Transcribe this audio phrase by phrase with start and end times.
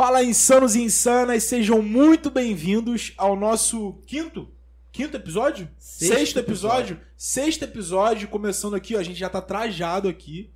[0.00, 4.48] Fala insanos e insanas, sejam muito bem-vindos ao nosso quinto,
[4.90, 5.68] quinto episódio?
[5.78, 7.00] Sexto Sexto episódio?
[7.18, 10.50] Sexto episódio, começando aqui, ó, a gente já tá trajado aqui,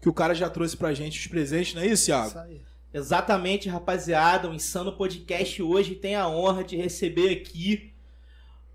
[0.00, 2.28] que o cara já trouxe pra gente os presentes, não é isso, Thiago?
[2.28, 2.60] Isso aí.
[2.94, 4.48] Exatamente, rapaziada.
[4.48, 7.92] O Insano Podcast hoje tem a honra de receber aqui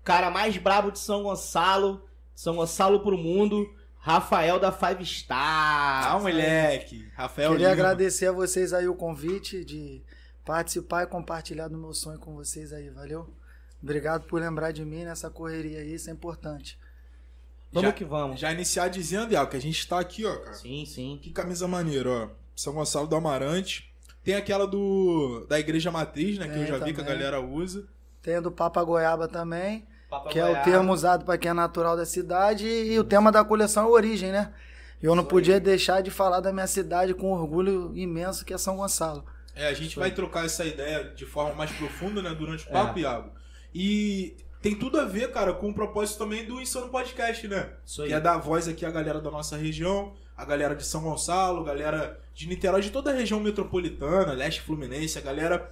[0.02, 3.74] o cara mais brabo de São Gonçalo, São Gonçalo pro mundo,
[4.04, 6.12] Rafael da Five Star.
[6.12, 7.80] Ah, moleque, Rafael Queria Lima.
[7.82, 10.02] agradecer a vocês aí o convite de
[10.44, 13.32] participar e compartilhar do meu sonho com vocês aí, valeu?
[13.82, 16.78] Obrigado por lembrar de mim nessa correria aí, isso é importante.
[17.72, 18.38] Vamos Já- que vamos.
[18.38, 20.52] Já iniciar dizendo, Thiago, que a gente tá aqui, ó, cara.
[20.54, 21.18] Sim, sim.
[21.22, 22.28] Que camisa maneira, ó.
[22.54, 23.90] São Gonçalo do Amarante.
[24.22, 26.44] Tem aquela do da Igreja Matriz, né?
[26.46, 27.18] que eu Tem já vi que a também.
[27.18, 27.86] galera usa.
[28.22, 29.86] Tem a do Papa Goiaba também,
[30.30, 33.44] que é o termo usado para quem é natural da cidade, e o tema da
[33.44, 34.52] coleção é origem, né?
[35.02, 35.60] Eu não Isso podia aí.
[35.60, 39.24] deixar de falar da minha cidade com orgulho imenso que é São Gonçalo.
[39.54, 40.14] É, a gente Isso vai aí.
[40.14, 42.72] trocar essa ideia de forma mais profunda, né, durante o É.
[42.72, 43.30] papo, Iago.
[43.74, 47.68] E tem tudo a ver, cara, com o propósito também do Insano Podcast, né?
[47.84, 48.08] Isso aí.
[48.08, 51.62] Que é dar voz aqui à galera da nossa região, a galera de São Gonçalo,
[51.64, 55.70] galera de Niterói, de toda a região metropolitana, leste fluminense, a galera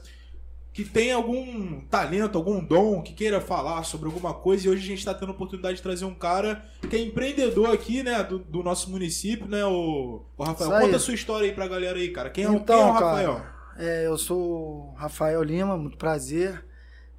[0.73, 4.67] que tem algum talento, algum dom, que queira falar sobre alguma coisa.
[4.67, 7.71] E hoje a gente está tendo a oportunidade de trazer um cara que é empreendedor
[7.75, 10.71] aqui, né, do, do nosso município, né, o, o Rafael.
[10.81, 12.31] Conta a sua história aí pra galera aí, cara.
[12.31, 13.47] Quem é, o- Então, quem é o cara, Rafael?
[13.77, 16.65] É, eu sou o Rafael Lima, muito prazer.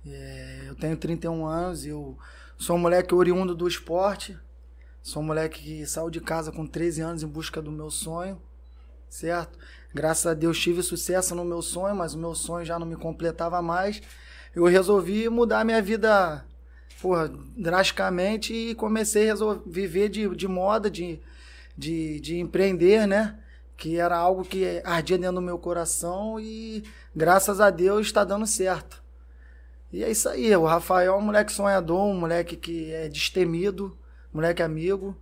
[0.05, 2.17] É, eu tenho 31 anos, eu
[2.57, 4.37] sou um moleque oriundo do esporte.
[5.01, 8.41] Sou um moleque que saiu de casa com 13 anos em busca do meu sonho,
[9.09, 9.57] certo?
[9.93, 12.95] Graças a Deus tive sucesso no meu sonho, mas o meu sonho já não me
[12.95, 14.01] completava mais.
[14.55, 16.45] Eu resolvi mudar minha vida
[17.01, 21.19] porra, drasticamente e comecei a resol- viver de, de moda, de,
[21.77, 23.39] de, de empreender, né?
[23.75, 26.83] que era algo que ardia dentro do meu coração e
[27.15, 29.03] graças a Deus está dando certo.
[29.91, 33.97] E é isso aí, o Rafael é um moleque sonhador, um moleque que é destemido,
[34.33, 35.15] moleque amigo.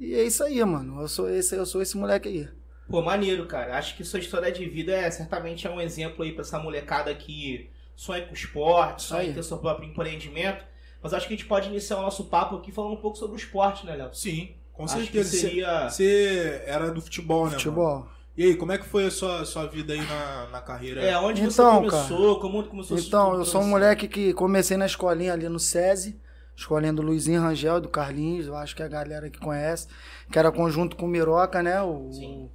[0.00, 1.00] E é isso aí, mano.
[1.00, 2.48] Eu sou esse, eu sou esse moleque aí.
[2.88, 3.76] Pô, maneiro, cara.
[3.76, 7.14] Acho que sua história de vida é certamente é um exemplo aí pra essa molecada
[7.14, 10.64] que sonha com esporte, sonha em ter seu próprio empreendimento.
[11.02, 13.36] Mas acho que a gente pode iniciar o nosso papo aqui falando um pouco sobre
[13.36, 14.12] o esporte, né, Léo?
[14.14, 15.30] Sim, com Acho certeza.
[15.30, 15.88] que Você- seria...
[15.88, 17.50] Você era do futebol, né?
[17.50, 17.58] mano?
[17.60, 18.08] Futebol.
[18.36, 21.02] E aí, como é que foi a sua, sua vida aí na, na carreira?
[21.02, 23.70] É, onde Então, você começou, como começou Então, eu sou um você?
[23.70, 26.20] moleque que comecei na escolinha ali no SESI,
[26.56, 29.88] escolinha do Luizinho Rangel, do Carlinhos, eu acho que é a galera que conhece,
[30.30, 31.82] que era conjunto com o Miroca, né?
[31.82, 32.50] O, Sim.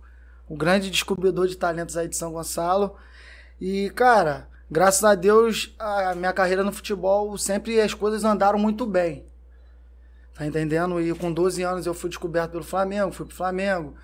[0.47, 2.95] O grande descobridor de talentos aí de São Gonçalo.
[3.59, 8.85] E, cara, graças a Deus, a minha carreira no futebol sempre as coisas andaram muito
[8.85, 9.25] bem.
[10.35, 10.99] Tá entendendo?
[10.99, 13.95] E com 12 anos eu fui descoberto pelo Flamengo, fui pro Flamengo.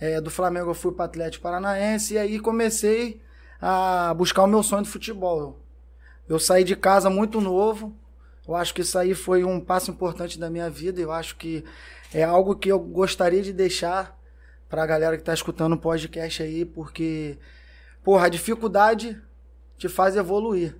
[0.00, 3.20] É, do Flamengo eu fui pro Atlético Paranaense e aí comecei
[3.60, 5.58] a buscar o meu sonho de futebol.
[6.28, 7.94] Eu saí de casa muito novo.
[8.46, 11.00] Eu acho que isso aí foi um passo importante da minha vida.
[11.00, 11.64] Eu acho que
[12.14, 14.17] é algo que eu gostaria de deixar
[14.68, 17.38] pra galera que tá escutando o podcast aí, porque,
[18.04, 19.20] porra, a dificuldade
[19.76, 20.76] te faz evoluir.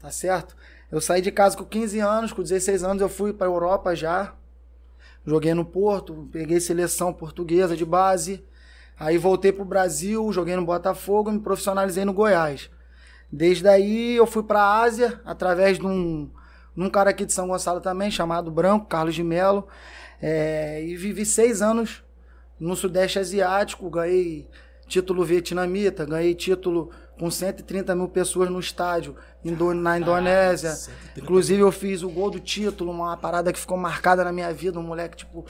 [0.00, 0.56] Tá certo?
[0.90, 4.34] Eu saí de casa com 15 anos, com 16 anos eu fui pra Europa já.
[5.24, 8.44] Joguei no Porto, peguei seleção portuguesa de base.
[8.98, 12.70] Aí voltei pro Brasil, joguei no Botafogo e me profissionalizei no Goiás.
[13.30, 16.30] Desde aí eu fui pra Ásia, através de um,
[16.76, 19.66] de um cara aqui de São Gonçalo também, chamado Branco, Carlos de Melo.
[20.20, 22.04] É, e vivi seis anos
[22.58, 24.46] no Sudeste Asiático, ganhei
[24.86, 30.70] título vietnamita, ganhei título com 130 mil pessoas no estádio indo- na Indonésia.
[30.72, 31.20] 130.
[31.20, 34.78] Inclusive eu fiz o gol do título, uma parada que ficou marcada na minha vida,
[34.78, 35.44] um moleque tipo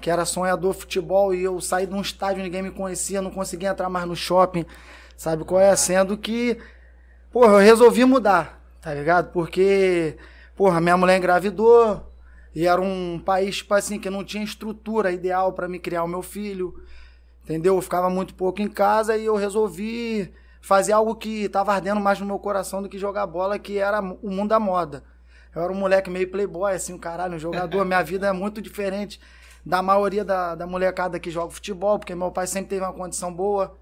[0.00, 3.70] que era sonhador futebol e eu saí de um estádio, ninguém me conhecia, não conseguia
[3.70, 4.66] entrar mais no shopping,
[5.16, 5.74] sabe qual é?
[5.76, 6.58] Sendo que,
[7.32, 9.32] porra, eu resolvi mudar, tá ligado?
[9.32, 10.16] Porque,
[10.54, 12.02] porra, minha mulher engravidou
[12.54, 16.08] e era um país, tipo assim, que não tinha estrutura ideal pra me criar o
[16.08, 16.80] meu filho,
[17.42, 17.76] entendeu?
[17.76, 22.20] Eu ficava muito pouco em casa e eu resolvi fazer algo que tava ardendo mais
[22.20, 25.04] no meu coração do que jogar bola, que era o mundo da moda.
[25.54, 27.84] Eu era um moleque meio playboy, assim, um caralho, um jogador.
[27.86, 29.20] Minha vida é muito diferente
[29.64, 33.32] da maioria da, da molecada que joga futebol, porque meu pai sempre teve uma condição
[33.32, 33.76] boa,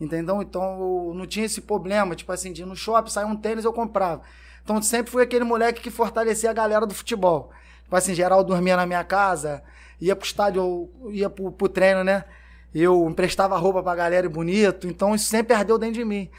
[0.00, 0.40] entendeu?
[0.40, 3.64] Então eu não tinha esse problema, tipo assim, de ir no shopping, sair um tênis,
[3.64, 4.22] eu comprava.
[4.64, 7.50] Então sempre fui aquele moleque que fortalecia a galera do futebol.
[7.90, 9.64] Tipo assim, geral dormia na minha casa,
[10.00, 12.24] ia pro estádio, ia pro, pro treino, né?
[12.72, 16.30] Eu emprestava roupa pra galera e bonito, então isso sempre ardeu dentro de mim.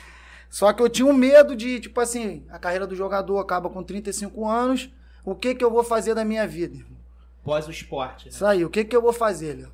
[0.50, 3.84] Só que eu tinha um medo de, tipo assim, a carreira do jogador acaba com
[3.84, 4.90] 35 anos,
[5.26, 6.78] o que que eu vou fazer da minha vida?
[6.78, 6.98] irmão?
[7.44, 8.32] Pós o esporte, né?
[8.32, 9.72] Isso aí, o que que eu vou fazer, Léo?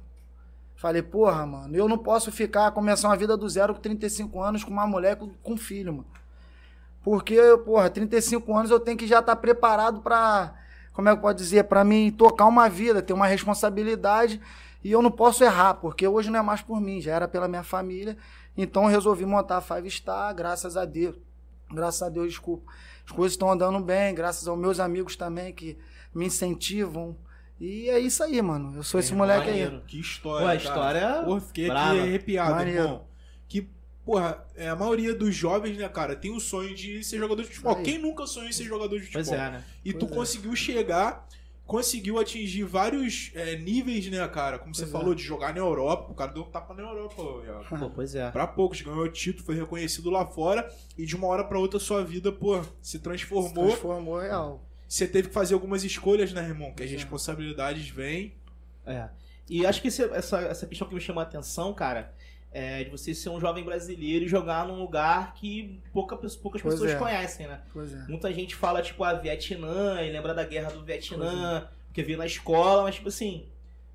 [0.77, 4.63] Falei, porra, mano, eu não posso ficar, começar uma vida do zero com 35 anos
[4.63, 6.07] com uma mulher com, com filho, mano.
[7.03, 10.55] Porque, porra, 35 anos eu tenho que já estar tá preparado pra,
[10.97, 14.41] como é que pode dizer, pra mim tocar uma vida, ter uma responsabilidade
[14.83, 17.47] e eu não posso errar, porque hoje não é mais por mim, já era pela
[17.47, 18.17] minha família.
[18.57, 21.15] Então eu resolvi montar a Five Star, graças a Deus.
[21.71, 22.71] Graças a Deus, desculpa.
[23.05, 25.77] As coisas estão andando bem, graças aos meus amigos também que
[26.15, 27.15] me incentivam,
[27.61, 28.75] e é isso aí, mano.
[28.75, 29.75] Eu sou esse moleque maneiro.
[29.75, 29.81] aí.
[29.85, 30.47] Que história.
[30.47, 31.23] Pô, a história cara.
[31.25, 31.91] Porra, fiquei brava.
[31.91, 32.79] aqui arrepiado, maneiro.
[32.81, 33.05] irmão.
[33.47, 33.69] Que,
[34.07, 37.49] porra, é, a maioria dos jovens, né, cara, tem o sonho de ser jogador de
[37.49, 37.75] futebol.
[37.83, 39.25] Quem nunca sonhou em ser jogador de futebol?
[39.25, 39.63] Pois é, né?
[39.83, 40.15] E pois tu é.
[40.15, 41.27] conseguiu chegar,
[41.65, 44.57] conseguiu atingir vários é, níveis, né, cara?
[44.57, 45.15] Como você pois falou, é.
[45.15, 46.09] de jogar na Europa.
[46.09, 47.15] O cara deu um tapa na Europa,
[47.77, 48.31] Pô, pois é.
[48.31, 50.73] Pra poucos, ganhou o título, foi reconhecido lá fora.
[50.97, 53.65] E de uma hora pra outra, sua vida, pô, se transformou.
[53.65, 56.71] Se transformou real você teve que fazer algumas escolhas, né, irmão?
[56.73, 58.33] Que as responsabilidades vêm.
[58.85, 59.09] É.
[59.49, 62.13] E acho que esse, essa, essa questão que me chamou a atenção, cara,
[62.57, 66.73] é de você ser um jovem brasileiro e jogar num lugar que pouca, poucas pois
[66.73, 66.95] pessoas é.
[66.95, 67.61] conhecem, né?
[67.71, 68.05] Pois é.
[68.07, 71.67] Muita gente fala, tipo, a Vietnã e lembra da guerra do Vietnã, é.
[71.85, 73.45] porque viu na escola, mas, tipo assim,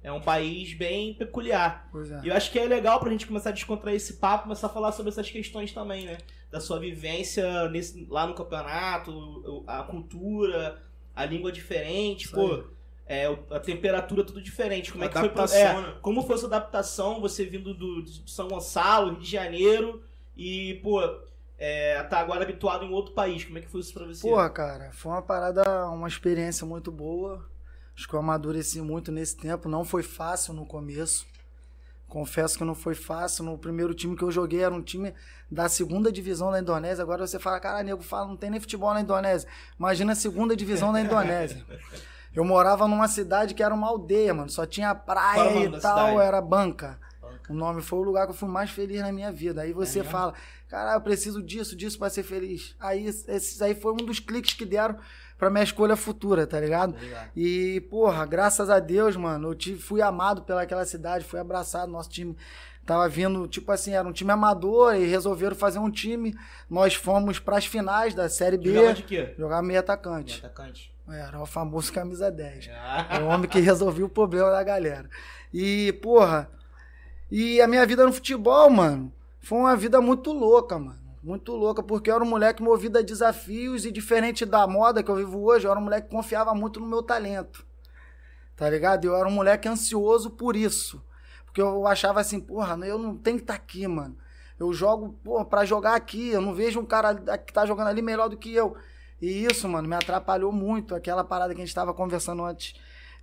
[0.00, 1.90] é um país bem peculiar.
[1.92, 2.24] É.
[2.24, 4.70] E eu acho que é legal pra gente começar a descontrair esse papo, começar a
[4.70, 6.18] falar sobre essas questões também, né?
[6.48, 10.80] Da sua vivência nesse, lá no campeonato, a cultura,
[11.16, 12.62] a língua diferente, Isso pô.
[13.06, 14.92] É, a temperatura tudo diferente.
[14.92, 15.94] Como é que foi é, né?
[16.00, 20.02] Como foi sua adaptação, você vindo do, de São Gonçalo, Rio de Janeiro,
[20.36, 21.00] e, pô,
[21.58, 23.44] é, tá agora habituado em outro país.
[23.44, 24.28] Como é que foi isso pra você?
[24.28, 27.44] Porra, cara, foi uma parada, uma experiência muito boa.
[27.96, 29.68] Acho que eu amadureci muito nesse tempo.
[29.68, 31.26] Não foi fácil no começo.
[32.08, 33.44] Confesso que não foi fácil.
[33.44, 35.14] No primeiro time que eu joguei era um time
[35.50, 37.02] da segunda divisão da Indonésia.
[37.02, 39.48] Agora você fala, cara, nego, fala, não tem nem futebol na Indonésia.
[39.78, 41.64] Imagina a segunda divisão da Indonésia.
[42.34, 44.48] Eu morava numa cidade que era uma aldeia, mano.
[44.48, 46.98] Só tinha praia e tal, era banca.
[47.20, 47.52] banca.
[47.52, 49.62] O nome foi o lugar que eu fui mais feliz na minha vida.
[49.62, 50.32] Aí você é fala,
[50.68, 52.74] cara, eu preciso disso, disso para ser feliz.
[52.80, 54.96] Aí esses aí foi um dos cliques que deram
[55.36, 56.94] pra minha escolha futura, tá ligado?
[56.94, 57.30] Obrigado.
[57.36, 62.08] E, porra, graças a Deus, mano, eu tive, fui amado pelaquela cidade, fui abraçado, nosso
[62.08, 62.36] time
[62.86, 66.34] tava vindo, tipo assim, era um time amador e resolveram fazer um time.
[66.68, 68.72] Nós fomos para as finais da Série B.
[68.72, 69.34] Jogava de quê?
[69.38, 70.40] Jogar meio atacante.
[70.40, 70.91] Meio atacante.
[71.08, 72.70] Era o famoso camisa 10.
[72.72, 73.06] Ah.
[73.18, 75.08] É o homem que resolveu o problema da galera.
[75.52, 76.50] E, porra,
[77.30, 81.00] e a minha vida no futebol, mano, foi uma vida muito louca, mano.
[81.22, 85.10] Muito louca, porque eu era um moleque movido a desafios e diferente da moda que
[85.10, 87.64] eu vivo hoje, eu era um moleque que confiava muito no meu talento.
[88.56, 89.04] Tá ligado?
[89.04, 91.02] Eu era um moleque ansioso por isso.
[91.44, 94.16] Porque eu achava assim, porra, eu não tenho que estar tá aqui, mano.
[94.58, 98.02] Eu jogo, porra, pra jogar aqui, eu não vejo um cara que tá jogando ali
[98.02, 98.76] melhor do que eu.
[99.22, 100.96] E isso, mano, me atrapalhou muito.
[100.96, 102.74] Aquela parada que a gente tava conversando antes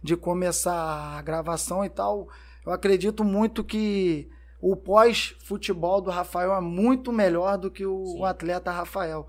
[0.02, 2.30] de começar a gravação e tal.
[2.66, 4.30] Eu acredito muito que
[4.62, 9.28] o pós-futebol do Rafael é muito melhor do que o, o, atleta Rafael.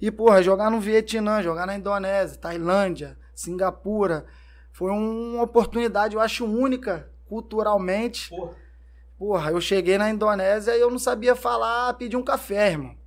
[0.00, 4.26] E, porra, jogar no Vietnã, jogar na Indonésia, Tailândia, Singapura,
[4.72, 8.30] foi uma oportunidade, eu acho, única culturalmente.
[8.30, 8.56] Porra.
[9.16, 12.97] porra, eu cheguei na Indonésia e eu não sabia falar, pedir um café, irmão.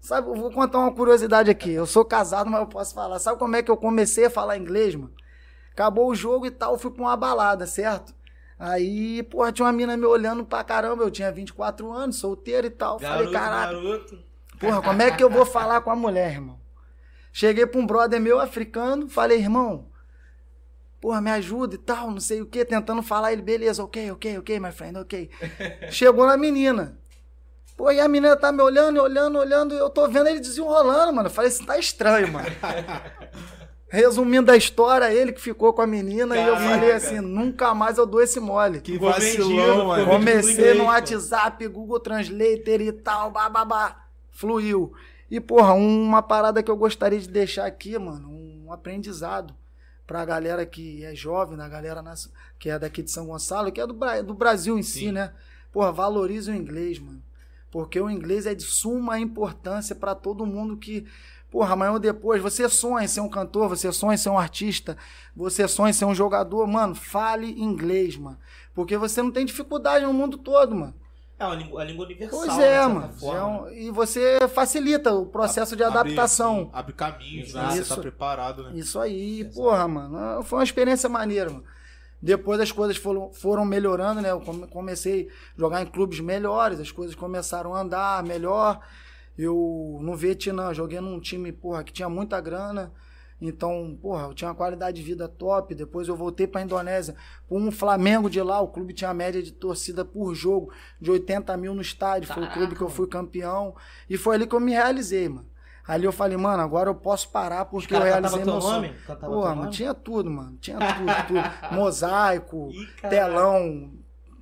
[0.00, 1.70] Sabe, eu vou contar uma curiosidade aqui.
[1.72, 3.18] Eu sou casado, mas eu posso falar.
[3.18, 5.12] Sabe como é que eu comecei a falar inglês, mano?
[5.72, 8.14] Acabou o jogo e tal, fui pra uma balada, certo?
[8.58, 11.02] Aí, porra, tinha uma mina me olhando pra caramba.
[11.02, 12.98] Eu tinha 24 anos, solteiro e tal.
[12.98, 13.72] Garoto, Falei, caraca.
[13.72, 14.18] Garoto.
[14.58, 16.60] Porra, como é que eu vou falar com a mulher, irmão?
[17.32, 19.86] Cheguei pra um brother meu africano, falei, irmão,
[21.00, 23.32] porra, me ajuda e tal, não sei o que, tentando falar.
[23.32, 25.30] Ele, beleza, ok, ok, ok, my friend, ok.
[25.90, 26.99] Chegou na menina.
[27.80, 31.14] Pô, e a menina tá me olhando, olhando, olhando, e eu tô vendo ele desenrolando,
[31.14, 31.28] mano.
[31.28, 32.46] Eu falei, isso tá estranho, mano.
[33.88, 36.60] Resumindo a história, ele que ficou com a menina Caraca.
[36.60, 38.82] e eu falei assim, nunca mais eu dou esse mole.
[38.82, 40.04] Que vacilão, mano.
[40.04, 44.04] Comecei no WhatsApp, Google Translator e tal, bababá.
[44.30, 44.92] Fluiu.
[45.30, 49.54] E, porra, uma parada que eu gostaria de deixar aqui, mano, um aprendizado
[50.06, 52.04] pra galera que é jovem, da galera
[52.58, 54.98] que é daqui de São Gonçalo, que é do, do Brasil em Sim.
[54.98, 55.32] si, né?
[55.72, 57.22] Porra, valorize o inglês, mano.
[57.70, 61.06] Porque o inglês é de suma importância para todo mundo que
[61.50, 64.38] Porra, amanhã ou depois, você sonha em ser um cantor, você sonha em ser um
[64.38, 64.96] artista,
[65.34, 68.38] você sonha em ser um jogador, mano, fale inglês, mano.
[68.72, 70.94] Porque você não tem dificuldade no mundo todo, mano.
[71.36, 72.38] É uma língua, língua universal.
[72.38, 73.14] Pois é, mano.
[73.22, 76.70] É um, e você facilita o processo de adaptação.
[76.72, 77.68] Abre, abre caminhos, né?
[77.70, 78.72] Você tá preparado, né?
[78.74, 79.56] Isso aí, Exato.
[79.56, 80.42] porra, mano.
[80.44, 81.64] Foi uma experiência maneira, mano.
[82.22, 84.30] Depois as coisas foram, foram melhorando, né?
[84.30, 88.80] Eu comecei a jogar em clubes melhores, as coisas começaram a andar melhor.
[89.38, 92.92] Eu, no Vietnã, joguei num time, porra, que tinha muita grana.
[93.40, 95.74] Então, porra, eu tinha uma qualidade de vida top.
[95.74, 97.16] Depois eu voltei pra Indonésia.
[97.50, 101.56] Um Flamengo de lá, o clube tinha a média de torcida por jogo de 80
[101.56, 102.28] mil no estádio.
[102.28, 103.74] Foi o Caraca, clube que eu fui campeão.
[104.10, 105.49] E foi ali que eu me realizei, mano.
[105.90, 108.62] Ali eu falei, mano, agora eu posso parar porque eu realizei meu nome?
[108.62, 109.18] sonho.
[109.18, 109.70] Teu mano, nome?
[109.70, 110.56] tinha tudo, mano.
[110.58, 111.74] Tinha tudo, tudo.
[111.74, 113.92] Mosaico, Ih, telão.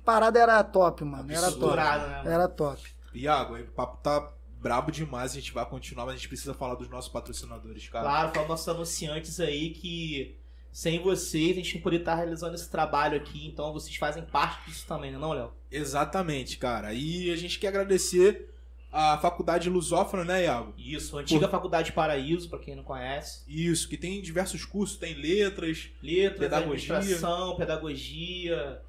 [0.05, 1.31] Parada era top, mano.
[1.31, 1.75] Era top.
[1.75, 1.83] Né,
[2.17, 2.29] mano?
[2.29, 2.83] Era top.
[3.15, 6.53] Iago, aí o papo tá brabo demais, a gente vai continuar, mas a gente precisa
[6.53, 8.05] falar dos nossos patrocinadores, cara.
[8.05, 10.37] Claro, para nossos anunciantes aí que
[10.71, 14.69] sem vocês a gente não poderia estar realizando esse trabalho aqui, então vocês fazem parte
[14.69, 15.51] disso também, né, não, Léo?
[15.71, 16.93] Exatamente, cara.
[16.93, 18.48] E a gente quer agradecer
[18.91, 20.73] a Faculdade Lusófona, né, Iago?
[20.77, 23.41] Isso, antiga Faculdade Paraíso, para quem não conhece.
[23.47, 26.95] Isso, que tem diversos cursos, tem letras, Letras, Pedagogia.
[26.97, 28.81] administração, pedagogia,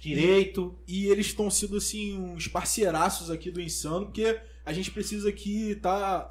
[0.00, 0.76] direito.
[0.86, 5.70] e eles estão sendo, assim, uns parceiraços aqui do Insano, porque a gente precisa aqui
[5.72, 6.28] estar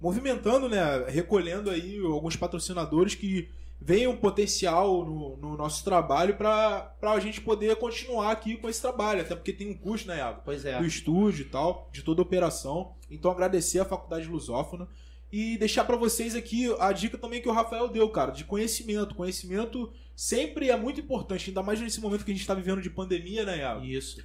[0.00, 3.48] movimentando, né, recolhendo aí alguns patrocinadores que
[3.84, 8.80] veem um potencial no, no nosso trabalho para a gente poder continuar aqui com esse
[8.80, 10.42] trabalho, até porque tem um custo, né, Iago?
[10.44, 10.78] Pois é.
[10.78, 12.94] do estúdio e tal, de toda a operação.
[13.10, 14.88] Então agradecer a Faculdade Lusófona
[15.32, 19.14] e deixar pra vocês aqui a dica também que o Rafael deu, cara, de conhecimento.
[19.14, 22.90] Conhecimento sempre é muito importante, ainda mais nesse momento que a gente tá vivendo de
[22.90, 23.84] pandemia, né, Iago?
[23.84, 24.22] Isso.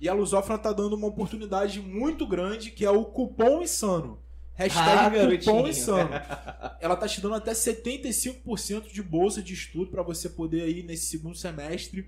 [0.00, 4.20] E a Lusófona tá dando uma oportunidade muito grande, que é o cupom insano.
[4.62, 5.56] Ah, Hashtag garotinho.
[5.56, 6.10] cupom insano.
[6.80, 11.06] Ela tá te dando até 75% de bolsa de estudo pra você poder aí nesse
[11.06, 12.06] segundo semestre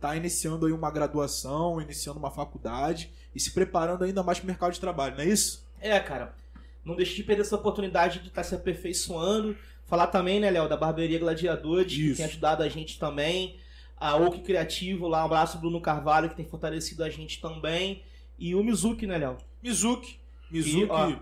[0.00, 4.72] tá iniciando aí uma graduação, iniciando uma faculdade e se preparando ainda mais pro mercado
[4.72, 5.66] de trabalho, não é isso?
[5.80, 6.34] É, cara.
[6.84, 9.56] Não deixe de perder essa oportunidade de estar se aperfeiçoando.
[9.86, 13.56] Falar também, né, Léo, da Barbearia Gladiadores, que tem ajudado a gente também.
[13.96, 18.02] A Oak Criativo, lá, um abraço Bruno Carvalho, que tem fortalecido a gente também.
[18.38, 19.38] E o Mizuki, né, Léo?
[19.62, 20.18] Mizuki.
[20.50, 20.78] Mizuki.
[20.78, 21.16] E, ó.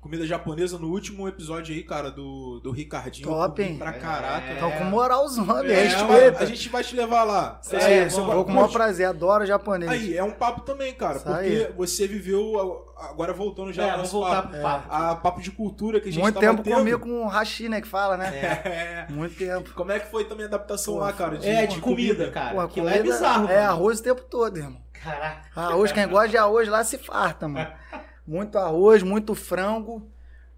[0.00, 3.28] Comida japonesa no último episódio aí, cara, do, do Ricardinho.
[3.28, 3.76] Top, hein?
[3.76, 4.46] Pra caraca.
[4.46, 4.56] É.
[4.56, 6.42] Então, com moralzão, É, respeita.
[6.42, 7.60] a gente vai te levar lá.
[7.62, 9.90] Isso É, aí, vamos- eu vou com o maior prazer, adoro japonês.
[9.90, 11.72] Aí, é um papo também, cara, Isso porque aí.
[11.76, 14.86] você viveu, agora voltando já é, ao vamos nosso voltar papo, pro papo.
[14.94, 16.76] a papo de cultura que a gente Muito tava tempo tendo.
[16.76, 18.28] comi com o hashi, né, que fala, né?
[18.36, 19.06] É.
[19.12, 19.70] Muito tempo.
[19.74, 21.38] Como é que foi também a adaptação Pô, lá, cara?
[21.42, 22.54] É, de comida, cara.
[22.54, 23.68] Pô, que lá é bizarro, É mano.
[23.70, 24.80] arroz o tempo todo, irmão.
[24.92, 25.42] Caraca.
[25.54, 27.68] Arroz, quem gosta de arroz lá se farta, mano.
[28.28, 30.06] Muito arroz, muito frango.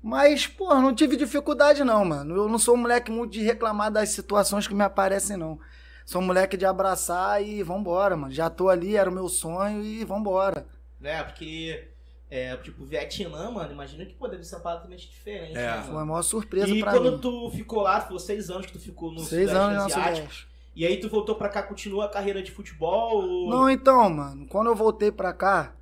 [0.03, 2.35] Mas, pô, não tive dificuldade não, mano.
[2.35, 5.61] Eu não sou um moleque muito de reclamar das situações que me aparecem, não.
[6.05, 8.33] Sou um moleque de abraçar e vambora, mano.
[8.33, 10.67] Já tô ali, era o meu sonho e vambora.
[10.99, 11.23] né?
[11.23, 11.89] Porque,
[12.29, 15.57] é, tipo, Vietnã, mano, imagina que poderia ser completamente diferente.
[15.57, 15.77] É.
[15.77, 17.19] né, Foi a maior surpresa E pra quando mim.
[17.19, 20.50] tu ficou lá, foi seis anos que tu ficou no Seis Sudeste anos na Asiático.
[20.75, 23.23] E aí tu voltou pra cá, continua a carreira de futebol?
[23.23, 25.73] ou- Não, então, mano, quando eu voltei pra cá,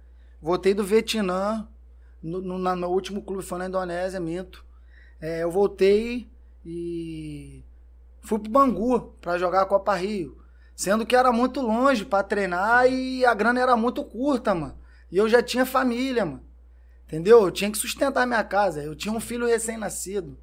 [0.43, 1.67] voltei do Vietnã,
[2.23, 4.65] no, no, meu último clube foi na Indonésia, minto.
[5.21, 6.29] É, eu voltei
[6.65, 7.65] e
[8.21, 10.37] fui pro Bangu pra jogar a Copa Rio.
[10.75, 14.79] Sendo que era muito longe pra treinar e a grana era muito curta, mano.
[15.11, 16.43] E eu já tinha família, mano.
[17.07, 17.43] Entendeu?
[17.43, 18.83] Eu tinha que sustentar minha casa.
[18.83, 20.39] Eu tinha um filho recém-nascido.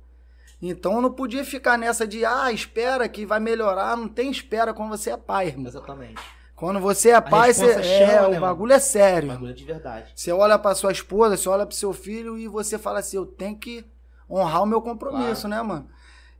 [0.62, 3.96] Então eu não podia ficar nessa de, ah, espera que vai melhorar.
[3.96, 5.68] Não tem espera quando você é pai, irmão.
[5.68, 6.22] Exatamente.
[6.56, 9.28] Quando você é pai, você, responsa é, chama, né, o bagulho é sério.
[9.30, 10.12] Bagulho de verdade.
[10.16, 13.26] Você olha pra sua esposa, você olha pro seu filho e você fala assim, eu
[13.26, 13.86] tenho que
[14.30, 15.90] honrar o meu compromisso, né, mano?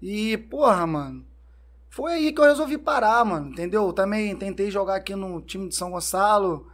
[0.02, 1.26] E, porra, mano,
[1.90, 3.86] foi aí que eu resolvi parar, mano, entendeu?
[3.88, 6.68] Eu também tentei jogar aqui no time de São Gonçalo,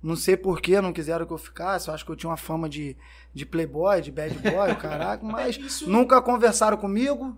[0.00, 2.36] não sei por que não quiseram que eu ficasse, eu acho que eu tinha uma
[2.36, 2.96] fama de,
[3.34, 7.36] de playboy, de bad boy, caraca, mas Isso- nunca conversaram comigo,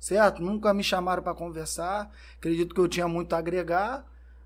[0.00, 0.42] certo?
[0.42, 2.10] Nunca me chamaram pra conversar.
[2.38, 4.04] Acredito que eu tinha muito a agregar.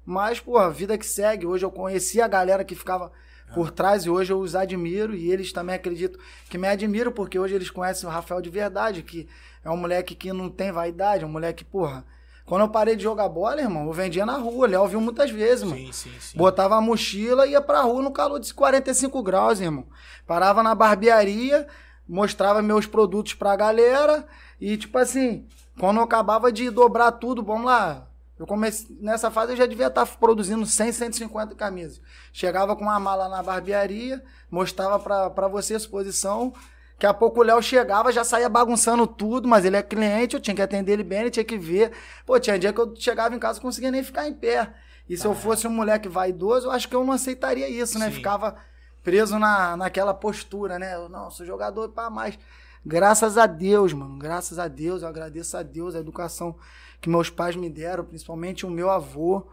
[0.09, 1.45] Mas, pô, a vida que segue.
[1.45, 3.12] Hoje eu conheci a galera que ficava
[3.53, 5.15] por trás e hoje eu os admiro.
[5.15, 9.03] E eles também acredito que me admiram, porque hoje eles conhecem o Rafael de verdade,
[9.03, 9.29] que
[9.62, 12.07] é um moleque que não tem vaidade, é um moleque, porra.
[12.47, 14.67] Quando eu parei de jogar bola, irmão, eu vendia na rua.
[14.67, 15.77] Léo viu muitas vezes, mano.
[15.77, 16.38] Sim, sim, sim.
[16.38, 19.88] Botava a mochila e ia pra rua no calor de 45 graus, irmão.
[20.27, 21.67] Parava na barbearia,
[22.09, 24.27] mostrava meus produtos pra galera
[24.59, 25.47] e, tipo assim,
[25.79, 28.08] quando eu acabava de dobrar tudo, vamos lá.
[28.38, 32.00] Eu comecei, nessa fase eu já devia estar produzindo 100, 150 camisas.
[32.33, 34.99] Chegava com uma mala na barbearia, mostrava
[35.30, 36.52] pra você a exposição.
[36.92, 40.40] Daqui a pouco o Léo chegava, já saía bagunçando tudo, mas ele é cliente, eu
[40.40, 41.92] tinha que atender ele bem, ele tinha que ver.
[42.26, 44.73] Pô, tinha dia que eu chegava em casa e não conseguia nem ficar em pé.
[45.09, 48.07] E se eu fosse um moleque vaidoso, eu acho que eu não aceitaria isso, né?
[48.07, 48.16] Sim.
[48.16, 48.57] Ficava
[49.02, 50.95] preso na, naquela postura, né?
[50.95, 52.38] Eu, não, sou jogador para mais.
[52.85, 54.18] Graças a Deus, mano.
[54.18, 56.57] Graças a Deus, eu agradeço a Deus a educação
[57.00, 59.47] que meus pais me deram, principalmente o meu avô,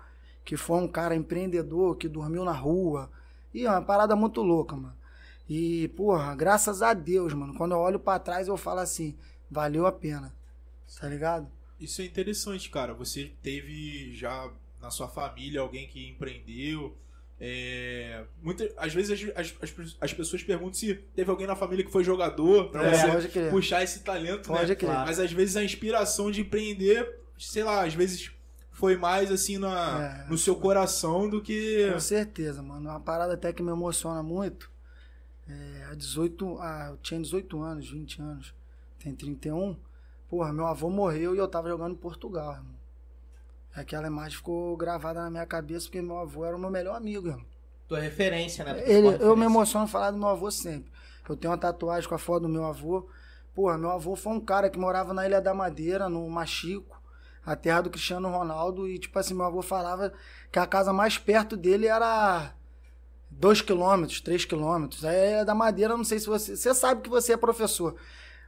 [0.43, 3.09] que foi um cara empreendedor, que dormiu na rua.
[3.53, 4.95] E é uma parada muito louca, mano.
[5.49, 7.53] E, porra, graças a Deus, mano.
[7.53, 9.15] Quando eu olho pra trás, eu falo assim:
[9.49, 10.33] valeu a pena.
[10.99, 11.47] Tá ligado?
[11.79, 12.93] Isso é interessante, cara.
[12.93, 16.95] Você teve já na sua família alguém que empreendeu.
[17.39, 21.91] É, muita, às vezes as, as, as, pessoas perguntam se teve alguém na família que
[21.91, 24.75] foi jogador pra É, você puxar esse talento, Pode né?
[24.75, 24.89] crer.
[24.89, 28.31] Mas às vezes a inspiração de empreender, sei lá, às vezes
[28.71, 30.29] foi mais assim na, É.
[30.29, 31.89] no seu coração do que.
[31.93, 32.89] Com certeza, mano.
[32.89, 34.69] Uma parada até que me emociona muito.
[35.47, 38.53] É, há 18, ah, eu tinha 18 anos, 20 anos,
[38.99, 39.77] tem 31.
[40.27, 42.73] Porra, meu avô morreu e eu tava jogando em Portugal, irmão.
[43.73, 47.27] Aquela imagem ficou gravada na minha cabeça porque meu avô era o meu melhor amigo,
[47.27, 47.45] irmão.
[47.87, 48.71] Tua referência, né?
[48.79, 49.23] Ele, referência.
[49.23, 50.91] eu me emociono falar do meu avô sempre.
[51.29, 53.07] Eu tenho uma tatuagem com a foto do meu avô.
[53.53, 56.94] Porra, meu avô foi um cara que morava na Ilha da Madeira, no Machico,
[57.45, 58.87] a terra do Cristiano Ronaldo.
[58.87, 60.13] E, tipo assim, meu avô falava
[60.51, 62.53] que a casa mais perto dele era
[63.29, 65.05] 2 quilômetros, 3 quilômetros.
[65.05, 66.55] Aí Ilha da Madeira, não sei se você.
[66.55, 67.95] Você sabe que você é professor.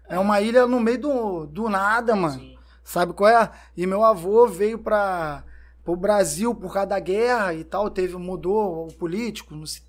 [0.10, 2.40] É uma ilha no meio do, do nada, mano.
[2.40, 2.58] Sim.
[2.84, 3.52] Sabe qual é?
[3.76, 5.44] E meu avô veio para
[5.86, 9.82] o Brasil por causa da guerra e tal, teve mudou o político, não sei,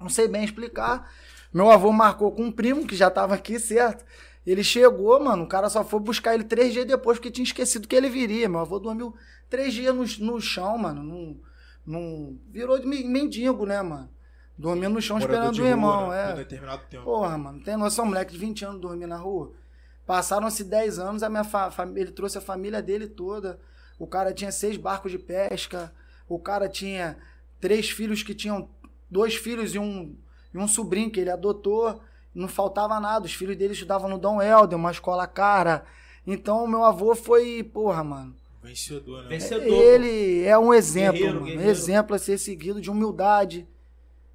[0.00, 1.12] não sei bem explicar.
[1.52, 4.02] Meu avô marcou com um primo que já tava aqui, certo?
[4.50, 7.86] Ele chegou, mano, o cara só foi buscar ele três dias depois porque tinha esquecido
[7.86, 8.48] que ele viria.
[8.48, 9.14] Meu avô dormiu
[9.50, 11.40] três dias no, no chão, mano, num,
[11.86, 14.08] num, virou de men- mendigo, né, mano?
[14.56, 16.26] Dormindo no chão morador esperando o rua, irmão, né, é.
[16.28, 17.04] Por determinado tempo.
[17.04, 19.52] Porra, mano, tem noção, moleque de 20 anos dormir na rua.
[20.06, 23.60] Passaram-se 10 anos, a minha fa- família, ele trouxe a família dele toda.
[23.98, 25.92] O cara tinha seis barcos de pesca.
[26.28, 27.18] O cara tinha
[27.60, 28.68] três filhos que tinham
[29.10, 30.16] dois filhos e um,
[30.54, 32.00] e um sobrinho que ele adotou.
[32.34, 33.26] Não faltava nada.
[33.26, 35.84] Os filhos dele estudavam no Dom Helder, uma escola cara.
[36.26, 38.34] Então, meu avô foi, porra, mano.
[38.62, 39.28] Vencedor, né?
[39.28, 39.66] Vencedor.
[39.66, 41.46] Ele é um exemplo, Guerreiro, mano.
[41.46, 41.70] guerreiro.
[41.70, 43.66] Exemplo a ser seguido de humildade,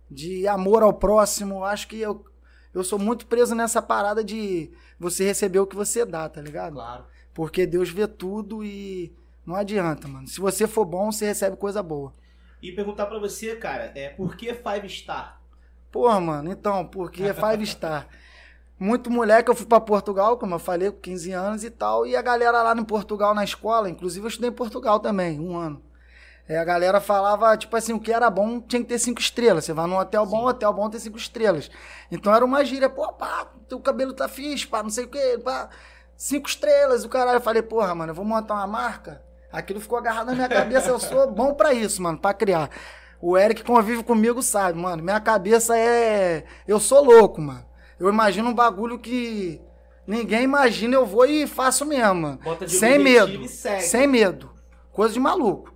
[0.10, 1.64] de amor ao próximo.
[1.64, 2.26] Acho que eu,
[2.74, 6.74] eu sou muito preso nessa parada de você receber o que você dá, tá ligado?
[6.74, 7.06] Claro.
[7.34, 9.14] Porque Deus vê tudo e
[9.46, 10.28] não adianta, mano.
[10.28, 12.14] Se você for bom, você recebe coisa boa.
[12.62, 15.42] E perguntar pra você, cara, é por que Five Star?
[15.94, 18.08] Porra, mano, então, porque é Five Star.
[18.80, 22.16] Muito moleque, eu fui pra Portugal, como eu falei, com 15 anos e tal, e
[22.16, 25.80] a galera lá em Portugal na escola, inclusive eu estudei em Portugal também, um ano.
[26.50, 29.66] É, a galera falava, tipo assim, o que era bom tinha que ter cinco estrelas.
[29.66, 31.70] Você vai num hotel bom, hotel bom tem cinco estrelas.
[32.12, 35.38] Então era uma gíria, pô, pá, teu cabelo tá fixe, pá, não sei o que,
[35.38, 35.70] pá,
[36.18, 37.38] cinco estrelas, o caralho.
[37.38, 39.22] Eu falei, porra, mano, eu vou montar uma marca.
[39.52, 42.72] Aquilo ficou agarrado na minha cabeça, eu sou bom pra isso, mano, pra criar.
[43.26, 46.44] O Eric convive comigo sabe, mano, minha cabeça é.
[46.68, 47.66] Eu sou louco, mano.
[47.98, 49.62] Eu imagino um bagulho que
[50.06, 53.48] ninguém imagina, eu vou e faço mesmo, Sem medo.
[53.80, 54.52] Sem medo.
[54.92, 55.74] Coisa de maluco.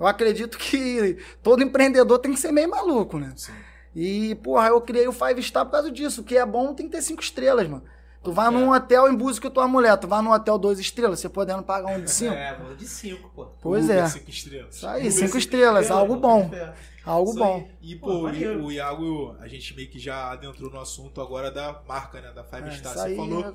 [0.00, 3.34] Eu acredito que todo empreendedor tem que ser meio maluco, né?
[3.36, 3.52] Sim.
[3.94, 6.22] E, porra, eu criei o Five Star por causa disso.
[6.22, 7.84] O que é bom tem que ter cinco estrelas, mano.
[8.22, 11.20] Tu vai num hotel em busca de tua mulher, tu vai num hotel dois estrelas,
[11.20, 12.34] você podendo pagar um de cinco.
[12.34, 13.46] É, vou de cinco, pô.
[13.62, 14.06] Pois Uber, é.
[14.08, 14.76] Cinco estrelas.
[14.76, 16.50] Isso aí, Uber, cinco estrelas, algo bom.
[16.52, 16.74] É.
[17.02, 17.56] Algo Isso bom.
[17.56, 17.66] aí.
[17.80, 18.62] E, Pô, pô, maneiro.
[18.62, 22.30] o, Iago, a gente meio que já adentrou no assunto agora da marca, né?
[22.30, 22.92] Da Five É, Star.
[22.92, 23.54] Você aí falou é-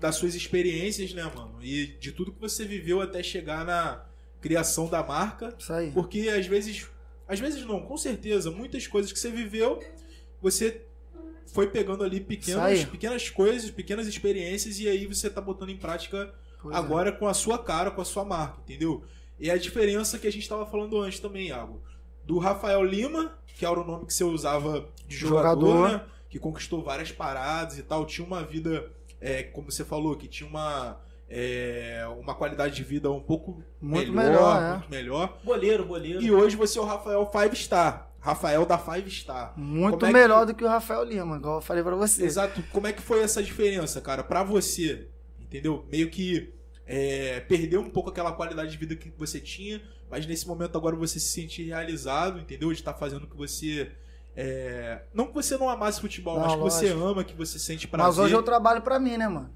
[0.00, 1.58] das suas experiências, né, mano?
[1.60, 4.02] E de tudo que você viveu até chegar na
[4.40, 5.54] criação da marca.
[5.58, 5.90] Isso aí.
[5.90, 6.88] Porque às vezes.
[7.28, 9.78] Às vezes não, com certeza, muitas coisas que você viveu,
[10.40, 10.82] você
[11.46, 16.34] foi pegando ali pequenas, pequenas coisas, pequenas experiências, e aí você tá botando em prática
[16.60, 16.78] Pois é.
[16.78, 19.04] agora com a sua cara, com a sua marca, entendeu?
[19.38, 21.82] E a diferença que a gente tava falando antes também, Iago.
[22.24, 25.88] Do Rafael Lima, que era o nome que você usava de jogador, Jogador.
[25.88, 26.04] né?
[26.28, 30.48] Que conquistou várias paradas e tal, tinha uma vida, é, como você falou, que tinha
[30.48, 34.72] uma, é, uma qualidade de vida um pouco Muito melhor, melhor, é.
[34.72, 35.38] muito melhor.
[35.44, 36.20] Boleiro, boleiro.
[36.22, 38.10] E hoje você é o Rafael Five Star.
[38.26, 39.54] Rafael da Five Star.
[39.56, 42.24] Muito é que- melhor do que o Rafael Lima, igual eu falei pra você.
[42.24, 42.62] Exato.
[42.72, 45.08] Como é que foi essa diferença, cara, pra você?
[45.40, 45.86] Entendeu?
[45.90, 46.52] Meio que
[46.86, 50.96] é, perdeu um pouco aquela qualidade de vida que você tinha, mas nesse momento agora
[50.96, 52.68] você se sente realizado, entendeu?
[52.72, 53.90] De estar fazendo o que você.
[54.36, 57.06] é, não que você não amasse futebol, Não, mas que você lógico.
[57.06, 58.06] ama, que você sente prazer.
[58.08, 59.50] Mas hoje eu trabalho pra mim, né, mano?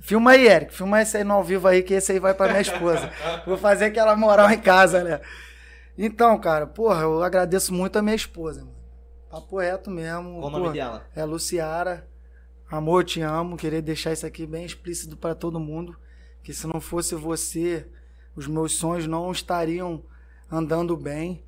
[0.00, 0.72] Filma aí, Eric.
[0.72, 3.10] Filma esse aí no ao vivo aí, que esse aí vai pra minha esposa.
[3.44, 5.20] Vou fazer aquela moral em casa, né?
[6.00, 8.78] Então, cara, porra, eu agradeço muito a minha esposa, mano.
[9.28, 10.38] Papo reto mesmo.
[10.38, 11.04] Qual o nome dela?
[11.12, 12.08] É Luciara.
[12.70, 13.56] Amor, te amo.
[13.56, 15.98] Queria deixar isso aqui bem explícito pra todo mundo.
[16.40, 17.90] Que se não fosse você,
[18.36, 20.04] os meus sonhos não estariam
[20.48, 21.44] andando bem.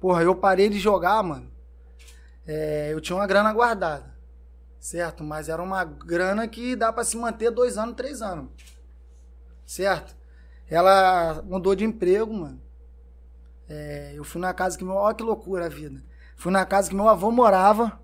[0.00, 1.52] Porra, eu parei de jogar, mano.
[2.46, 4.18] É, eu tinha uma grana guardada.
[4.78, 5.22] Certo?
[5.22, 8.48] Mas era uma grana que dá pra se manter dois anos, três anos.
[9.66, 10.16] Certo?
[10.68, 12.69] Ela mudou de emprego, mano.
[13.72, 14.96] É, eu fui na casa que meu.
[14.96, 16.02] Olha que loucura a vida.
[16.34, 18.00] Fui na casa que meu avô morava.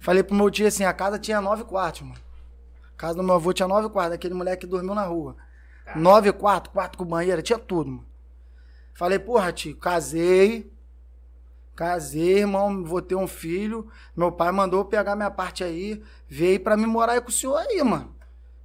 [0.00, 2.20] Falei pro meu tio assim: a casa tinha nove quartos, mano.
[2.96, 5.36] Casa do meu avô tinha nove quartos, aquele moleque que dormiu na rua.
[5.94, 8.06] Nove quartos, quarto com banheiro, tinha tudo, mano.
[8.94, 10.72] Falei, porra, tio, casei.
[11.76, 13.90] Casei, irmão, vou ter um filho.
[14.16, 17.56] Meu pai mandou pegar minha parte aí, veio pra me morar aí com o senhor
[17.56, 18.13] aí, mano.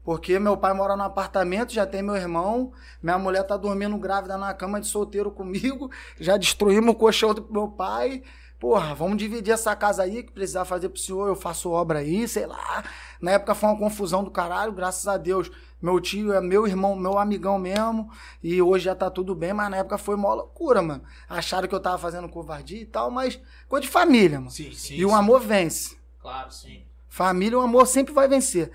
[0.10, 4.40] Porque meu pai mora no apartamento, já tem meu irmão, minha mulher tá dormindo grávida
[4.40, 8.24] na cama de solteiro comigo, já destruímos o colchão do meu pai.
[8.60, 12.28] Porra, vamos dividir essa casa aí que precisar fazer pro senhor, eu faço obra aí,
[12.28, 12.84] sei lá.
[13.22, 15.52] Na época foi uma confusão do caralho, graças a Deus.
[15.80, 18.10] Meu tio é meu irmão, meu amigão mesmo,
[18.42, 21.04] e hoje já tá tudo bem, mas na época foi uma loucura, mano.
[21.30, 24.50] Acharam que eu tava fazendo covardia e tal, mas coisa de família, mano.
[24.50, 24.96] Sim, sim.
[24.96, 25.16] e o sim.
[25.16, 25.96] amor vence.
[26.20, 26.82] Claro, sim.
[27.08, 28.72] Família, o amor sempre vai vencer.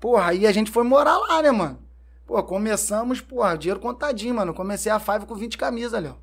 [0.00, 1.78] Porra, aí a gente foi morar lá, né, mano?
[2.26, 4.54] Pô, começamos, porra, dinheiro contadinho, mano.
[4.54, 6.16] Comecei a Five com 20 camisas, Léo.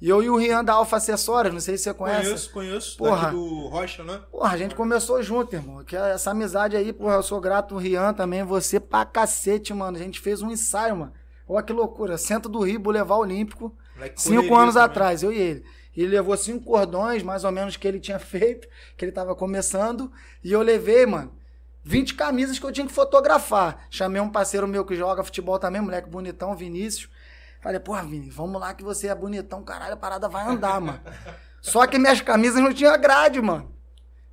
[0.00, 2.24] E eu e o Rian da Alfa Acessórios, não sei se você conhece.
[2.24, 2.96] Conheço, conheço.
[2.96, 3.30] Porra.
[3.30, 4.20] Do Rocha, né?
[4.32, 5.84] Porra, a gente começou junto, irmão.
[5.84, 9.96] Que essa amizade aí, porra, eu sou grato, o Rian também, você pra cacete, mano.
[9.96, 11.12] A gente fez um ensaio, mano.
[11.46, 12.18] Olha que loucura.
[12.18, 13.76] Centro do Rio, Boulevard Olímpico,
[14.16, 14.86] cinco anos também.
[14.86, 15.64] atrás, eu e ele.
[15.96, 20.10] Ele levou cinco cordões, mais ou menos, que ele tinha feito, que ele tava começando.
[20.42, 21.32] E eu levei, mano,
[21.84, 23.86] 20 camisas que eu tinha que fotografar.
[23.90, 27.10] Chamei um parceiro meu que joga futebol também, moleque bonitão, Vinícius.
[27.60, 31.00] Falei, porra, Vini, vamos lá que você é bonitão, caralho, a parada vai andar, mano.
[31.62, 33.72] Só que minhas camisas não tinha grade, mano.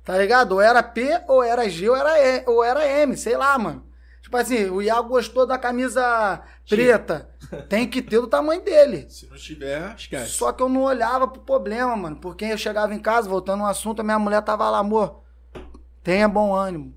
[0.04, 0.52] Tá ligado?
[0.52, 3.86] Ou era P, ou era G, ou era, e, ou era M, sei lá, mano.
[4.20, 7.30] Tipo assim, o Iago gostou da camisa preta.
[7.68, 9.06] Tem que ter do tamanho dele.
[9.08, 10.32] Se não tiver, esquece.
[10.32, 12.16] Só que eu não olhava pro problema, mano.
[12.16, 15.22] Porque eu chegava em casa, voltando no assunto, a minha mulher tava lá, amor.
[16.02, 16.94] Tenha bom ânimo.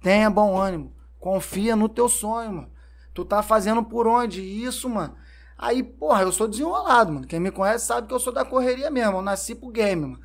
[0.00, 0.92] Tenha bom ânimo.
[1.18, 2.70] Confia no teu sonho, mano.
[3.12, 4.42] Tu tá fazendo por onde?
[4.42, 5.16] Isso, mano.
[5.58, 7.26] Aí, porra, eu sou desenrolado, mano.
[7.26, 9.16] Quem me conhece sabe que eu sou da correria mesmo.
[9.16, 10.20] Eu nasci pro game, mano.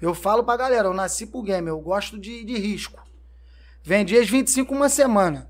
[0.00, 1.68] Eu falo pra galera, eu nasci pro game.
[1.68, 3.02] Eu gosto de, de risco.
[3.82, 5.48] Vendi as 25 uma semana.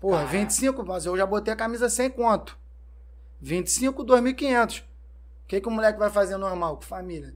[0.00, 0.38] Porra, Caraca.
[0.38, 2.58] 25, mas eu já botei a camisa sem conto.
[3.40, 4.80] 25, 2.500.
[4.80, 4.84] O
[5.46, 7.34] que, que o moleque vai fazer normal com família?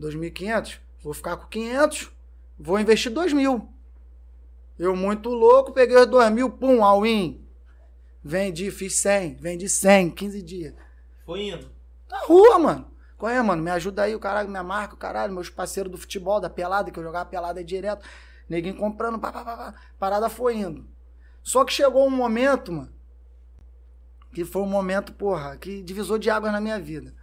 [0.00, 0.78] 2.500?
[1.02, 2.10] Vou ficar com 500,
[2.58, 3.66] vou investir 2.000.
[4.78, 7.44] Eu muito louco, peguei os 2.000, pum, all-in.
[8.22, 10.74] Vendi, fiz 100, vendi 100, 15 dias.
[11.24, 11.70] Foi indo.
[12.08, 12.90] Na rua, mano.
[13.16, 13.62] Qual é, mano?
[13.62, 16.90] Me ajuda aí, o caralho, minha marca, o caralho, meus parceiros do futebol, da pelada,
[16.90, 18.06] que eu jogava pelada direto.
[18.48, 19.74] Neguinho comprando, pá, pá, pá, pá.
[19.98, 20.86] Parada foi indo.
[21.42, 22.92] Só que chegou um momento, mano,
[24.34, 27.14] que foi um momento, porra, que divisou de águas na minha vida.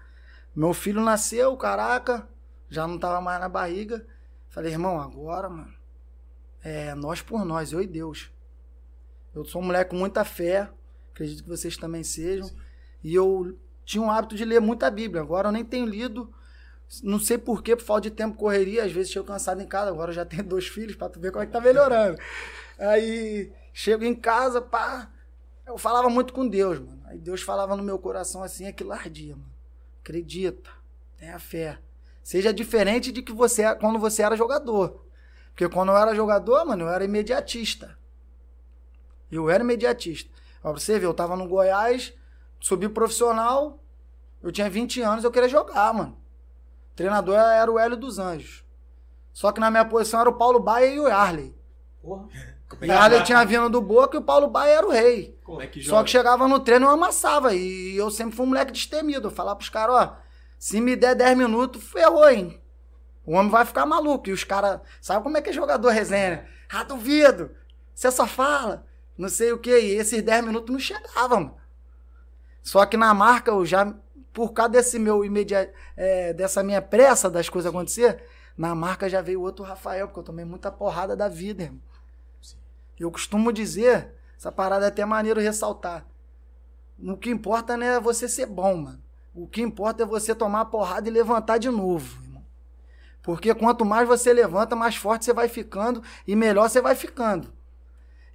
[0.56, 2.28] Meu filho nasceu, caraca,
[2.70, 4.06] já não tava mais na barriga.
[4.50, 5.74] Falei, irmão, agora, mano,
[6.64, 8.32] é nós por nós, eu e Deus.
[9.36, 10.70] Eu sou um moleque com muita fé,
[11.12, 12.50] acredito que vocês também sejam.
[13.04, 15.22] E eu tinha um hábito de ler muita Bíblia.
[15.22, 16.34] Agora eu nem tenho lido.
[17.02, 18.84] Não sei porquê, por falta de tempo, correria.
[18.86, 19.90] Às vezes chego cansado em casa.
[19.90, 22.18] Agora eu já tenho dois filhos, pra tu ver como é que tá melhorando.
[22.78, 25.10] Aí chego em casa, pá.
[25.66, 27.02] Eu falava muito com Deus, mano.
[27.06, 29.52] Aí Deus falava no meu coração assim, aquilo ardia, mano.
[30.02, 30.70] Acredita,
[31.18, 31.80] tenha fé.
[32.22, 35.03] Seja diferente de que você é quando você era jogador.
[35.54, 37.96] Porque quando eu era jogador, mano, eu era imediatista.
[39.32, 40.30] Eu era imediatista.
[40.62, 42.14] Pra você ver, eu tava no Goiás,
[42.60, 43.80] subi profissional,
[44.42, 46.18] eu tinha 20 anos, eu queria jogar, mano.
[46.92, 48.64] O treinador era o Hélio dos Anjos.
[49.32, 51.56] Só que na minha posição era o Paulo Baia e o Yarley.
[52.02, 52.28] Porra.
[52.82, 53.24] O é joga?
[53.24, 55.38] tinha vindo do Boca e o Paulo Baia era o rei.
[55.44, 56.04] Como é que Só joga?
[56.06, 57.54] que chegava no treino eu amassava.
[57.54, 59.28] E eu sempre fui um moleque destemido.
[59.28, 60.18] Eu falava pros caras, ó,
[60.58, 62.62] se me der 10 minutos, ferrou, hein?
[63.26, 64.30] O homem vai ficar maluco.
[64.30, 66.30] E os caras, sabe como é que é jogador resenha?
[66.30, 66.48] né?
[66.70, 67.52] Ah, duvido.
[67.94, 68.86] Você só fala.
[69.18, 69.80] Não sei o quê.
[69.80, 71.58] E esses 10 minutos não chegavam, mano.
[72.62, 73.94] Só que na marca, eu já,
[74.32, 75.72] por causa desse meu imediato,
[76.36, 78.24] dessa minha pressa das coisas acontecer,
[78.58, 81.82] na marca já veio outro Rafael, porque eu tomei muita porrada da vida, irmão.
[82.98, 86.06] Eu costumo dizer, essa parada é até maneiro ressaltar.
[86.98, 89.04] O que importa não é você ser bom, mano.
[89.36, 92.23] O que importa é você tomar a porrada e levantar de novo.
[93.24, 97.52] Porque quanto mais você levanta, mais forte você vai ficando e melhor você vai ficando.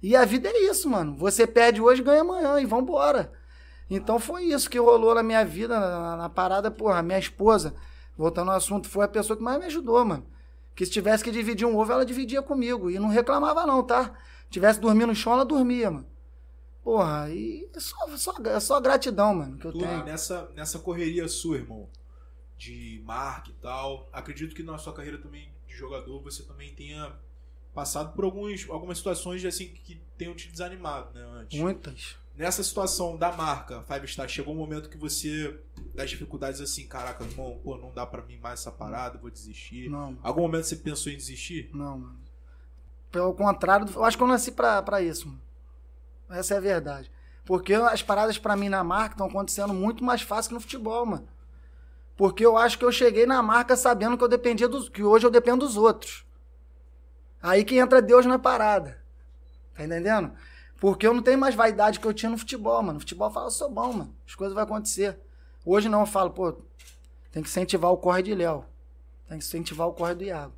[0.01, 1.15] E a vida é isso, mano.
[1.15, 3.31] Você perde hoje, ganha amanhã e vambora.
[3.87, 7.03] Então foi isso que rolou na minha vida, na, na parada, porra.
[7.03, 7.75] Minha esposa,
[8.17, 10.25] voltando ao assunto, foi a pessoa que mais me ajudou, mano.
[10.75, 12.89] Que se tivesse que dividir um ovo, ela dividia comigo.
[12.89, 14.13] E não reclamava, não, tá?
[14.49, 16.07] Tivesse dormindo no chão, ela dormia, mano.
[16.83, 20.03] Porra, e é só, só, é só gratidão, mano, que eu tenho.
[20.05, 21.87] nessa, nessa correria sua, irmão,
[22.59, 27.15] de marca e tal, acredito que na sua carreira também de jogador você também tenha
[27.73, 31.57] passado por alguns, algumas situações assim que tenham te desanimado, né, antes.
[31.57, 32.17] Muitas.
[32.35, 35.57] Nessa situação da marca Five Star, chegou um momento que você,
[35.95, 39.89] das dificuldades assim, caraca, irmão, pô, não dá pra mim mais essa parada, vou desistir.
[39.89, 41.69] Não, Algum momento você pensou em desistir?
[41.73, 42.19] não, mano.
[43.11, 45.41] Pelo contrário, eu acho que eu nasci pra, pra isso, mano.
[46.29, 47.09] Essa é a verdade.
[47.43, 51.05] Porque as paradas pra mim na marca estão acontecendo muito mais fácil que no futebol,
[51.07, 51.27] mano.
[52.19, 54.89] Porque eu acho que eu cheguei na marca sabendo que eu dependia dos.
[54.89, 56.25] que hoje eu dependo dos outros.
[57.41, 59.01] Aí que entra Deus na parada.
[59.73, 60.33] Tá entendendo?
[60.81, 62.95] Porque eu não tenho mais vaidade que eu tinha no futebol, mano.
[62.95, 64.15] No futebol eu falo, eu sou bom, mano.
[64.27, 65.17] As coisas vão acontecer.
[65.63, 66.51] Hoje não, eu falo, pô,
[67.31, 68.65] tem que incentivar o corre de Léo.
[69.29, 70.53] Tem que incentivar o corre do Iago.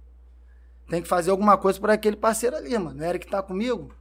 [0.89, 3.00] Tem que fazer alguma coisa por aquele parceiro ali, mano.
[3.00, 3.93] O Eric tá comigo.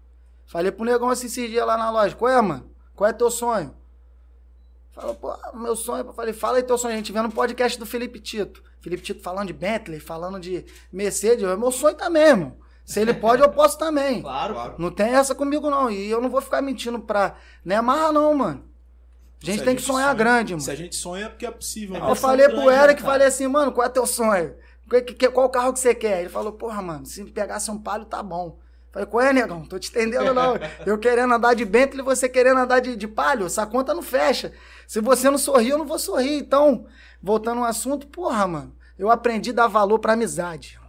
[0.47, 2.17] Falei pro negão assim esses dias lá na loja.
[2.17, 2.71] Qual é, mano?
[2.97, 3.77] Qual é teu sonho?
[4.93, 6.05] Falou, pô, meu sonho.
[6.07, 6.95] Eu falei, fala aí teu sonho.
[6.95, 8.63] A gente vendo no podcast do Felipe Tito.
[8.81, 11.45] Felipe Tito falando de Bentley, falando de Mercedes.
[11.45, 12.57] É meu sonho também, irmão.
[12.85, 14.21] Se ele pode, eu posso também.
[14.23, 14.55] Claro.
[14.55, 14.75] Claro.
[14.79, 15.91] Não tem essa comigo, não.
[15.91, 17.37] E eu não vou ficar mentindo pra.
[17.65, 18.65] Não é amarra, não, mano.
[19.43, 20.61] A gente Se tem que sonhar sonha- grande, mano.
[20.63, 21.97] Se a gente sonha é porque é possível.
[21.97, 22.05] É né?
[22.05, 23.13] Eu Nossa, falei grande, pro né, Eric, cara?
[23.13, 24.55] falei assim, mano, qual é teu sonho?
[25.33, 26.21] Qual carro que você quer?
[26.21, 28.59] Ele falou, porra, mano, se pegasse um palio, tá bom.
[28.91, 29.65] Falei, qual é, negão?
[29.65, 30.57] Tô te entendendo, não.
[30.85, 34.53] Eu querendo andar de Bentley você querendo andar de, de palio, essa conta não fecha.
[34.91, 36.37] Se você não sorrir, eu não vou sorrir.
[36.39, 36.85] Então,
[37.23, 40.81] voltando ao assunto, porra, mano, eu aprendi a dar valor pra amizade.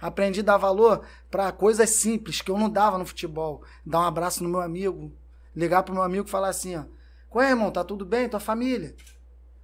[0.00, 3.64] Aprendi a dar valor pra coisas simples que eu não dava no futebol.
[3.84, 5.12] Dar um abraço no meu amigo,
[5.56, 6.84] ligar pro meu amigo e falar assim, ó,
[7.28, 8.28] qual é, irmão, tá tudo bem?
[8.28, 8.94] Tua família?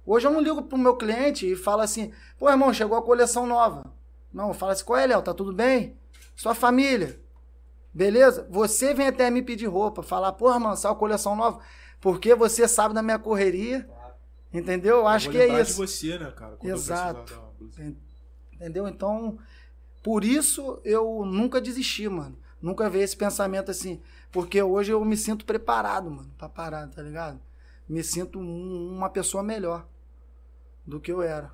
[0.05, 3.47] Hoje eu não ligo pro meu cliente e falo assim, pô, irmão, chegou a coleção
[3.47, 3.85] nova.
[4.33, 5.21] Não, eu falo assim, qual é, Léo?
[5.21, 5.97] Tá tudo bem?
[6.35, 7.17] Sua família.
[7.93, 8.45] Beleza?
[8.51, 11.61] Você vem até me pedir roupa, falar, porra, mano, saiu coleção nova.
[11.99, 13.89] Porque você sabe da minha correria.
[14.51, 14.97] Entendeu?
[14.97, 15.71] Eu acho vou que é isso.
[15.71, 16.55] de você, né, cara?
[16.55, 17.39] Quando Exato.
[18.53, 18.87] Entendeu?
[18.87, 19.37] Então,
[20.01, 22.37] por isso eu nunca desisti, mano.
[22.61, 24.01] Nunca veio esse pensamento assim.
[24.31, 27.39] Porque hoje eu me sinto preparado, mano, pra parar, tá ligado?
[27.87, 29.87] Me sinto um- uma pessoa melhor
[30.85, 31.51] do que eu era.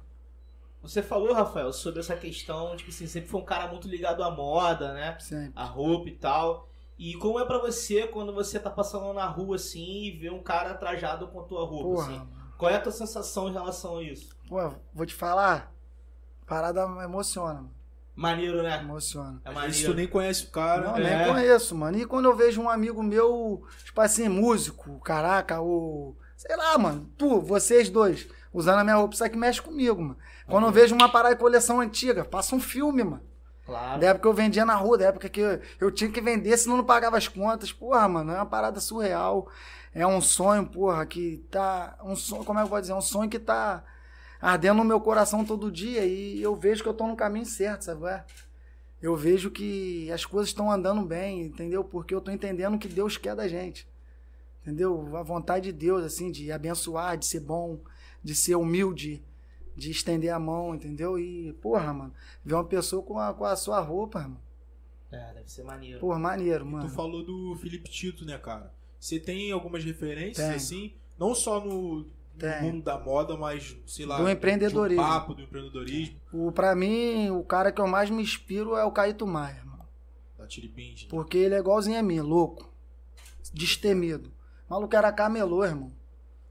[0.82, 4.30] Você falou, Rafael, sobre essa questão, tipo assim, sempre foi um cara muito ligado à
[4.32, 5.18] moda, né?
[5.20, 5.52] Sempre.
[5.56, 6.70] A roupa e tal.
[6.98, 10.42] E como é pra você quando você tá passando na rua assim e vê um
[10.42, 12.18] cara trajado com a tua roupa, Porra, assim?
[12.20, 12.30] mano.
[12.58, 14.30] Qual é a tua sensação em relação a isso?
[14.48, 15.74] Pô, vou te falar.
[16.46, 17.72] Parada emociona, mano.
[18.16, 18.80] Maneiro, né?
[18.80, 19.42] Emociona.
[19.44, 19.96] É Às vezes tu maneiro.
[19.96, 20.88] nem conhece o cara.
[20.92, 21.26] Não, É.
[21.26, 21.98] nem conheço, mano.
[21.98, 26.16] E quando eu vejo um amigo meu, tipo assim, músico, caraca, o.
[26.38, 27.10] Sei lá, mano.
[27.18, 30.18] Tu, vocês dois, usando a minha roupa, isso aqui mexe comigo, mano.
[30.48, 33.22] Quando eu vejo uma parada de coleção antiga, passa um filme, mano.
[33.66, 34.00] Claro.
[34.00, 36.78] Da época eu vendia na rua, da época que eu, eu tinha que vender, senão
[36.78, 37.72] não pagava as contas.
[37.72, 39.48] Porra, mano, é uma parada surreal.
[39.94, 41.98] É um sonho, porra, que tá.
[42.04, 42.94] Um sonho, como é que eu vou dizer?
[42.94, 43.84] Um sonho que tá
[44.42, 47.86] ardendo no meu coração todo dia e eu vejo que eu tô no caminho certo,
[47.86, 48.04] sabe?
[48.04, 48.24] ué?
[49.02, 51.84] Eu vejo que as coisas estão andando bem, entendeu?
[51.84, 53.88] Porque eu tô entendendo o que Deus quer da gente.
[54.62, 55.16] Entendeu?
[55.16, 57.80] A vontade de Deus, assim, de abençoar, de ser bom,
[58.24, 59.24] de ser humilde,
[59.76, 61.18] de estender a mão, entendeu?
[61.20, 64.40] E, porra, mano, ver uma pessoa com a, com a sua roupa, mano.
[65.12, 66.00] É, deve ser maneiro.
[66.00, 66.90] Porra, maneiro, Tu mano.
[66.90, 68.74] falou do Felipe Tito, né, cara?
[69.00, 70.56] Você tem algumas referências, Tenho.
[70.56, 75.04] assim, não só no, no mundo da moda, mas, sei lá, Do empreendedorismo.
[75.04, 78.76] de um papo do empreendedorismo, O, pra mim, o cara que eu mais me inspiro
[78.76, 79.86] é o Caíto Maia, mano.
[80.38, 81.04] da Tiripins.
[81.04, 81.08] né?
[81.10, 82.74] Porque ele é igualzinho a mim, louco.
[83.54, 84.30] Destemido.
[84.68, 85.92] O maluco era camelô, irmão.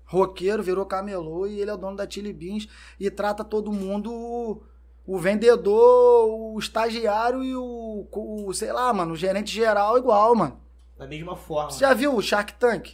[0.05, 2.69] Roqueiro, virou camelô e ele é o dono da Chili Beans
[3.01, 4.63] e trata todo mundo, o,
[5.07, 10.61] o vendedor, o estagiário e o, o, sei lá, mano, o gerente geral igual, mano.
[10.97, 11.71] Da mesma forma.
[11.71, 12.93] Você já viu o Shark Tank?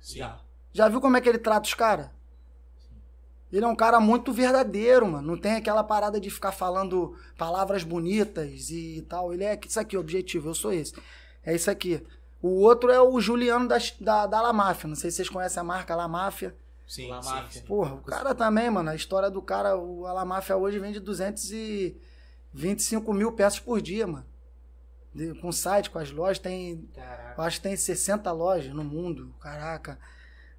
[0.00, 0.18] Sim.
[0.18, 0.40] Já.
[0.72, 2.08] Já viu como é que ele trata os caras?
[3.52, 5.32] Ele é um cara muito verdadeiro, mano.
[5.32, 9.34] Não tem aquela parada de ficar falando palavras bonitas e tal.
[9.34, 10.48] Ele é isso aqui, o objetivo.
[10.48, 10.94] Eu sou esse.
[11.44, 12.02] É isso aqui.
[12.42, 14.88] O outro é o Juliano da, da, da La Máfia.
[14.88, 16.54] Não sei se vocês conhecem a marca La Máfia.
[16.86, 17.60] Sim, La sim, Máfia.
[17.60, 17.66] sim.
[17.66, 18.90] Porra, o cara também, mano.
[18.90, 24.26] A história do cara, o La Máfia hoje vende 225 mil peças por dia, mano.
[25.14, 27.34] De- com site, com as lojas, tem Caraca.
[27.38, 29.32] eu acho que tem 60 lojas no mundo.
[29.40, 29.98] Caraca.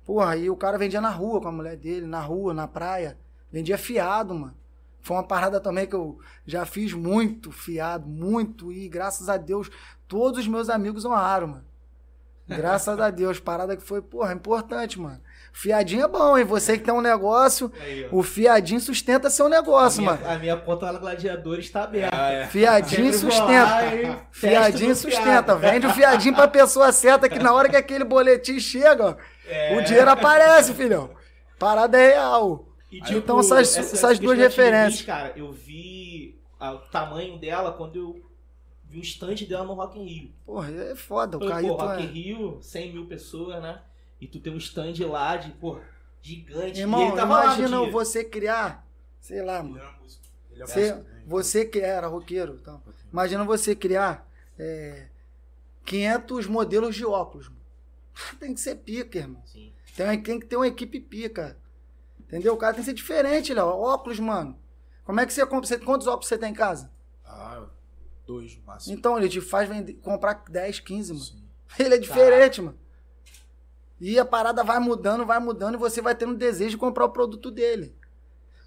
[0.06, 3.18] Porra, e o cara vendia na rua com a mulher dele, na rua, na praia.
[3.52, 4.56] Vendia fiado, mano.
[5.02, 8.72] Foi uma parada também que eu já fiz muito fiado, muito.
[8.72, 9.70] E graças a Deus,
[10.08, 11.66] todos os meus amigos honraram, mano.
[12.48, 13.40] Graças a Deus.
[13.40, 15.20] Parada que foi, porra, importante, mano.
[15.54, 16.44] Fiadinho é bom, hein?
[16.44, 20.36] Você que tem um negócio, Aí, o fiadinho sustenta seu negócio, a, minha, mano.
[20.36, 22.18] a minha conta lá no Gladiadores tá aberta.
[22.20, 22.48] Ah, é.
[22.48, 23.64] Fiadinho sustenta.
[24.08, 25.22] lá Fiadinho sustenta.
[25.24, 25.58] fiado.
[25.60, 29.16] Vende o fiadinho pra pessoa certa, que na hora que aquele boletim chega, ó,
[29.48, 29.78] É.
[29.78, 31.12] o dinheiro aparece, filhão.
[31.60, 32.68] Parada é real.
[32.92, 35.02] E, Então, essas- essa- essas essa duas referências.
[35.02, 38.16] Beans, cara, eu vi o tamanho dela quando eu
[38.94, 40.32] vi o stand dela no Rock in Rio.
[40.46, 41.38] Porra, é foda.
[41.38, 42.12] O Falei, pô, Caíto Rock in é...
[42.12, 43.82] Rio, 100 mil pessoas, né?
[44.22, 45.80] E tu tem um stand lá de, pô,
[46.22, 46.78] gigante.
[46.80, 47.92] e Irmão, ele lá imagina dia.
[47.92, 48.88] você criar,
[49.20, 49.80] sei lá, Ele mano.
[49.84, 50.24] era músico.
[50.52, 51.24] Ele é Você, músico, né?
[51.26, 52.82] você que era roqueiro, então.
[53.12, 54.28] Imagina você criar
[54.58, 55.08] é,
[55.86, 57.48] 500 modelos de óculos.
[57.50, 57.60] Mano.
[58.40, 59.42] Tem que ser pica, irmão.
[59.46, 59.74] Sim.
[59.96, 61.58] Tem, tem que ter uma equipe pica.
[62.20, 62.54] Entendeu?
[62.54, 63.68] O cara tem que ser diferente, Léo.
[63.68, 64.58] Óculos, mano.
[65.04, 65.68] Como é que você compra?
[65.68, 66.90] Você- Quantos óculos você tem em casa?
[68.26, 68.96] Dois máximo.
[68.96, 71.26] Então, ele te faz vender- comprar 10, 15, mano.
[71.26, 71.44] Sim.
[71.80, 72.78] Ele é diferente, mano.
[74.00, 77.10] E a parada vai mudando, vai mudando, e você vai tendo desejo de comprar o
[77.10, 77.96] produto dele.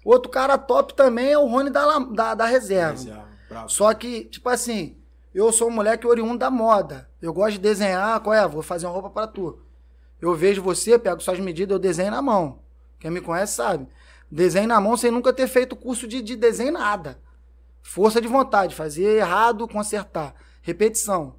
[0.03, 2.91] Outro cara top também é o Rony da, da, da reserva.
[2.93, 3.69] Reserva, bravo.
[3.69, 4.97] Só que, tipo assim,
[5.33, 7.09] eu sou um moleque oriundo da moda.
[7.21, 8.47] Eu gosto de desenhar, qual é?
[8.47, 9.59] Vou fazer uma roupa pra tu.
[10.19, 12.59] Eu vejo você, pego suas medidas, eu desenho na mão.
[12.99, 13.87] Quem me conhece sabe.
[14.29, 17.19] Desenho na mão sem nunca ter feito curso de, de desenho nada.
[17.81, 20.35] Força de vontade, fazer errado, consertar.
[20.61, 21.35] Repetição.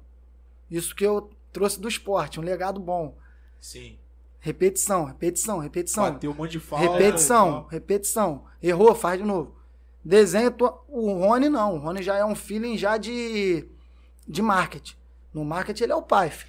[0.69, 3.15] Isso que eu trouxe do esporte, um legado bom.
[3.59, 3.97] Sim.
[4.39, 6.03] Repetição, repetição, repetição.
[6.11, 6.93] Bateu um monte de falta.
[6.93, 7.67] Repetição, tal.
[7.67, 8.43] repetição.
[8.63, 9.55] Errou, faz de novo.
[10.03, 10.55] Desenho,
[10.87, 11.75] o Rony não.
[11.75, 13.67] O Rony já é um feeling já de,
[14.27, 14.95] de marketing.
[15.33, 16.48] No marketing ele é o pai, filho.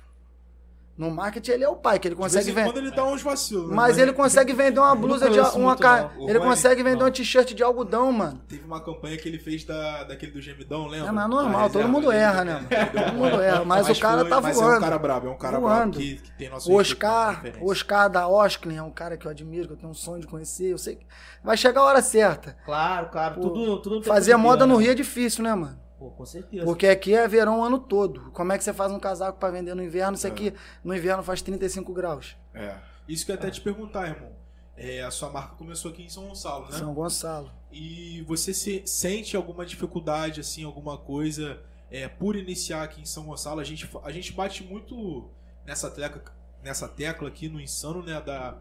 [1.00, 2.64] No marketing ele é o pai, que ele consegue vender.
[2.70, 3.70] quando ele dá uns vacilos.
[3.70, 3.74] né?
[3.74, 5.74] Mas ele consegue vender uma blusa de uma
[6.28, 7.06] Ele Rony, consegue vender não.
[7.06, 8.38] uma t-shirt de algodão, mano.
[8.46, 11.08] Teve uma campanha que ele fez da, daquele do gemidão, lembra?
[11.08, 14.28] É, mas normal, todo reserva mundo erra, né, Todo mundo erra, mas o cara foi-
[14.28, 14.80] tá mas é um voando.
[14.80, 15.74] cara brabo, é um cara Voando.
[15.92, 19.68] brabo que, que tem nosso Oscar, Oscar da Osklin é um cara que eu admiro,
[19.68, 20.70] que eu tenho um sonho de conhecer.
[20.70, 21.06] Eu sei que
[21.42, 22.58] vai chegar a hora certa.
[22.66, 23.36] Claro, claro.
[23.36, 24.82] Pô, tudo, tudo tem Fazer moda no ano.
[24.82, 25.78] Rio é difícil, né, mano?
[26.00, 26.64] Pô, com certeza.
[26.64, 28.30] Porque aqui é verão o ano todo.
[28.30, 30.16] Como é que você faz um casaco pra vender no inverno?
[30.16, 32.38] Isso aqui no inverno faz 35 graus.
[32.54, 32.74] É.
[33.06, 34.32] Isso que eu até te perguntar, irmão.
[34.74, 36.78] É, a sua marca começou aqui em São Gonçalo, né?
[36.78, 37.52] São Gonçalo.
[37.70, 41.60] E você se, sente alguma dificuldade, assim, alguma coisa
[41.90, 43.60] é, por iniciar aqui em São Gonçalo?
[43.60, 45.28] A gente, a gente bate muito
[45.66, 46.22] nessa tecla,
[46.62, 48.18] nessa tecla aqui no Insano, né?
[48.22, 48.56] Da.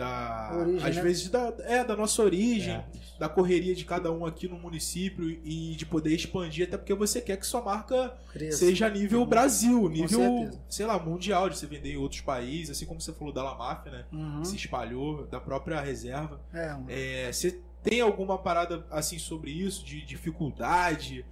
[0.00, 1.02] Da Origem, às né?
[1.02, 2.84] vezes da, é, da nossa origem, É.
[3.18, 7.20] da correria de cada um aqui no município e de poder expandir, até porque você
[7.20, 8.58] quer que sua marca Cresça.
[8.58, 13.00] seja nível Brasil, nível, sei lá, mundial, de você vender em outros países, assim como
[13.00, 14.04] você falou da La Máfia, né?
[14.10, 14.40] Uhum.
[14.40, 16.40] Que se espalhou, da própria reserva.
[16.52, 16.76] É.
[16.88, 21.24] É, você tem alguma parada assim sobre isso, de dificuldade,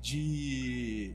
[0.00, 1.14] de.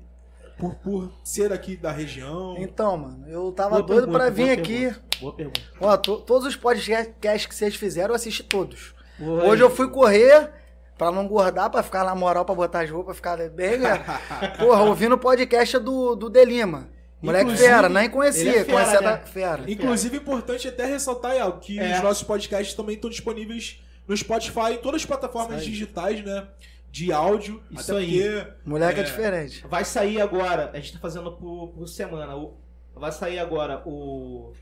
[0.58, 2.56] Por, por ser aqui da região?
[2.58, 4.80] Então, mano, eu tava Boa doido boa vir aqui.
[4.86, 5.02] pergunta.
[5.22, 5.62] Boa pergunta.
[5.80, 8.96] Ó, to- todos os podcasts que vocês fizeram, eu assisti todos.
[9.20, 9.60] Boa Hoje aí.
[9.62, 10.52] eu fui correr
[10.98, 13.78] pra não engordar, pra ficar na moral, pra botar as roupas, ficar bem.
[13.78, 14.04] né?
[14.58, 16.90] Porra, ouvindo o podcast do, do Delima.
[17.22, 18.50] Moleque Inclusive, fera, nem conhecia.
[18.50, 19.08] é fera, conhecia né?
[19.08, 19.64] da fera.
[19.68, 21.96] Inclusive, importante até ressaltar Iago, que É.
[21.98, 26.48] os nossos podcasts também estão disponíveis no Spotify, em todas as plataformas digitais, né?
[26.90, 27.62] De áudio.
[27.72, 28.22] Isso até aí.
[28.22, 28.54] porque.
[28.66, 29.06] Moleque é, É.
[29.06, 29.66] diferente.
[29.68, 32.36] Vai sair agora, a gente tá fazendo por, por semana.
[32.36, 32.56] o-
[32.96, 34.54] vai sair agora o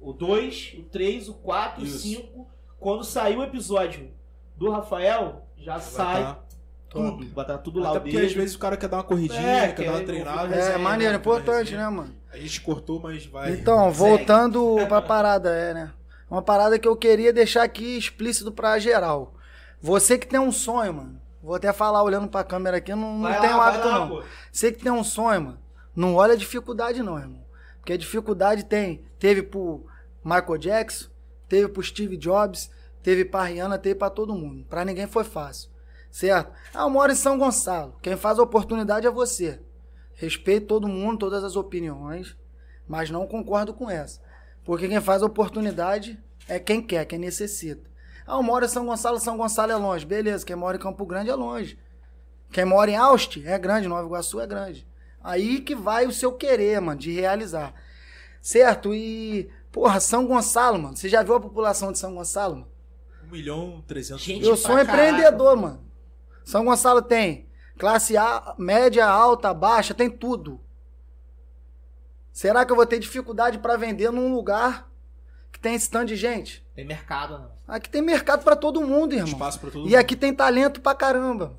[0.00, 1.98] o 2, o 3, o 4, o Isso.
[2.00, 2.46] 5.
[2.78, 4.10] Quando sair o episódio
[4.56, 6.38] do Rafael, já sai tá.
[6.88, 7.26] tudo.
[7.34, 9.66] Vai estar tudo lá Até porque às vezes o cara quer dar uma corridinha, É,
[9.68, 10.46] quer quer dar uma treinada.
[10.46, 11.18] uma É, resenha, maneiro, né?
[11.18, 11.90] importante, Resenha.
[11.90, 12.14] né, mano?
[12.32, 13.52] A gente cortou, mas vai.
[13.54, 13.96] Então, Segue.
[13.96, 15.92] voltando pra parada, é, né?
[16.30, 19.34] Uma parada que eu queria deixar aqui explícito pra geral.
[19.80, 21.20] Você que tem um sonho, mano.
[21.42, 24.08] Vou até falar olhando pra câmera aqui, não, não tenho lá, hábito, lá, não.
[24.08, 24.22] pô.
[24.50, 25.58] Você que tem um sonho, mano,
[25.94, 27.44] não olha a dificuldade, não, irmão.
[27.78, 29.04] Porque a dificuldade tem.
[29.18, 29.86] Teve pro
[30.24, 31.08] Michael Jackson,
[31.48, 32.70] teve pro Steve Jobs,
[33.02, 34.64] teve pra Rihanna, teve pra todo mundo.
[34.68, 35.70] Pra ninguém foi fácil.
[36.10, 36.52] Certo?
[36.74, 37.94] Ah, eu moro em São Gonçalo.
[38.02, 39.60] Quem faz a oportunidade é você.
[40.14, 42.36] Respeito todo mundo, todas as opiniões,
[42.86, 44.20] mas não concordo com essa.
[44.64, 47.88] Porque quem faz a oportunidade é quem quer, quem necessita.
[48.28, 50.04] Ah, eu moro em São Gonçalo, São Gonçalo é longe.
[50.04, 51.78] Beleza, quem mora em Campo Grande é longe.
[52.52, 54.86] Quem mora em Austin é grande, Nova Iguaçu é grande.
[55.24, 57.72] Aí que vai o seu querer, mano, de realizar.
[58.42, 58.94] Certo?
[58.94, 60.94] E, porra, São Gonçalo, mano.
[60.94, 62.68] Você já viu a população de São Gonçalo, mano?
[63.24, 64.50] 1 milhão 300 Gente, mil.
[64.50, 65.82] Eu sou um empreendedor, mano.
[66.44, 70.60] São Gonçalo tem classe A, média, alta, baixa, tem tudo.
[72.30, 74.87] Será que eu vou ter dificuldade pra vender num lugar
[75.52, 76.64] que tem esse tanto de gente?
[76.74, 77.50] Tem mercado, não.
[77.66, 79.28] Aqui tem mercado pra todo mundo, irmão.
[79.28, 79.94] Espaço pra todo E mundo.
[79.96, 81.56] aqui tem talento pra caramba.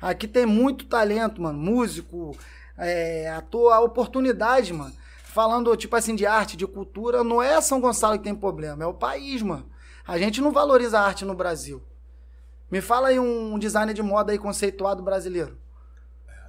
[0.00, 1.58] Aqui tem muito talento, mano.
[1.58, 2.36] Músico,
[2.78, 4.94] é, ator, a oportunidade, mano.
[5.24, 8.86] Falando, tipo assim, de arte, de cultura, não é São Gonçalo que tem problema, é
[8.86, 9.68] o país, mano.
[10.06, 11.82] A gente não valoriza a arte no Brasil.
[12.70, 15.56] Me fala aí um designer de moda aí conceituado brasileiro.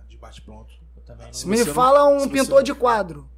[0.07, 0.73] De bate pronto.
[0.95, 1.33] Eu também não.
[1.33, 3.29] Se Me fala um pintor não- de quadro.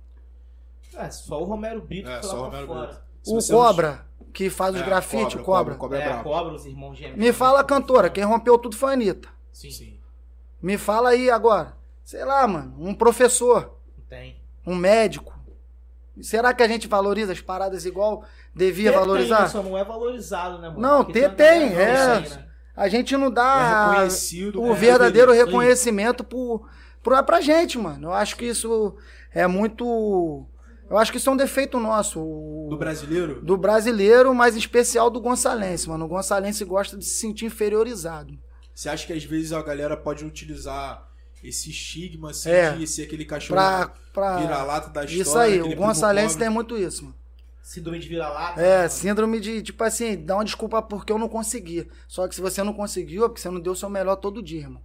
[0.95, 2.87] É, só o Romero Brito É, só o Romero fora.
[2.87, 3.01] Brito.
[3.23, 5.75] Se O você não- Cobra, que faz os É, grafites, o Cobra.
[5.75, 6.23] Cobra é é, brabo.
[6.23, 7.17] Cobra, os irmãos gêmeos.
[7.17, 9.29] Me fala a cantora, quem rompeu tudo foi a Anitta.
[9.51, 9.99] Sim, Sim.
[10.61, 11.75] Me fala aí agora.
[12.03, 13.77] Sei lá, mano, um professor.
[14.09, 14.37] tem.
[14.65, 15.33] um médico.
[16.21, 18.23] Será que a gente valoriza as paradas igual
[18.55, 19.37] devia Ter valorizar?
[19.39, 20.79] Tem, só não é valorizado, né, mano?
[20.79, 22.23] Não, ter tem, é.
[22.23, 22.47] isso aí, né?
[22.75, 24.59] A gente não É dá reconhecido.
[24.59, 26.67] o como verdadeiro reconhecimento por,
[27.03, 28.07] pra, pra gente, mano.
[28.09, 28.95] Eu acho que isso
[29.33, 30.45] é muito.
[30.93, 32.19] Eu acho que isso é um defeito nosso.
[32.21, 33.41] o- Do brasileiro?
[33.41, 36.05] do brasileiro, mas em especial do Gonçalense, mano.
[36.05, 38.37] O Gonçalense gosta de se sentir inferiorizado.
[38.75, 41.07] Você acha que às vezes a galera pode utilizar
[41.43, 42.71] esse estigma, assim, É.
[42.73, 44.37] de ser aquele cachorro Pra, pra...
[44.37, 45.21] vira-lata da história?
[45.21, 47.15] Isso aí, o Gonçalense tem muito isso, mano.
[47.63, 48.61] Síndrome de vira-lata.
[48.61, 51.87] É, né, síndrome de, tipo assim, dá uma desculpa porque eu não consegui.
[52.07, 54.43] Só que se você não conseguiu, é porque você não deu o seu melhor todo
[54.43, 54.81] dia, irmão.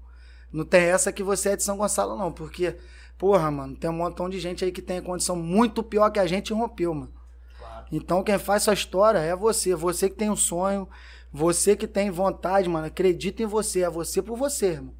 [0.53, 2.33] Não tem essa que você é de São Gonçalo, não.
[2.33, 2.77] Porque,
[3.19, 6.27] porra, mano, tem um montão de gente aí que tem condição muito pior que a
[6.27, 7.12] gente e rompeu, mano.
[7.59, 7.87] Claro.
[7.91, 9.75] Então quem faz sua história é você.
[9.75, 10.89] Você que tem um sonho,
[11.33, 12.87] você que tem vontade, mano.
[12.87, 13.83] Acredita em você.
[13.83, 14.95] É você por você, irmão.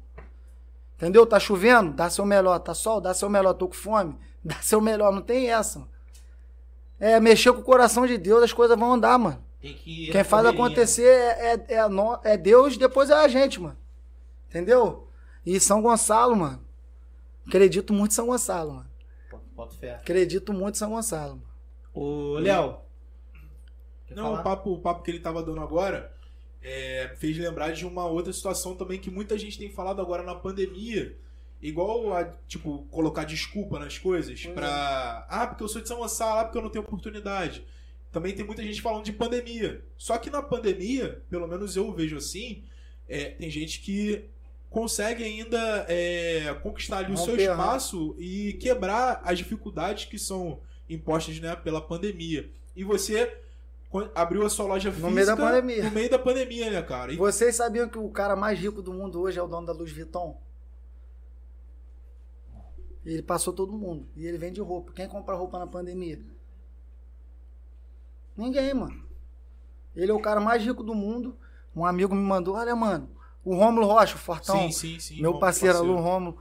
[0.95, 1.25] Entendeu?
[1.25, 1.93] Tá chovendo?
[1.93, 2.59] Dá seu melhor.
[2.59, 2.99] Tá sol?
[2.99, 3.53] Dá seu melhor.
[3.53, 4.17] Tô com fome?
[4.43, 5.11] Dá seu melhor.
[5.13, 5.91] Não tem essa, mano.
[6.99, 9.41] É, mexer com o coração de Deus, as coisas vão andar, mano.
[9.61, 13.27] Tem que ir Quem faz correria, acontecer é, é, é, é Deus, depois é a
[13.29, 13.77] gente, mano.
[14.49, 15.07] Entendeu?
[15.45, 16.61] E São Gonçalo, mano.
[17.49, 18.89] Acredito muito em São Gonçalo, mano.
[19.55, 19.95] Bota fé.
[19.95, 21.35] Acredito muito em São Gonçalo.
[21.35, 21.49] mano.
[21.93, 22.77] Ô, Léo.
[24.11, 26.15] Não, o papo, o papo que ele tava dando agora
[26.61, 30.35] é, fez lembrar de uma outra situação também que muita gente tem falado agora na
[30.35, 31.17] pandemia.
[31.61, 35.25] Igual a, tipo, colocar desculpa nas coisas Pois pra.
[35.27, 37.65] Ah, porque eu sou de São Gonçalo, ah, porque eu não tenho oportunidade.
[38.11, 39.83] Também tem muita gente falando de pandemia.
[39.97, 42.63] Só que na pandemia, pelo menos eu vejo assim,
[43.07, 44.29] é, tem gente que
[44.69, 50.59] consegue ainda é, conquistar ali o seu espaço e quebrar as dificuldades que são
[50.89, 52.49] impostas né, pela pandemia.
[52.75, 53.35] E você
[54.13, 55.83] abriu a sua loja física No meio da pandemia.
[55.83, 57.11] no meio da pandemia, né, cara?
[57.11, 59.73] E Vocês sabiam que o cara mais rico do mundo hoje é o dono da
[59.73, 60.39] Louis Vuitton?
[63.03, 64.07] Ele passou todo mundo.
[64.15, 64.91] E ele vende roupa.
[64.93, 66.19] Quem compra roupa na pandemia?
[68.37, 69.03] Ninguém, mano.
[69.95, 71.35] Ele é o cara mais rico do mundo.
[71.75, 73.09] Um amigo me mandou, olha, mano,
[73.43, 75.21] o Rômulo Rocha, o Fortão, sim, sim, sim.
[75.21, 76.37] meu bom, parceiro, Alô Rômulo,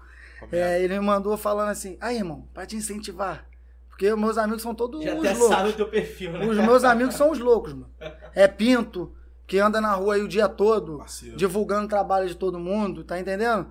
[0.52, 3.46] é, ele me mandou falando assim, aí, irmão, pra te incentivar.
[3.88, 5.48] Porque meus amigos são todos Já os até loucos.
[5.56, 6.46] sabe o teu perfil, né?
[6.46, 7.90] Os meus amigos são os loucos, mano.
[8.32, 9.12] É Pinto,
[9.46, 11.36] que anda na rua aí o dia todo, Parceiro.
[11.36, 13.68] divulgando o trabalho de todo mundo, tá entendendo?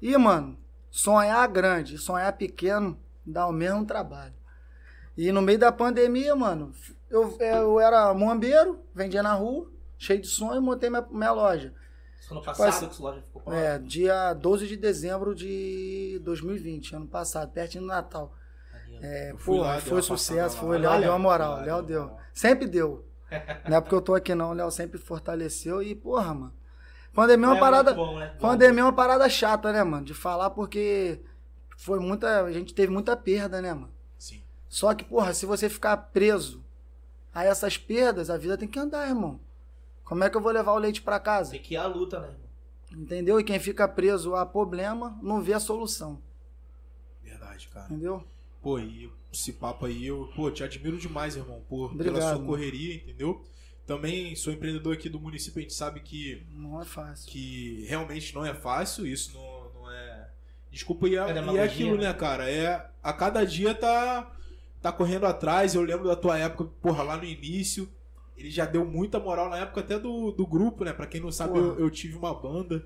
[0.00, 0.56] E, mano,
[0.90, 2.96] sonhar grande, sonhar pequeno,
[3.26, 4.34] dá o mesmo trabalho.
[5.16, 6.72] E no meio da pandemia, mano,
[7.10, 9.68] eu, eu era mombeiro, vendia na rua,
[9.98, 11.72] cheio de sonho, montei minha, minha loja.
[12.30, 13.62] Ano passado Quase- que essa loja ficou parada.
[13.62, 18.32] É, dia 12 de dezembro de 2020, ano passado, pertinho do Natal.
[19.02, 20.78] É, Eu fui pô, lá, foi sucesso, foi.
[20.78, 22.16] Léo deu uma moral, Léo deu.
[22.32, 23.04] Sempre deu.
[23.68, 26.54] Não é porque eu tô aqui não, o Léo sempre fortaleceu e, porra, mano.
[27.12, 27.92] Pandemia é uma É parada.
[27.94, 28.34] bom, né?
[28.40, 30.04] Pandemia é uma parada chata, né, mano?
[30.04, 31.20] De falar porque
[31.76, 32.42] foi muita.
[32.44, 33.90] A gente teve muita perda, né, mano?
[34.18, 34.42] Sim.
[34.68, 36.64] Só que, porra, se você ficar preso
[37.32, 39.38] a essas perdas, a vida tem que andar, irmão.
[40.04, 41.52] Como é que eu vou levar o leite pra casa?
[41.52, 42.44] Tem que ir à luta, né, irmão?
[43.04, 43.40] Entendeu?
[43.40, 46.20] E quem fica preso a problema não vê a solução.
[47.22, 47.86] Verdade, cara.
[47.86, 48.24] Entendeu?
[48.62, 52.32] Pô, e esse papo aí, eu pô, te admiro demais, irmão, por, pela Obrigado, sua
[52.34, 52.46] mano.
[52.46, 53.44] correria, entendeu?
[53.86, 57.30] Também sou empreendedor aqui do município, a gente sabe que, Não é fácil.
[57.30, 60.30] que realmente não é fácil, isso não, não é.
[60.70, 62.04] Desculpa, e é, É e é aquilo, né?
[62.08, 62.50] né, cara?
[62.50, 64.32] É, a cada dia tá,
[64.80, 65.74] tá correndo atrás.
[65.74, 67.88] Eu lembro da tua época, porra, lá no início.
[68.36, 70.92] Ele já deu muita moral na época até do, do grupo, né?
[70.92, 72.84] Pra quem não sabe, eu, eu tive uma banda.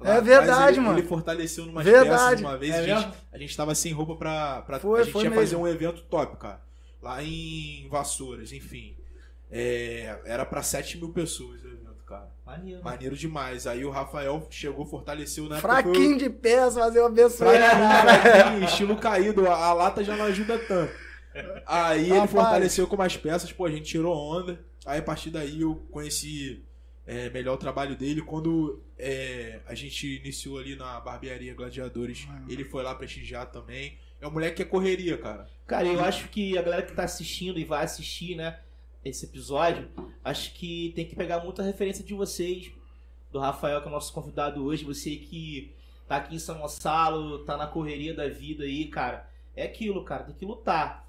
[0.00, 0.98] É atrás, verdade, ele, mano.
[0.98, 2.42] Ele fortaleceu numa Verdade.
[2.42, 2.74] uma vez.
[2.74, 3.12] É a, gente, mesmo?
[3.32, 4.62] a gente tava sem roupa pra.
[4.62, 5.62] pra Foi, a gente foi ia fazer mesmo.
[5.62, 6.60] um evento top, cara.
[7.02, 8.96] Lá em Vassouras, enfim.
[9.50, 12.28] É, era pra 7 mil pessoas o evento, cara.
[12.46, 12.84] Maneiro.
[12.84, 13.66] Maneiro demais.
[13.66, 17.50] Aí o Rafael chegou, fortaleceu na Fraquinho de peça, fazer uma pessoa.
[17.56, 19.48] Fraquinho, estilo caído.
[19.48, 20.92] A, a lata já não ajuda tanto.
[21.66, 22.30] Aí ele Rapaz.
[22.30, 24.60] fortaleceu com umas peças, pô, a gente tirou onda.
[24.88, 26.64] Aí a partir daí eu conheci
[27.06, 28.22] é, melhor o trabalho dele.
[28.22, 33.98] Quando é, a gente iniciou ali na barbearia Gladiadores, ele foi lá prestigiar também.
[34.18, 35.46] É um moleque que é correria, cara.
[35.66, 38.60] Cara, eu acho que a galera que tá assistindo e vai assistir, né,
[39.04, 39.90] esse episódio,
[40.24, 42.72] acho que tem que pegar muita referência de vocês,
[43.30, 45.74] do Rafael, que é o nosso convidado hoje, você que
[46.06, 49.28] tá aqui em São Gonçalo, tá na correria da vida aí, cara.
[49.54, 51.06] É aquilo, cara, tem que lutar.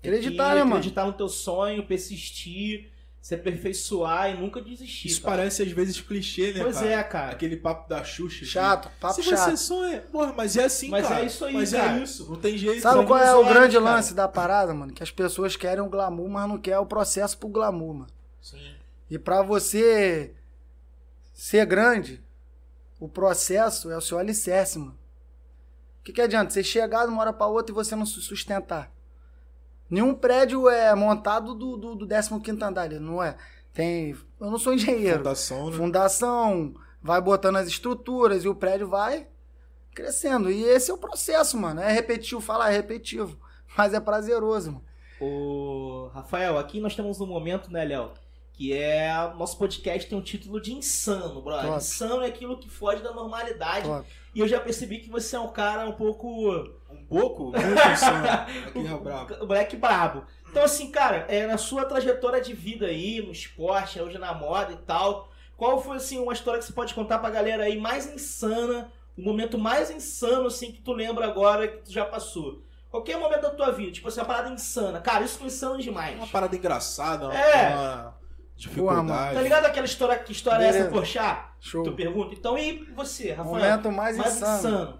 [0.00, 0.76] Tem Acreditar, que né, mano?
[0.76, 2.92] Acreditar no teu sonho, persistir,
[3.26, 5.08] se aperfeiçoar e nunca desistir.
[5.08, 5.38] Isso cara.
[5.38, 6.90] parece às vezes clichê, né, Pois cara?
[6.92, 7.32] é, cara.
[7.32, 8.38] Aquele papo da Xuxa.
[8.38, 9.50] que- Chato, papo Se chato.
[9.50, 11.22] você sonha, porra, mas é assim, Mas cara.
[11.22, 11.98] é isso aí, Mas cara.
[11.98, 12.80] é isso, não tem jeito.
[12.82, 13.84] Sabe qual é o horas, grande cara.
[13.96, 14.92] lance da parada, mano?
[14.92, 18.06] Que as pessoas querem o glamour, mas não querem o processo pro glamour, mano.
[18.40, 18.74] Sim.
[19.10, 20.32] E pra você
[21.34, 22.22] ser grande,
[23.00, 24.96] o processo é o seu alicerce, mano.
[26.00, 26.50] O que, que adianta?
[26.52, 28.88] Você chegar de uma hora pra outra e você não se sustentar.
[29.88, 33.36] Nenhum prédio é montado do, do, do 15 andar, ele não é.
[33.72, 34.16] Tem.
[34.40, 35.18] Eu não sou engenheiro.
[35.18, 35.76] Fundação, né?
[35.76, 39.26] Fundação, vai botando as estruturas e o prédio vai
[39.94, 40.50] crescendo.
[40.50, 41.80] E esse é o processo, mano.
[41.80, 43.38] É repetitivo falar, é repetitivo.
[43.76, 44.84] Mas é prazeroso, mano.
[45.20, 48.10] Ô, Rafael, aqui nós temos um momento, né, Léo?
[48.52, 49.10] Que é.
[49.38, 51.66] Nosso podcast tem um título de insano, brother.
[51.66, 51.78] Top.
[51.78, 53.86] Insano é aquilo que foge da normalidade.
[53.86, 54.08] Top.
[54.34, 56.50] E eu já percebi que você é um cara um pouco.
[57.08, 57.52] Pouco?
[58.74, 59.34] Muito é brabo.
[59.34, 60.24] O moleque brabo.
[60.50, 64.72] Então, assim, cara, é, na sua trajetória de vida aí, no esporte, hoje na moda
[64.72, 68.06] e tal, qual foi, assim, uma história que você pode contar pra galera aí mais
[68.06, 72.62] insana, o momento mais insano, assim, que tu lembra agora que tu já passou?
[72.90, 75.00] Qualquer momento da tua vida, tipo assim, uma parada insana.
[75.00, 76.16] Cara, isso foi insano demais.
[76.16, 77.74] Uma parada engraçada, uma, É.
[77.74, 78.14] uma
[78.56, 79.34] dificuldade.
[79.34, 80.90] Tá ligado aquela história, que história é essa.
[80.90, 81.44] Porchat?
[81.60, 81.82] Show.
[81.82, 82.34] Tu pergunta.
[82.34, 83.54] Então, e você, Rafael?
[83.54, 84.58] Momento mais, mais insano.
[84.58, 84.98] insano.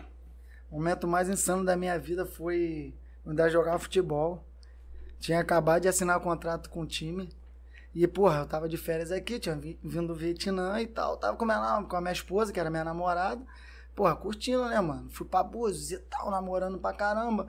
[0.70, 2.94] O momento mais insano da minha vida foi
[3.24, 4.44] eu jogava futebol.
[5.18, 7.28] Tinha acabado de assinar contrato com o time.
[7.94, 11.16] E, porra, eu tava de férias aqui, tinha vi- vindo do Vietnã e tal.
[11.16, 13.40] Tava com a, minha, com a minha esposa, que era minha namorada.
[13.94, 15.08] Porra, curtindo, né, mano?
[15.10, 17.46] Fui pra Búzios e tal, namorando pra caramba.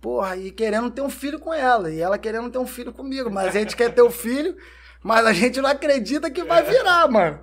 [0.00, 1.90] Porra, e querendo ter um filho com ela.
[1.90, 3.30] E ela querendo ter um filho comigo.
[3.30, 4.56] Mas a gente quer ter o filho,
[5.02, 7.40] mas a gente não acredita que vai virar, mano.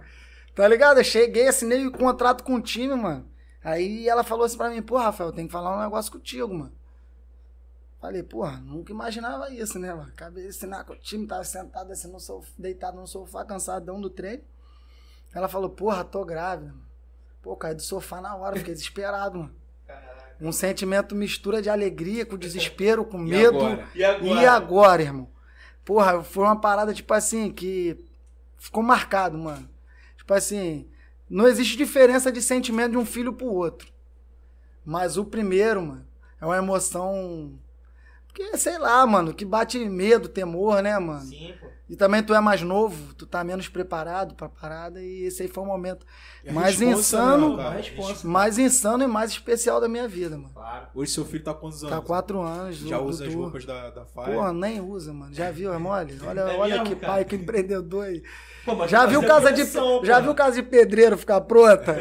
[0.53, 0.97] Tá ligado?
[0.99, 3.25] Eu cheguei, assinei o contrato com o time, mano.
[3.63, 6.73] Aí ela falou assim pra mim, pô, Rafael, tem que falar um negócio contigo, mano.
[8.01, 10.09] Falei, porra, nunca imaginava isso, né, mano?
[10.09, 14.01] Acabei de assinar com o time, tava sentado assim no sofá, deitado no sofá, cansadão
[14.01, 14.43] do treino.
[15.33, 16.71] Ela falou, porra, tô grávida.
[16.71, 16.83] mano.
[17.41, 19.55] Pô, caí do sofá na hora, fiquei desesperado, mano.
[20.41, 23.57] Um sentimento mistura de alegria com desespero, com E medo.
[23.59, 23.87] agora?
[23.95, 24.41] E agora?
[24.41, 25.29] E agora, irmão?
[25.85, 27.97] Porra, foi uma parada, tipo assim, que
[28.57, 29.69] ficou marcado, mano.
[30.17, 30.89] Tipo assim,
[31.33, 33.91] não existe diferença de sentimento de um filho pro outro.
[34.85, 36.07] Mas o primeiro, mano,
[36.39, 37.59] é uma emoção.
[38.27, 41.25] Porque, sei lá, mano, que bate medo, temor, né, mano?
[41.25, 41.67] Sim, pô.
[41.93, 45.47] E também tu é mais novo, tu tá menos preparado pra parada, e esse aí
[45.47, 46.03] foi o momento
[46.51, 47.63] mais insano, né?
[47.65, 48.27] Uma responsa.
[48.27, 50.49] mais insano e mais especial da minha vida, mano.
[50.55, 50.87] Claro.
[50.95, 51.95] Hoje seu filho tá quantos anos?
[51.95, 52.77] Tá quatro anos.
[52.77, 53.43] Já o usa as Dudu.
[53.43, 54.25] roupas da, da Fire?
[54.33, 55.31] Porra, nem usa, mano.
[55.35, 56.19] Já viu, é mole?
[56.25, 57.13] Olha, É olha mesmo, que cara?
[57.13, 58.23] pai, que empreendedor aí.
[58.65, 60.21] Pô, Já viu casa de já pô.
[60.23, 61.91] viu casa de pedreiro ficar pronta?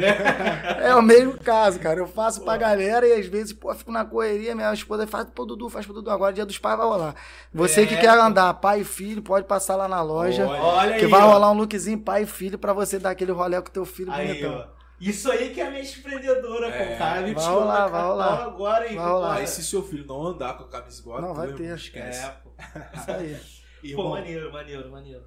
[0.81, 1.99] É o mesmo caso, cara.
[1.99, 5.45] Eu faço pra galera e às vezes, pô, fico na correria, minha esposa faz, pô,
[5.45, 6.09] Dudu, faz pro Dudu.
[6.09, 7.15] Agora dia dos pais vai rolar.
[7.53, 8.21] Você É, que quer pô.
[8.23, 10.47] andar pai e filho, pode passar lá na loja.
[10.47, 10.61] Olha.
[10.61, 11.31] Olha que aí, vai ó.
[11.33, 14.27] rolar um lookzinho pai e filho pra você dar aquele rolê com teu filho Aí,
[14.27, 14.53] bonitão.
[14.69, 14.83] ó.
[15.01, 16.77] Isso aí que é a minha empreendedora, pô.
[16.77, 16.95] É.
[16.95, 18.43] O cara me Vai rolar, vai rolar.
[18.43, 18.95] agora, hein?
[18.95, 19.35] Vai rolar.
[19.37, 21.75] Aí se seu filho não andar com a camisa igual Não, vai ter.
[21.75, 22.23] esquece.
[22.23, 22.51] É, pô.
[22.95, 23.35] Isso aí.
[23.35, 25.23] Pô, Irmão, maneiro, maneiro, maneiro.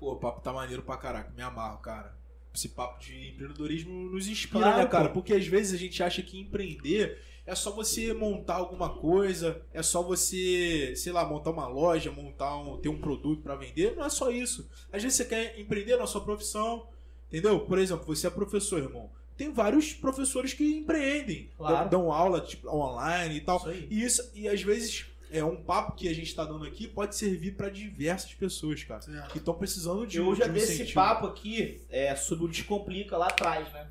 [0.00, 2.16] Pô, o papo tá maneiro pra caraca, me amarro, cara.
[2.54, 5.08] Esse papo de empreendedorismo nos inspira, Claro, né, cara?
[5.08, 5.14] pô.
[5.14, 9.82] Porque às vezes a gente acha que empreender é só você montar alguma coisa, é
[9.82, 13.96] só você, sei lá, montar uma loja, montar um, ter um produto pra vender.
[13.96, 14.68] Não é só isso.
[14.92, 16.86] Às vezes você quer empreender na sua profissão,
[17.28, 17.60] entendeu?
[17.60, 19.10] Por exemplo, você é professor, irmão.
[19.34, 21.88] Tem vários professores que empreendem, Claro.
[21.88, 23.56] dão, dão aula tipo, online e tal.
[23.56, 23.86] Isso.
[23.88, 27.16] E isso, e às vezes é um papo que a gente tá dando aqui pode
[27.16, 30.92] servir pra diversas pessoas, cara, que estão precisando de, Eu já de um dei esse
[30.92, 33.88] papo aqui é, sobre o Descomplica lá atrás, né?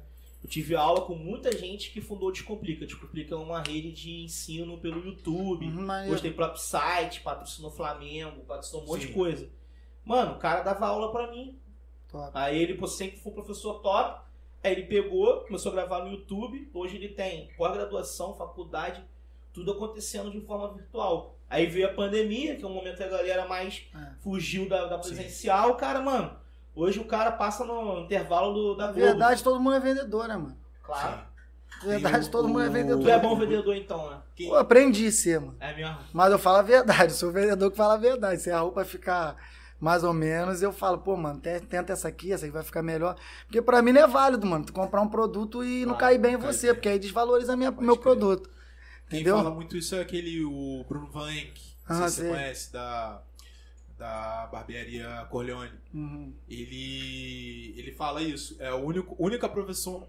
[0.47, 2.85] Eu tive aula com muita gente que fundou o Descomplica.
[2.85, 5.65] Descomplica é uma rede de ensino pelo YouTube.
[5.65, 9.07] Uhum, mas- Hoje tem próprio site, patrocinou Flamengo, patrocinou um monte Sim.
[9.07, 9.49] de coisa.
[10.05, 11.59] Mano, o cara dava aula pra mim.
[12.09, 12.31] Top.
[12.33, 14.21] Aí ele, pô, sempre foi um professor top.
[14.63, 16.69] Aí ele pegou, começou a gravar no YouTube.
[16.73, 19.03] Hoje ele tem pós-graduação, faculdade,
[19.51, 21.35] tudo acontecendo de forma virtual.
[21.49, 24.11] Aí veio a pandemia, que é um momento que a galera mais É.
[24.21, 25.75] fugiu da, da presencial.
[25.75, 26.37] Cara, mano,
[26.81, 29.07] hoje o cara passa no intervalo do, da Na Globo.
[29.07, 30.57] verdade, todo mundo é vendedor, né, mano?
[30.83, 31.21] Claro.
[31.83, 33.03] Na verdade, todo mundo é vendedor.
[33.03, 34.17] Tu é bom vendedor então, né?
[34.35, 35.55] Quem- Pô, aprendi a ser, mano.
[35.59, 35.97] É mesmo?
[36.13, 38.41] Mas eu falo a verdade, eu sou o vendedor que fala a verdade.
[38.41, 39.35] Se a roupa ficar
[39.79, 42.81] mais ou menos, eu falo, pô, mano, te- tenta essa aqui, essa aqui vai ficar
[42.81, 43.15] melhor.
[43.45, 46.17] Porque pra mim não é válido, mano, tu comprar um produto e não Claro, cair
[46.17, 46.75] bem em não você, bem.
[46.75, 48.03] porque aí desvaloriza minha, Pode meu crer.
[48.03, 48.49] produto.
[49.07, 49.37] Quem Entendeu?
[49.37, 52.29] fala muito isso é aquele, o Bruno Van Enck, não sei Ah, se você sei.
[52.31, 53.21] conhece, da,
[53.97, 55.71] da barbearia Corleone.
[55.93, 56.33] Uhum.
[56.47, 60.07] Ele, ele fala isso, é a única, única profissão,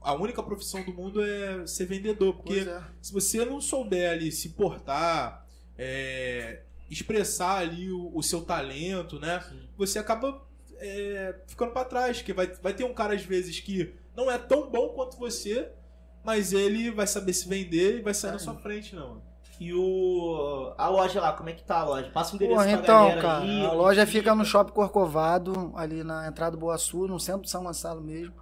[0.00, 2.82] a única profissão do mundo é ser vendedor, porque é.
[3.00, 5.46] se você não souber ali se portar,
[5.78, 9.40] é, expressar ali o, o seu talento, né?
[9.48, 9.68] Sim.
[9.78, 10.46] Você acaba
[10.78, 14.36] é, ficando pra trás, porque vai, vai ter um cara às vezes que não é
[14.36, 15.70] tão bom quanto você,
[16.24, 19.22] mas ele vai saber se vender e vai sair na sua frente, não.
[19.62, 20.74] E o.
[20.76, 22.10] A loja lá, como é que tá a loja?
[22.10, 23.64] Passa o endereço Porra, então, galera cara, aí.
[23.64, 27.50] a loja fica no Shopping Corcovado, ali na entrada do Boa Sul, no centro de
[27.50, 28.34] São Gonçalo mesmo.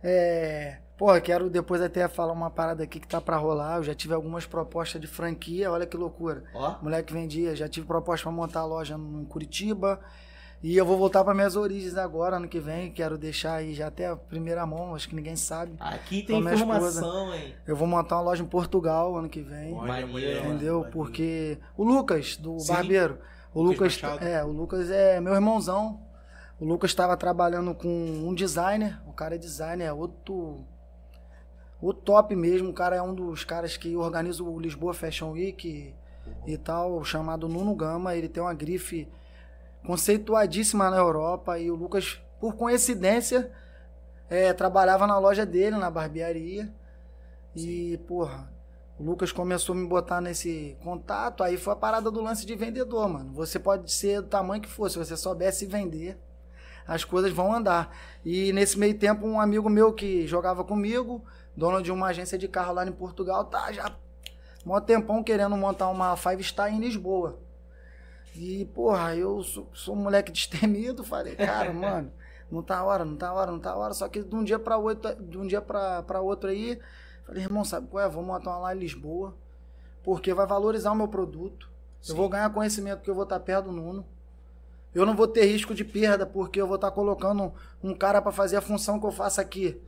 [0.00, 3.78] É, porra, quero depois até falar uma parada aqui que tá pra rolar.
[3.78, 6.44] Eu já tive algumas propostas de franquia, olha que loucura.
[6.54, 6.76] Ó.
[6.80, 9.98] Moleque vendia, já tive proposta pra montar a loja em Curitiba,
[10.62, 12.92] E eu vou voltar para minhas origens agora, ano que vem.
[12.92, 15.72] Quero deixar aí já até a primeira mão, acho que ninguém sabe.
[15.80, 17.54] Aqui tem informação, hein?
[17.66, 19.72] Eu vou montar uma loja em Portugal ano que vem.
[19.72, 20.80] Olha, Entendeu?
[20.80, 20.86] maneiro.
[20.92, 22.74] Porque o Lucas, do Sim.
[22.74, 23.18] Barbeiro,
[23.54, 25.98] o Lucas é, o Lucas é meu irmãozão.
[26.60, 30.62] O Lucas estava trabalhando com um designer, o cara é designer, é outro
[31.80, 35.94] o top mesmo, o cara é um dos caras que organiza o Lisboa Fashion Week
[36.46, 39.08] e tal, chamado Nuno Gama, ele tem uma grife
[39.86, 43.50] conceituadíssima na Europa e o Lucas, por coincidência,
[44.28, 46.72] é, trabalhava na loja dele, na barbearia.
[47.54, 48.50] E, porra,
[48.98, 52.54] o Lucas começou a me botar nesse contato, aí foi a parada do lance de
[52.54, 53.32] vendedor, mano.
[53.32, 56.18] Você pode ser do tamanho que for, se você soubesse vender,
[56.86, 57.96] as coisas vão andar.
[58.24, 61.24] E nesse meio tempo, um amigo meu que jogava comigo,
[61.56, 63.90] dono de uma agência de carro lá em Portugal, tá já
[64.64, 67.38] mó tempão querendo montar uma Five Star em Lisboa.
[68.34, 72.12] E, porra, eu sou, sou um moleque destemido, falei, cara, mano,
[72.50, 73.94] não tá a hora, não tá a hora, não tá a hora.
[73.94, 76.78] Só que de um dia pra outro, de um dia pra, pra outro aí,
[77.26, 78.08] falei, irmão, sabe qual é?
[78.08, 79.34] Vou montar uma lá em Lisboa,
[80.02, 81.68] porque vai valorizar o meu produto.
[82.00, 82.12] Sim.
[82.12, 84.06] Eu vou ganhar conhecimento porque eu vou estar perto do Nuno.
[84.94, 87.52] Eu não vou ter risco de perda porque eu vou estar colocando
[87.82, 89.80] um cara pra fazer a função que eu faço aqui.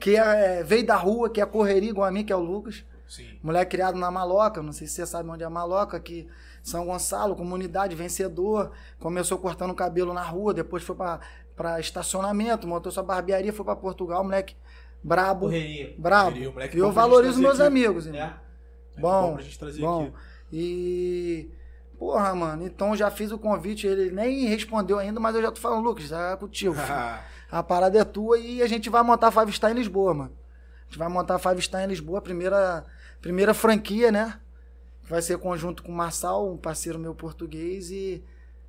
[0.00, 2.84] Que é, veio da rua, que é correria igual a mim, que é o Lucas.
[3.12, 3.38] Sim.
[3.42, 6.26] Moleque criado na Maloca, não sei se você sabe onde é a Maloca, aqui
[6.62, 8.72] São Gonçalo, comunidade, vencedor.
[8.98, 11.20] Começou cortando cabelo na rua, depois foi pra,
[11.54, 14.56] pra estacionamento, montou sua barbearia, foi pra Portugal, moleque
[15.04, 15.46] brabo.
[15.46, 15.94] Correria.
[15.98, 16.30] Brabo.
[16.30, 17.66] Correria, E eu valorizo meus aqui.
[17.68, 18.22] amigos, irmão.
[18.22, 18.34] É.
[18.96, 19.38] É Bom,
[19.80, 20.12] bom aqui.
[20.50, 21.50] E.
[21.98, 25.60] Porra, mano, então já fiz o convite, ele nem respondeu ainda, mas eu já tô
[25.60, 26.74] falando, Lucas, já é contigo.
[27.52, 30.32] A parada é tua e a gente vai montar a Five Star em Lisboa, mano.
[30.80, 32.86] A gente vai montar a Five Star em Lisboa, a primeira,
[33.22, 34.38] primeira franquia, né?
[35.08, 38.22] Vai ser conjunto com o Marçal, um parceiro meu português e.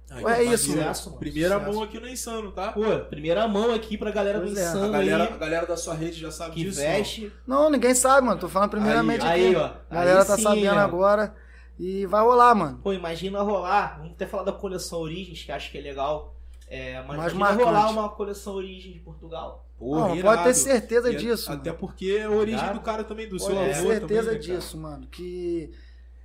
[0.10, 1.74] Aí, Ué, é isso, sucesso, mano, Primeira sucesso.
[1.74, 2.72] mão aqui no Insano, tá?
[2.72, 4.66] Pô, primeira mão aqui pra galera do Pois é.
[4.66, 6.80] A Insano galera, a aí, galera da sua rede já sabe que disso.
[6.80, 7.32] veste.
[7.48, 8.40] Não, ninguém sabe, mano.
[8.40, 9.56] Tô falando primeiramente Aí, aqui.
[9.56, 9.72] ó.
[9.90, 11.36] A galera Aí tá sim, sabendo agora.
[11.80, 12.80] E vai rolar, mano.
[12.84, 13.98] Pô, imagina rolar.
[13.98, 16.36] Vamos até falar da coleção Origens, que acho que é legal.
[16.68, 17.64] É, mas Mais imagina marcante.
[17.64, 19.66] rolar uma coleção Origens de Portugal.
[19.84, 21.52] Porra, Não, pode ter certeza E a- disso.
[21.52, 21.80] Até mano.
[21.80, 22.80] porque é a origem Irado.
[22.80, 25.08] do cara também, do Pode seu ter avô certeza também, né, disso, mano.
[25.08, 25.72] Que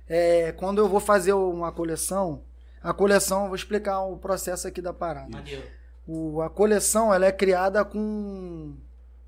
[0.07, 2.43] é, quando eu vou fazer uma coleção,
[2.81, 5.29] a coleção, eu vou explicar o processo aqui da parada.
[5.29, 5.63] Maneiro.
[6.07, 8.75] O- a coleção ela é criada com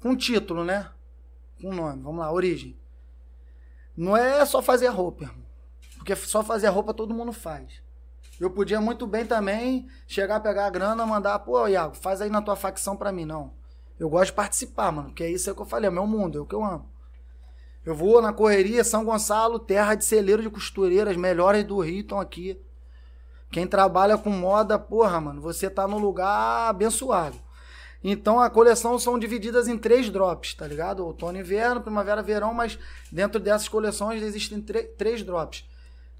[0.02, 0.90] com título, né?
[1.62, 2.02] Com nome.
[2.02, 2.76] Vamos lá, origem.
[3.96, 5.46] Não é só fazer roupa, irmão.
[5.98, 7.82] Porque só fazer roupa todo mundo faz.
[8.40, 12.42] Eu podia muito bem também chegar, pegar a grana, mandar, pô, Iago, faz aí na
[12.42, 13.54] tua facção pra mim, não.
[14.02, 16.40] Eu gosto de participar, mano, porque é isso que eu falei, é o meu mundo,
[16.40, 16.90] é o que eu amo.
[17.86, 22.20] Eu vou na correria, São Gonçalo, terra de celeiro de costureiras, melhores do Rio estão
[22.20, 22.60] aqui.
[23.52, 27.38] Quem trabalha com moda, porra, mano, você tá no lugar abençoado.
[28.04, 31.06] Então a coleção são divididas em três drops, tá ligado?
[31.06, 32.80] Outono, inverno, primavera, verão, mas
[33.12, 34.60] dentro dessas coleções existem
[34.98, 35.64] três drops.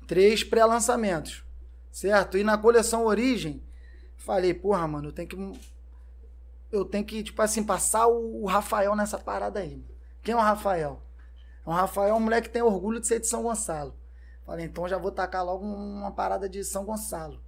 [0.08, 1.44] Três pré-lançamentos,
[1.92, 2.38] certo?
[2.38, 3.60] E na coleção Origem,
[4.18, 5.36] falei, porra, mano, eu tenho que.
[6.72, 9.84] Eu tenho que, tipo assim, passar o Rafael nessa parada aí.
[10.24, 11.02] Quem é o Rafael?
[11.66, 13.96] O Rafael é um moleque que tem orgulho de ser de São Gonçalo.
[14.46, 17.40] Falei, então já vou tacar logo uma parada de São Gonçalo.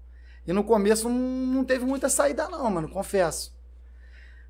[0.45, 3.55] E no começo não, teve muita saída, não, mano, confesso.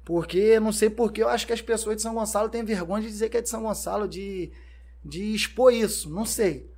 [0.04, 3.10] Porque, não sei porquê, eu acho que as pessoas de São Gonçalo têm vergonha de
[3.10, 4.52] dizer que é de São Gonçalo, de,
[5.04, 6.73] de expor isso, não sei.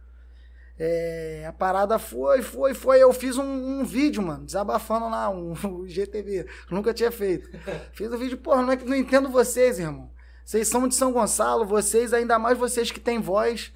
[0.78, 3.02] É, a parada foi, foi, foi.
[3.02, 6.48] Eu fiz um, um vídeo, mano, desabafando lá, um, um GTV.
[6.70, 7.50] Nunca tinha feito.
[7.94, 10.12] Fiz o vídeo, porra, não, é que não entendo vocês, irmão.
[10.44, 13.74] Vocês são de São Gonçalo, vocês, ainda mais vocês que têm voz.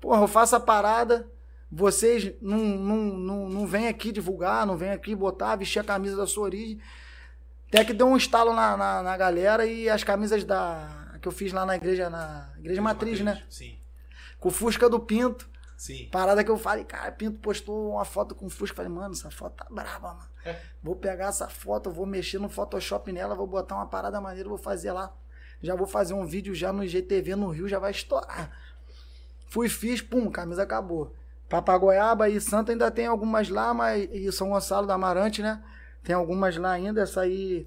[0.00, 1.28] Porra, eu faço a parada.
[1.70, 6.16] Vocês não, não, não, não vêm aqui divulgar, não vêm aqui botar, vestir a camisa
[6.16, 6.80] da sua origem.
[7.68, 11.32] Até que deu um estalo na, na, na galera e as camisas da que eu
[11.32, 13.42] fiz lá na igreja, na igreja matriz, né?
[13.50, 13.76] Sim,
[14.38, 15.48] Com o Fusca do Pinto.
[15.76, 16.08] Sim.
[16.10, 18.76] Parada que eu falei, cara, Pinto postou uma foto com o Fusca.
[18.76, 20.28] Falei, mano, essa foto tá braba, mano.
[20.44, 20.60] É.
[20.82, 24.58] Vou pegar essa foto, vou mexer no Photoshop nela, vou botar uma parada maneira, vou
[24.58, 25.12] fazer lá.
[25.62, 28.50] Já vou fazer um vídeo já no IGTV no Rio, já vai estourar.
[29.48, 31.14] Fui, fiz, pum, camisa acabou.
[31.48, 34.08] Papagoiaba e Santa ainda tem algumas lá, mas.
[34.12, 35.62] E São Gonçalo da Amarante, né?
[36.02, 37.66] Tem algumas lá ainda, essa aí.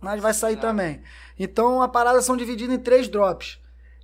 [0.00, 1.02] Mas vai sair também.
[1.38, 3.58] Então a parada são divididas em três drops.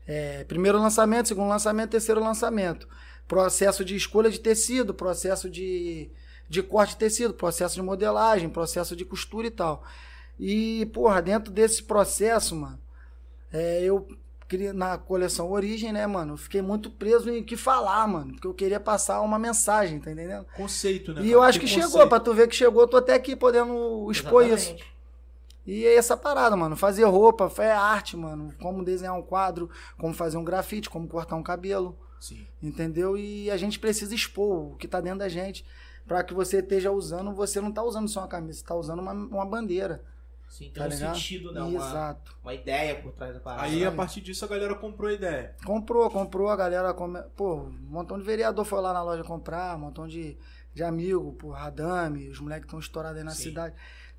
[0.07, 2.89] É, primeiro lançamento, segundo lançamento, terceiro lançamento.
[3.29, 6.11] Processo de escolha de tecido, processo de,
[6.49, 9.85] de corte de tecido, processo de modelagem, processo de costura e tal.
[10.41, 12.79] E, porra, dentro desse processo, mano,
[13.53, 14.09] é, eu
[14.75, 16.33] na coleção Origem, né, mano?
[16.35, 18.33] Eu fiquei muito preso em o que falar, mano.
[18.33, 20.47] Porque eu queria passar uma mensagem, tá entendendo?
[20.57, 21.23] Conceito, né?
[21.23, 23.37] E eu acho que Tem chegou, pra tu ver que chegou, eu tô até aqui
[23.37, 24.71] podendo expor isso.
[24.71, 24.99] Exatamente.
[25.67, 26.77] E é essa parada, mano.
[26.77, 28.55] Fazer roupa, é arte, mano.
[28.59, 29.69] Como desenhar um quadro,
[29.99, 31.95] como fazer um grafite, como cortar um cabelo.
[32.21, 32.47] Sim.
[32.63, 33.17] Entendeu?
[33.17, 35.65] E a gente precisa expor o que tá dentro da gente.
[36.07, 39.01] Pra que você esteja usando, você não tá usando só uma camisa, você tá usando
[39.01, 40.03] uma, uma bandeira.
[40.49, 41.15] Sim, tem Tá um ligado?
[41.15, 41.61] sentido, né?
[41.61, 42.35] Uma, Exato.
[42.43, 43.65] uma ideia por trás da parada.
[43.65, 45.55] Aí, a partir disso, a galera comprou a ideia.
[45.65, 46.95] Comprou, comprou, a galera.
[46.95, 47.21] Come...
[47.37, 50.39] Pô, um montão de vereador foi lá na loja comprar, um montão de,
[50.73, 53.43] de amigo, pô, Radame, os moleques estão estourados aí na Sim.
[53.43, 53.75] cidade.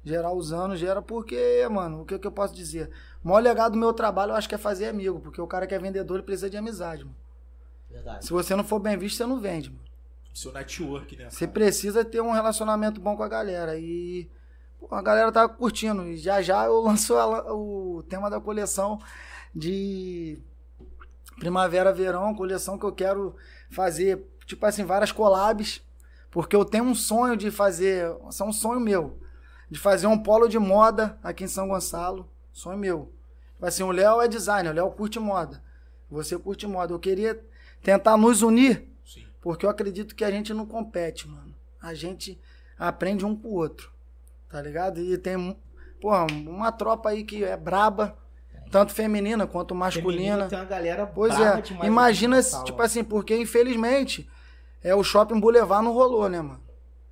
[0.05, 2.91] Geral usando, gera porque, mano, o que, que eu posso dizer?
[3.23, 5.65] O maior legado do meu trabalho eu acho que é fazer amigo, porque o cara
[5.65, 7.15] que é vendedor ele precisa de amizade, mano.
[7.89, 8.25] Verdade.
[8.25, 9.83] Se você não for bem visto, você não vende, mano.
[10.33, 11.29] Seu network, né?
[11.29, 13.77] Você precisa ter um relacionamento bom com a galera.
[13.77, 14.29] E
[14.79, 16.05] pô, a galera tá curtindo.
[16.07, 18.99] E já já eu lanço a- o tema da coleção
[19.53, 20.39] de
[21.39, 23.35] primavera, verão, coleção que eu quero
[23.69, 25.81] fazer, tipo assim, várias collabs.
[26.31, 28.15] Porque eu tenho um sonho de fazer.
[28.29, 29.19] Isso é um sonho meu.
[29.69, 32.29] De fazer um polo de moda aqui em São Gonçalo.
[32.53, 33.11] Sonho meu.
[33.53, 35.61] Tipo assim, o Léo é designer, o Léo curte moda.
[36.09, 36.93] Você curte moda.
[36.93, 37.43] Eu queria
[37.81, 39.25] tentar nos unir Sim.
[39.41, 41.53] porque eu acredito que a gente não compete, mano.
[41.81, 42.39] A gente
[42.77, 43.91] aprende um com o outro.
[44.49, 44.99] Tá ligado?
[44.99, 45.55] E tem,
[46.01, 48.17] porra, uma tropa aí que é braba,
[48.71, 50.47] tanto feminina quanto masculina.
[50.47, 51.63] Feminino Tem uma galera Pois é.
[51.85, 54.29] Imagina, se, tipo assim, porque infelizmente
[54.83, 56.61] é o shopping Boulevard não rolou, né, mano?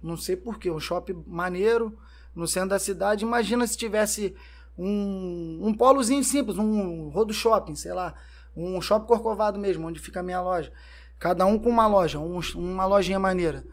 [0.01, 0.71] Não sei porquê.
[0.71, 1.97] Um shopping maneiro
[2.33, 3.25] no centro da cidade.
[3.25, 4.35] Imagina se tivesse
[4.77, 8.13] um, um polozinho simples, um rodo shopping, sei lá.
[8.59, 10.71] Um shopping corcovado mesmo, onde fica a minha loja.
[11.19, 13.63] Cada um com uma loja, um- uma lojinha maneira.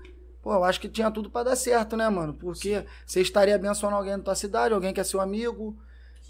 [0.43, 2.35] Pô, eu acho que tinha tudo pra dar certo, né, mano?
[2.35, 5.74] Porque você estaria abençoando alguém na tua cidade, alguém que é seu amigo,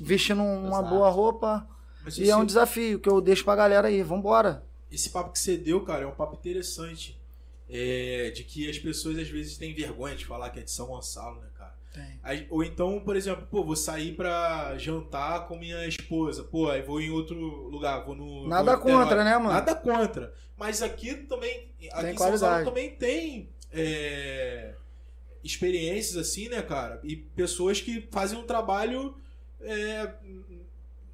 [0.01, 0.89] vestindo uma Exato.
[0.89, 1.67] boa roupa.
[2.05, 4.03] Mas E é um desafio que eu deixo pra galera aí.
[4.03, 4.63] Vambora.
[4.93, 7.19] esse papo que você deu, cara, é um papo interessante.
[7.69, 10.87] É, de que as pessoas às vezes têm vergonha de falar que é de São
[10.87, 11.47] Gonçalo, né.
[12.23, 16.43] Aí- Ou então, por exemplo, pô, vou sair pra jantar com minha esposa.
[16.45, 17.37] Pô, aí vou em outro
[17.69, 18.49] lugar, vou no.
[18.49, 19.53] Nada no contra, né, mano?
[19.53, 20.33] Nada contra.
[20.57, 21.71] Mas aqui também.
[21.91, 22.65] Aqui Tem em São Gonçalo qualidade.
[22.65, 23.49] também tem.
[23.77, 24.75] é,
[25.43, 27.01] experiências assim, né, cara?
[27.05, 29.17] E pessoas que fazem um trabalho.
[29.61, 30.13] é,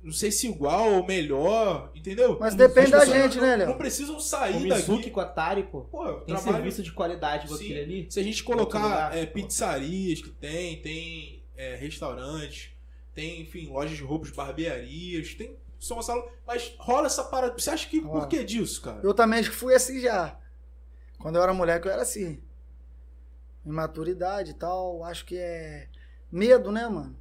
[0.03, 2.38] não sei se igual ou melhor, entendeu?
[2.40, 3.68] Mas As depende da pessoas gente, não- né, Léo?
[3.68, 5.11] Não precisam O sair Mizuki daqui.
[5.11, 5.82] com a Atari, pô.
[5.82, 8.07] Pô, Tem trabalho- serviço de qualidade com aquele ali.
[8.11, 12.70] se a gente colocar lugar, é, pizzarias que tem, tem é, restaurantes,
[13.14, 17.53] tem, enfim, lojas de roupas, barbearias, tem São Gonçalo, mas rola essa parada.
[17.59, 18.20] Você acha que Rola.
[18.20, 19.01] por que disso, cara?
[19.03, 20.38] Eu também fui assim já.
[21.18, 22.40] Quando eu era moleque, eu era assim.
[23.64, 25.05] Imaturidade e tal.
[25.05, 25.88] Acho que é
[26.32, 27.16] medo, né, mano?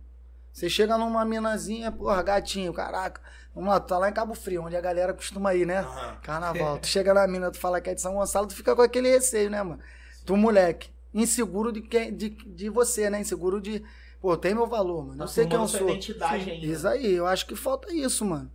[0.52, 3.22] Você chega numa minazinha, porra, gatinho, caraca.
[3.54, 5.80] Vamos lá, tu tá lá em Cabo Frio, onde a galera costuma ir, né?
[5.80, 6.18] Aham.
[6.22, 6.78] Carnaval.
[6.82, 9.10] Tu chega na mina, tu fala que é de São Gonçalo, tu fica com aquele
[9.10, 9.80] receio, né, mano?
[10.26, 13.20] Tu, moleque, inseguro de, quem, de, de você, né?
[13.22, 13.84] Inseguro de.
[14.22, 15.18] Pô, tem meu valor, mano.
[15.18, 15.90] Tá Eu sei quem eu sou.
[15.90, 16.66] identidade ainda.
[16.66, 18.52] Isso aí, eu acho que falta isso, mano.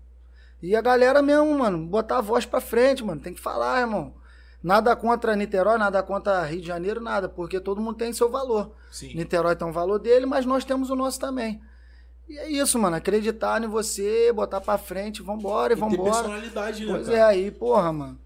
[0.63, 3.21] E a galera mesmo, mano, botar a voz pra frente, mano.
[3.21, 4.15] Tem que falar, irmão.
[4.63, 8.75] Nada contra Niterói, nada contra Rio de Janeiro, nada, porque todo mundo tem seu valor.
[8.91, 9.15] Sim.
[9.15, 11.61] Niterói tem um valor dele, mas nós temos o nosso também.
[12.29, 12.97] E é isso, mano.
[12.97, 16.11] Acreditar em você, botar pra frente, vambora e E ter vambora.
[16.13, 17.19] personalidade, né, Pois cara?
[17.19, 18.19] é, aí, porra, mano.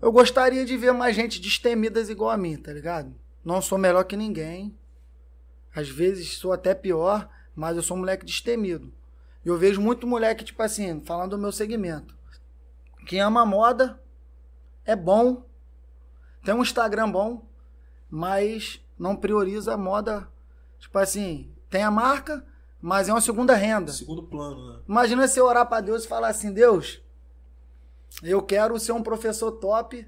[0.00, 3.14] Eu gostaria de ver mais gente destemidas igual a mim, tá ligado?
[3.44, 4.76] Não sou melhor que ninguém.
[5.74, 8.92] Às vezes sou até pior, mas eu sou um moleque destemido.
[9.44, 12.14] E eu vejo muito moleque, tipo assim, falando do meu segmento.
[13.06, 14.00] Quem ama moda
[14.84, 15.44] é bom,
[16.44, 17.46] tem um Instagram bom,
[18.10, 20.28] mas não prioriza a moda.
[20.78, 22.44] Tipo assim, tem a marca,
[22.80, 23.92] mas é uma segunda renda.
[23.92, 24.82] Segundo plano, né?
[24.88, 27.02] Imagina você orar pra Deus e falar assim: Deus,
[28.22, 30.06] eu quero ser um professor top,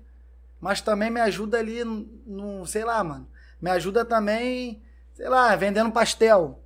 [0.60, 3.28] mas também me ajuda ali no, sei lá, mano.
[3.60, 4.82] Me ajuda também,
[5.14, 6.62] sei lá, vendendo pastel.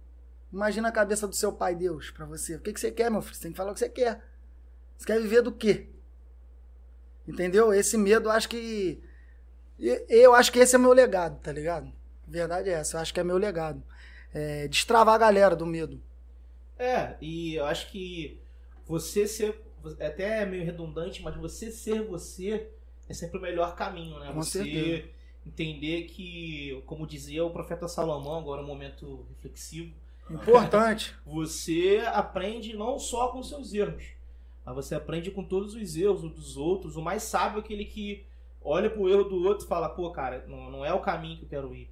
[0.53, 2.55] Imagina a cabeça do seu pai, Deus, pra você.
[2.57, 3.35] O que, que você quer, meu filho?
[3.35, 4.25] Você tem que falar o que você quer.
[4.97, 5.91] Você quer viver do quê?
[7.27, 7.75] Entendeu?
[7.75, 9.03] Esse medo, eu acho que.
[9.79, 11.89] Eu acho que esse é meu legado, tá ligado?
[12.27, 13.83] A verdade é essa, eu acho que é meu legado.
[14.39, 15.99] É destravar a galera do medo.
[16.79, 18.39] É, e eu acho que
[18.87, 19.63] você ser.
[19.99, 22.69] É até meio redundante, mas você ser você
[23.09, 24.27] é sempre o melhor caminho, né?
[24.29, 25.09] Com você certeza.
[25.47, 29.95] entender que, como dizia o profeta Salomão, agora um momento reflexivo,
[30.31, 31.15] Importante.
[31.25, 34.05] você aprende não só com seus erros,
[34.65, 36.97] mas você aprende com todos os erros dos outros.
[36.97, 38.27] O mais sábio é aquele que
[38.61, 41.45] olha pro erro do outro e fala, pô, cara, não, não é o caminho que
[41.45, 41.89] eu quero ir.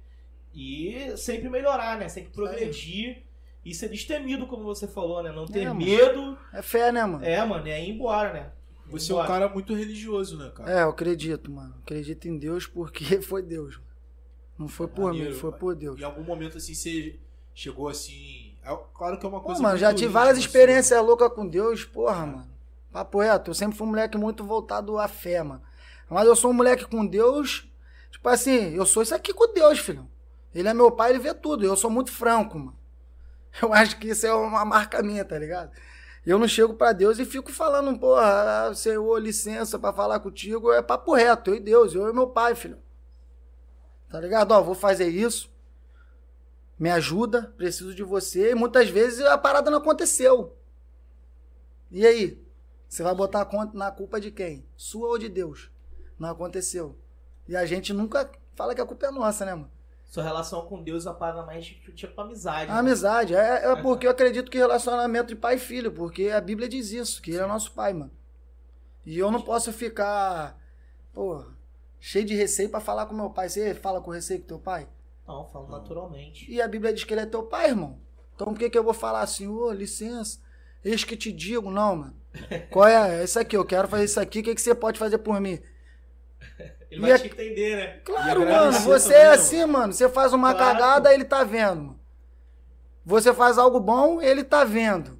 [0.55, 2.07] E sempre melhorar, né?
[2.07, 3.23] Sempre progredir
[3.63, 5.31] e ser destemido, como você falou, né?
[5.31, 5.79] Não ter É, mano.
[5.79, 6.37] medo.
[6.53, 7.25] É fé, né, mano?
[7.25, 8.51] É, mano, é ir embora, né?
[8.87, 10.71] Você é um cara muito religioso, né, cara?
[10.71, 11.75] É, eu acredito, mano.
[11.83, 13.75] Acredito em Deus porque foi Deus.
[13.75, 13.85] mano.
[14.57, 15.59] Não foi por Maneiro, mim, foi pai.
[15.59, 15.99] por Deus.
[15.99, 17.19] Em algum momento, assim, você
[17.53, 18.53] chegou assim.
[18.63, 19.61] é- Claro que é uma Pô, coisa.
[19.61, 20.45] mano, muito já tive várias sua.
[20.45, 22.47] experiências loucas com Deus, porra, mano.
[22.91, 25.61] Papo reto, eu sempre fui um moleque muito voltado à fé, mano.
[26.09, 27.67] Mas eu sou um moleque com Deus,
[28.11, 30.07] tipo assim, eu sou isso aqui com Deus, filho.
[30.55, 31.65] Ele é meu pai, ele vê tudo.
[31.65, 32.79] Eu sou muito franco, mano.
[33.61, 35.71] Eu acho que isso é uma marca minha, tá ligado?
[36.25, 40.71] Eu não chego pra Deus e fico falando, porra, ah, Senhor, licença pra falar contigo.
[40.71, 42.79] É papo reto, eu e Deus, eu e meu pai, filho.
[44.09, 44.51] Tá ligado?
[44.51, 45.53] Ó, vou fazer isso.
[46.79, 48.51] Me ajuda, preciso de você.
[48.51, 50.57] E muitas vezes a parada não aconteceu.
[51.91, 52.43] E aí?
[52.87, 54.65] Você vai botar na culpa de quem?
[54.75, 55.69] Sua ou de Deus?
[56.17, 56.97] Não aconteceu.
[57.47, 59.74] E a gente nunca fala que a culpa é nossa, né, mano?
[60.07, 62.71] Sua relação com Deus é parada mais tipo, amizade.
[62.71, 62.79] A né?
[62.79, 63.35] amizade.
[63.35, 66.91] É, é porque eu acredito que relacionamento de pai e filho, porque a Bíblia diz
[66.91, 68.11] isso, que ele é nosso pai, mano.
[69.05, 70.57] E eu não posso ficar,
[71.13, 71.45] pô,
[71.99, 73.49] cheio de receio pra falar com meu pai.
[73.49, 74.87] Você fala com receio com teu pai?
[75.27, 76.49] Não, falo naturalmente.
[76.51, 77.99] E a Bíblia diz que ele é teu pai, irmão.
[78.35, 80.39] Então por que, que eu vou falar assim, ô, licença,
[80.83, 82.15] eis que te digo, não, mano.
[82.69, 83.21] Qual é?
[83.21, 85.39] É isso aqui, eu quero fazer isso aqui, o que, que você pode fazer por
[85.39, 85.59] mim?
[86.95, 87.87] Ele E vai a- te entender, né?
[88.05, 89.91] Claro, E mano, você é assim, mano.
[89.93, 90.77] Você faz uma Claro.
[90.79, 91.99] cagada, ele tá vendo.
[93.05, 95.19] Você faz algo bom, ele tá vendo.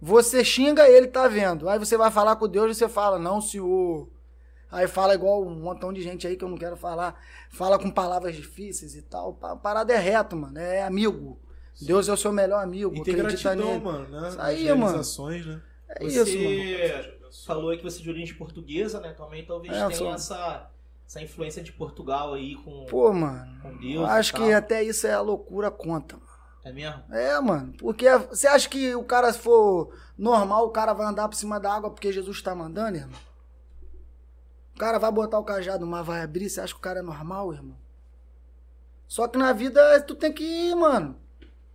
[0.00, 1.68] Você xinga, ele tá vendo.
[1.68, 4.08] Aí você vai falar com Deus e você fala, não, senhor.
[4.70, 7.18] Aí fala igual um montão de gente aí que eu não quero falar.
[7.50, 9.38] Fala com palavras difíceis e tal.
[9.42, 10.58] A parada é reto, mano.
[10.58, 11.38] É amigo.
[11.80, 12.94] Deus é o seu melhor amigo.
[12.94, 13.84] E ter acredita gratidão, nele.
[13.84, 14.28] mano, né?
[14.28, 14.98] Isso aí, mano.
[14.98, 15.62] né?
[15.88, 17.34] É Você isso, mano.
[17.46, 19.12] falou aí que você é de origem portuguesa, né?
[19.12, 20.12] Também talvez É, tenha sou.
[20.12, 20.70] essa,
[21.06, 23.60] essa influência de Portugal aí com, Pô, mano.
[23.62, 24.08] com Eu Deus.
[24.10, 26.28] acho que até isso é a loucura conta, mano.
[26.64, 27.02] É mesmo?
[27.14, 27.74] É, mano.
[27.78, 31.60] Porque você acha que o cara, se for normal, o cara vai andar por cima
[31.60, 33.20] da água porque Jesus tá mandando, irmão?
[34.74, 36.98] O cara vai botar o cajado no mar, vai abrir, você acha que o cara
[37.00, 37.76] é normal, irmão?
[39.06, 41.16] Só que na vida tu tem que ir, mano.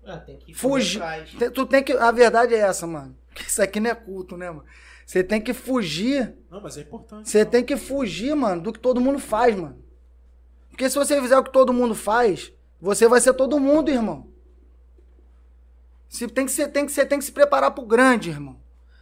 [0.04, 1.02] É, tem que Fugir.
[1.02, 1.32] atrás.
[1.34, 1.94] Tem- Tu tem que.
[1.94, 3.16] A verdade é essa, mano.
[3.48, 4.66] Isso aqui não é culto, né, mano?
[5.10, 6.36] Você tem que fugir.
[6.52, 7.28] Não, mas é importante.
[7.28, 9.84] Você tem que fugir, mano, do que todo mundo faz, mano.
[10.70, 14.28] Porque se você fizer o que todo mundo faz, você vai ser todo mundo, irmão.
[16.08, 18.58] Se tem que ser, tem que ser, tem que se preparar pro grande, irmão.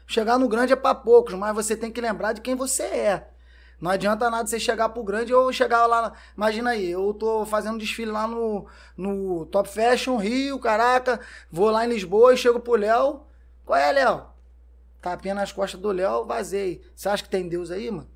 [0.05, 3.27] Chegar no grande é pra poucos, mas você tem que lembrar de quem você é.
[3.77, 6.03] Não adianta nada você chegar pro grande ou chegar lá.
[6.03, 11.19] na- Imagina aí, eu tô fazendo desfile lá no, no Top Fashion Rio, caraca.
[11.51, 13.23] Vou lá em Lisboa e chego pro Léo.
[13.65, 14.36] Qual é, Léo?
[15.07, 16.81] Tapinha nas costas do Léo, vazei.
[16.93, 18.09] Você acha que tem Deus aí, mano?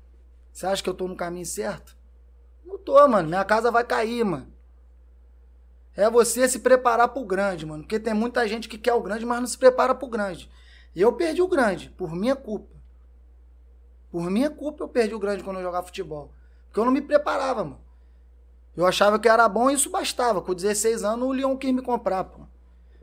[0.52, 1.96] Você acha que eu tô no caminho certo?
[2.66, 3.28] Não tô, mano.
[3.28, 4.52] Minha casa vai cair, mano.
[5.96, 7.82] É você se preparar pro grande, mano.
[7.82, 10.50] Porque tem muita gente que quer o grande, mas não se prepara pro grande.
[10.94, 12.76] E eu perdi o grande, por minha culpa.
[14.10, 16.34] Por minha culpa eu perdi o grande quando eu jogava futebol.
[16.66, 17.80] Porque eu não me preparava, mano.
[18.76, 20.42] Eu achava que era bom e isso bastava.
[20.42, 22.42] Com 16 anos o Leon quis me comprar, pô.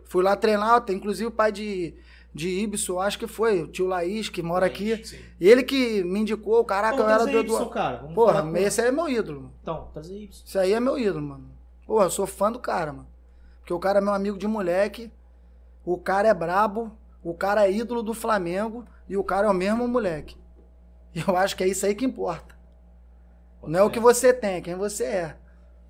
[0.05, 1.95] Fui lá treinar, inclusive o pai de,
[2.33, 5.03] de Ibson, eu acho que foi, o tio Laís, que mora aqui.
[5.03, 5.17] Sim.
[5.39, 7.39] Ele que me indicou, caraca, Vamos eu era do.
[7.39, 7.69] Y, do...
[7.69, 7.97] cara.
[7.97, 9.41] Vamos Porra, com- esse aí é meu ídolo.
[9.41, 9.53] mano.
[9.61, 10.29] Então, trazer Y.
[10.45, 11.49] Isso aí é meu ídolo, mano.
[11.85, 13.07] Porra, eu sou fã do cara, mano.
[13.59, 15.11] Porque o cara é meu amigo de moleque,
[15.83, 16.91] o cara é brabo,
[17.23, 20.37] o cara é ídolo do Flamengo e o cara é o mesmo moleque.
[21.15, 22.55] E eu acho que é isso aí que importa.
[23.63, 25.37] Não é o que você tem, é quem você é.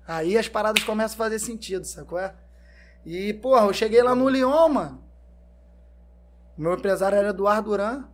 [0.06, 2.18] Aí as paradas começam a fazer sentido, sacou?
[2.18, 2.34] É?
[3.06, 4.99] E, porra, eu cheguei lá no Lyon, mano.
[6.60, 8.04] Meu empresário era Eduardo Duran.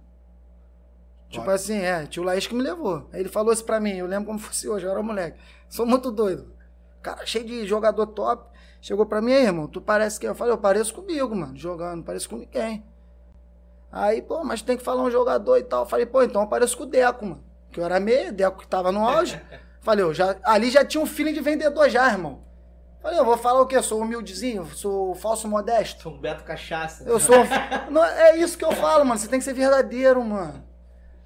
[1.28, 3.10] Tipo assim, é, tio Laís que me levou.
[3.12, 5.36] Aí ele falou isso pra mim, eu lembro como fosse hoje, eu era moleque.
[5.68, 6.54] Sou muito doido.
[7.02, 8.48] Cara cheio de jogador top.
[8.80, 10.28] Chegou pra mim, aí, irmão, tu parece que.
[10.28, 12.86] Eu falei, eu pareço comigo, mano, jogando, não pareço com ninguém.
[13.90, 15.82] Aí, pô, mas tem que falar um jogador e tal.
[15.82, 17.42] Eu falei, pô, então eu pareço com o Deco, mano.
[17.72, 19.40] Que eu era meio, Deco que tava no auge.
[19.82, 22.44] Falei, eu já, ali já tinha um feeling de vendedor já, irmão.
[23.06, 23.76] Falei, eu vou falar o quê?
[23.76, 24.66] Eu sou humildezinho?
[24.74, 26.02] Sou falso modesto?
[26.02, 27.04] Sou um Beto Cachaça.
[27.04, 27.36] Eu sou.
[27.88, 29.16] Não, é isso que eu falo, mano.
[29.16, 30.64] Você tem que ser verdadeiro, mano.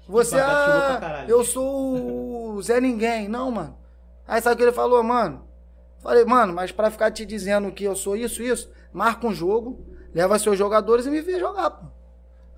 [0.07, 3.27] Você, ah, eu sou o Zé Ninguém.
[3.27, 3.75] Não, mano.
[4.27, 5.43] Aí sabe o que ele falou, mano?
[6.03, 9.83] Falei, mano, mas pra ficar te dizendo que eu sou isso, isso, marca um jogo,
[10.13, 11.87] leva seus jogadores e me vê jogar, pô.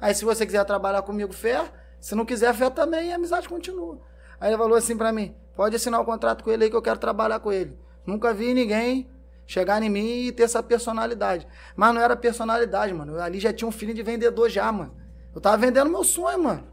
[0.01, 1.63] Aí se você quiser trabalhar comigo, fé.
[1.97, 4.01] Se não quiser, fé também, e a amizade continua.
[4.37, 6.81] Aí ele falou assim pra mim, pode assinar o contrato com ele aí que eu
[6.81, 7.79] quero trabalhar com ele.
[8.05, 9.12] Nunca vi ninguém
[9.45, 11.47] chegar em mim e ter essa personalidade.
[11.75, 13.13] Mas não era personalidade, mano.
[13.13, 14.95] Eu ali já tinha um feeling de vendedor já, mano.
[15.33, 16.67] Eu tava vendendo meu sonho, mano.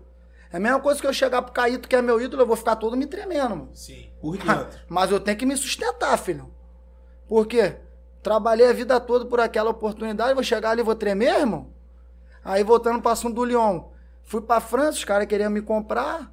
[0.53, 2.57] É a mesma coisa que eu chegar pro Caíto, que é meu ídolo, eu vou
[2.57, 3.71] ficar todo me tremendo, mano.
[3.73, 4.81] Sim, por dentro.
[4.89, 6.53] Mas eu tenho que me sustentar, filho.
[7.29, 7.77] Por quê?
[8.23, 11.73] Trabalhei a vida toda por aquela oportunidade, vou chegar ali e vou tremer, irmão?
[12.45, 13.85] Aí voltando para assunto do Lyon.
[14.25, 16.33] Fui pra França, os caras queriam me comprar,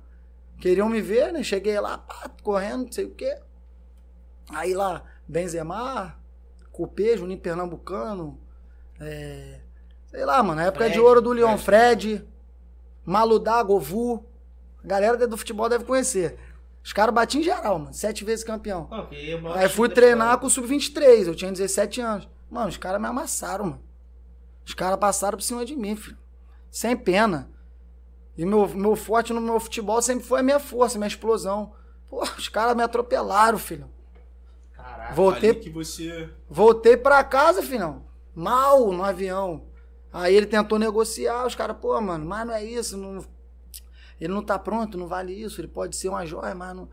[0.59, 1.43] queriam me ver, né?
[1.43, 3.37] Cheguei lá, pá, correndo, não sei o quê.
[4.49, 6.15] Aí lá, Benzema,
[6.77, 8.39] Cupê, Juninho Pernambucano,
[8.99, 9.61] é,
[10.05, 12.17] sei lá, mano, na época Fred, de ouro do Lyon, Fred.
[12.17, 12.27] Fred,
[13.03, 14.23] Maludá, Govu.
[14.83, 16.37] A galera do futebol deve conhecer.
[16.83, 17.93] Os caras batiam em geral, mano.
[17.95, 18.87] Sete vezes campeão.
[18.91, 22.29] Não, que o maior Aí fui treinar com o Sub-23, eu tinha 17 anos.
[22.47, 23.81] Mano, os caras me amassaram, mano.
[24.63, 26.17] Os caras passaram por cima de mim, filho.
[26.69, 27.49] Sem pena.
[28.37, 31.73] E meu, meu forte no meu futebol sempre foi a minha força, minha explosão.
[32.07, 33.89] Pô, os caras me atropelaram, filho.
[35.07, 35.15] Caraca.
[35.15, 36.29] Voltei, que você.
[36.49, 38.05] voltei pra casa, filhão.
[38.35, 39.67] Mal no avião.
[40.11, 43.23] Aí ele tentou negociar, os caras, pô, mano, mas não é isso, não...
[44.19, 46.89] ele não tá pronto, não vale isso, ele pode ser uma joia, mas não.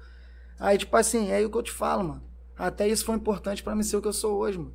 [0.59, 2.23] Aí, tipo assim, é o que eu te falo, mano.
[2.57, 4.75] Até isso foi importante pra mim ser o que eu sou hoje, mano.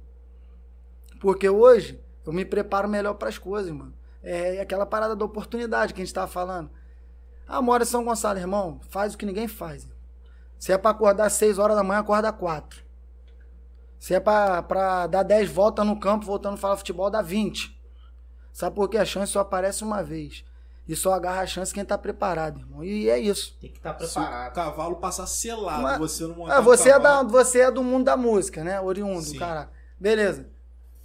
[1.19, 3.93] Porque hoje eu me preparo melhor pras coisas, mano.
[4.21, 6.69] É aquela parada da oportunidade que a gente tava falando.
[7.47, 9.87] Ah, mora em São Gonçalo, irmão, faz o que ninguém faz.
[10.57, 12.88] Se é pra acordar às 6 horas da manhã, acorda 4.
[13.99, 17.77] Se é pra, pra dar 10 voltas no campo, voltando a falar futebol, dá 20.
[18.53, 18.97] Sabe por quê?
[18.97, 20.43] A chance só aparece uma vez.
[20.87, 22.83] E só agarra a chance quem tá preparado, irmão.
[22.83, 23.55] E é isso.
[23.61, 24.53] Tem que estar Se o preparado.
[24.53, 28.05] cavalo passar selado, Mas- você não montar Ah, você, é da, você é do mundo
[28.05, 28.81] da música, né?
[28.81, 29.37] Oriundo, Sim.
[29.37, 29.71] caraca.
[29.99, 30.47] Beleza.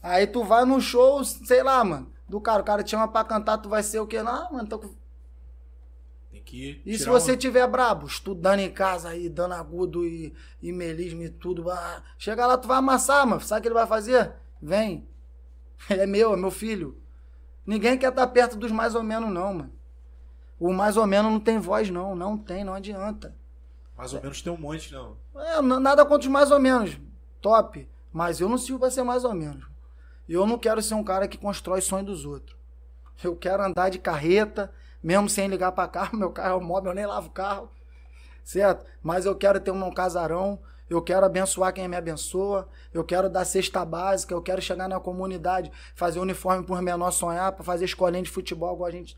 [0.03, 2.11] Aí tu vai no show, sei lá, mano.
[2.27, 4.23] Do cara, o cara te chama pra cantar, tu vai ser o quê?
[4.23, 4.89] Não, mano, tô com...
[6.55, 10.33] Que E se você um- tiver brabo, estudando em casa aí, dando agudo e,
[10.63, 13.41] e melismo e tudo, ah, chega lá, tu vai amassar, mano.
[13.41, 14.33] Sabe o que ele vai fazer?
[14.63, 15.07] Vem.
[15.91, 16.97] Ele é meu, é meu filho.
[17.67, 19.73] Ninguém quer estar perto dos mais ou menos, não, mano.
[20.59, 22.15] O mais ou menos não tem voz, não.
[22.15, 23.35] Não tem, não adianta.
[23.99, 25.17] Mais ou menos tem um monte, não.
[25.37, 26.97] É, nada contra os mais ou menos.
[27.41, 27.87] Top.
[28.13, 29.67] Mas eu não sirvo pra ser mais ou menos.
[30.29, 32.57] Eu não quero ser um cara que constrói sonho dos outros.
[33.23, 34.73] Eu quero andar de carreta,
[35.05, 36.17] mesmo sem ligar pra carro.
[36.19, 37.71] Meu carro é um móvel, eu nem lavo o carro.
[38.43, 38.85] Certo?
[39.03, 40.59] Mas eu quero ter um casarão.
[40.89, 42.69] Eu quero abençoar quem me abençoa.
[42.93, 44.35] Eu quero dar cesta básica.
[44.35, 48.75] Eu quero chegar na comunidade, fazer uniforme por menor sonhar, pra fazer escolinha de futebol,
[48.75, 49.17] igual a gente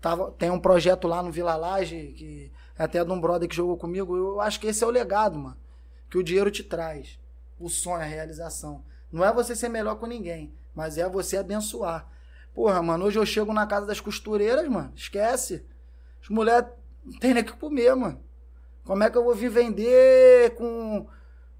[0.00, 3.56] tava, tem um projeto lá no Vila Laje, que é até de um brother que
[3.56, 4.16] jogou comigo.
[4.16, 5.56] Eu acho que esse é o legado, mano.
[6.10, 7.18] Que o dinheiro te traz.
[7.58, 8.84] O sonho, a realização.
[9.10, 12.06] Não é você ser melhor com ninguém, mas é você abençoar.
[12.54, 14.92] Porra, mano, hoje eu chego na casa das costureiras, mano.
[14.94, 15.66] Esquece.
[16.22, 16.68] As mulheres
[17.04, 18.20] não tem nem o que comer, mano.
[18.84, 21.06] Como é que eu vou vir vender com.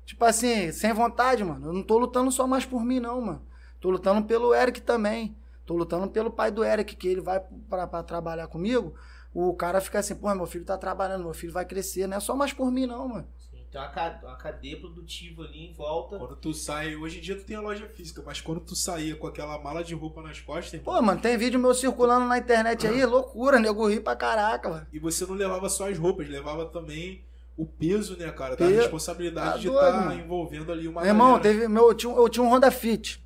[0.05, 1.69] Tipo assim, sem vontade, mano?
[1.69, 3.47] Eu não tô lutando só mais por mim, não, mano.
[3.81, 5.37] Tô lutando pelo Eric também.
[5.65, 8.95] Tô lutando pelo pai do Eric, que ele vai pra trabalhar comigo.
[9.33, 12.07] O cara fica assim, pô, meu filho tá trabalhando, meu filho vai crescer.
[12.07, 13.27] Não é só mais por mim, não, mano.
[13.73, 16.19] Tem uma, uma cadeia produtiva ali em volta.
[16.19, 19.17] Quando tu sai, hoje em dia tu tem a loja física, mas quando tu saía
[19.17, 22.37] com aquela mala de roupa nas costas, irmão, Pô, mano, tem vídeo meu circulando na
[22.37, 24.87] internet aí, loucura, nego ri pra caraca, mano.
[24.93, 27.25] e você não levava só as roupas, levava também
[27.57, 28.57] o peso, né, cara?
[28.57, 28.81] Da Peso.
[28.81, 30.21] responsabilidade Tá de estar mano.
[30.21, 31.43] envolvendo ali uma Meu irmão, galera.
[31.43, 33.25] teve, meu, eu, tinha, um- eu tinha um Honda Fit.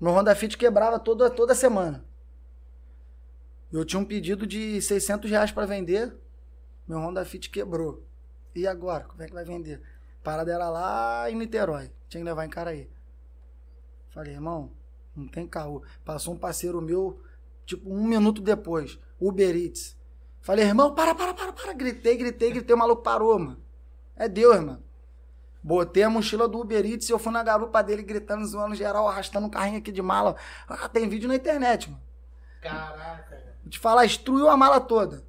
[0.00, 2.04] Meu Honda Fit quebrava toda, toda semana.
[3.72, 6.14] Eu tinha um pedido de 600 reais pra vender.
[6.86, 8.04] Meu Honda Fit quebrou.
[8.54, 9.04] E agora?
[9.04, 9.82] Como é que vai vender?
[10.22, 11.90] Parada era lá em Niterói.
[12.08, 12.90] Tinha que levar em Caraí.
[14.08, 14.70] Falei, irmão,
[15.14, 15.82] não tem carro.
[16.04, 17.20] Passou um parceiro meu,
[17.66, 18.98] tipo, um minuto depois.
[19.20, 19.96] Uber Eats.
[20.40, 21.72] Falei, irmão, para, para, para, para.
[21.72, 22.74] Gritei, gritei, gritei.
[22.74, 23.62] O maluco parou, mano.
[24.16, 24.82] É Deus, mano.
[25.62, 29.08] Botei a mochila do Uber Eats e eu fui na garupa dele gritando, zoando geral,
[29.08, 30.36] arrastando um carrinho aqui de mala.
[30.68, 32.02] Ah, tem vídeo na internet, mano.
[32.60, 33.56] Caraca.
[33.62, 35.26] Vou te falar, destruiu a mala toda.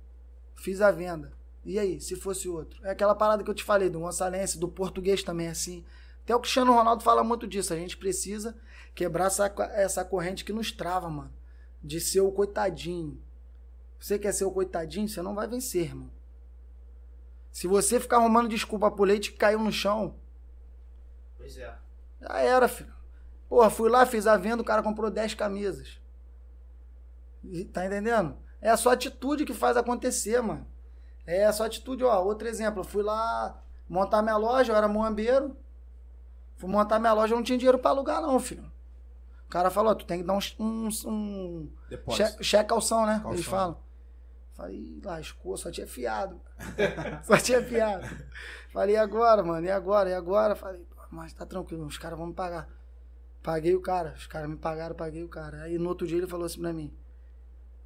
[0.56, 1.35] Fiz a venda.
[1.66, 2.80] E aí, se fosse outro?
[2.86, 5.84] É aquela parada que eu te falei, do Gonçalense, do português também, assim.
[6.24, 7.74] Até o Cristiano Ronaldo fala muito disso.
[7.74, 8.56] A gente precisa
[8.94, 11.34] quebrar essa, essa corrente que nos trava, mano.
[11.84, 13.20] De ser o coitadinho.
[14.00, 16.12] Você quer ser o coitadinho, você não vai vencer, irmão.
[17.52, 20.16] Se você ficar arrumando desculpa pro leite que caiu no chão,
[21.38, 21.74] Pois é.
[22.22, 22.94] já era, filho.
[23.50, 26.00] Porra, fui lá, fiz a venda, o cara comprou 10 camisas.
[27.44, 28.38] E- Tá entendendo?
[28.62, 30.68] É a sua atitude que faz acontecer, mano.
[31.26, 32.24] É a sua atitude, ó.
[32.24, 35.56] Outro exemplo, eu fui lá montar minha loja, eu era moambeiro.
[36.58, 38.72] Fui montar minha loja, eu não tinha dinheiro pra alugar, não, filho.
[39.46, 42.28] O cara falou, tu tem que dar um, um, um Depósito.
[42.28, 43.14] cheque, cheque calção, né?
[43.16, 43.34] Calção.
[43.34, 43.78] Eles falam.
[44.54, 46.40] Falei, lascou, só tinha fiado.
[47.24, 48.08] só tinha fiado.
[48.72, 49.66] Falei, e agora, mano?
[49.66, 50.10] E agora?
[50.10, 50.56] E agora?
[50.56, 52.70] Falei, "Pô, mas tá tranquilo, os caras vão me pagar.
[53.44, 55.64] Paguei o cara, os caras me pagaram, paguei o cara.
[55.64, 56.92] Aí no outro dia ele falou assim pra mim: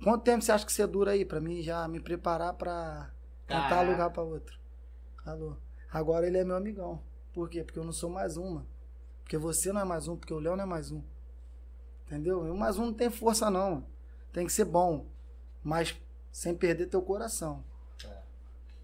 [0.01, 3.09] Quanto tempo você acha que você dura aí pra mim já me preparar pra
[3.49, 3.87] tentar Caraca.
[3.87, 4.57] alugar pra outro?
[5.25, 5.57] Alô.
[5.91, 7.01] Agora ele é meu amigão.
[7.33, 7.63] Por quê?
[7.63, 8.67] Porque eu não sou mais um, mano.
[9.23, 11.03] Porque você não é mais um, porque o Léo não é mais um.
[12.05, 12.45] Entendeu?
[12.45, 13.85] E o mais um não tem força, não.
[14.31, 15.05] Tem que ser bom.
[15.63, 15.95] Mas
[16.31, 17.63] sem perder teu coração.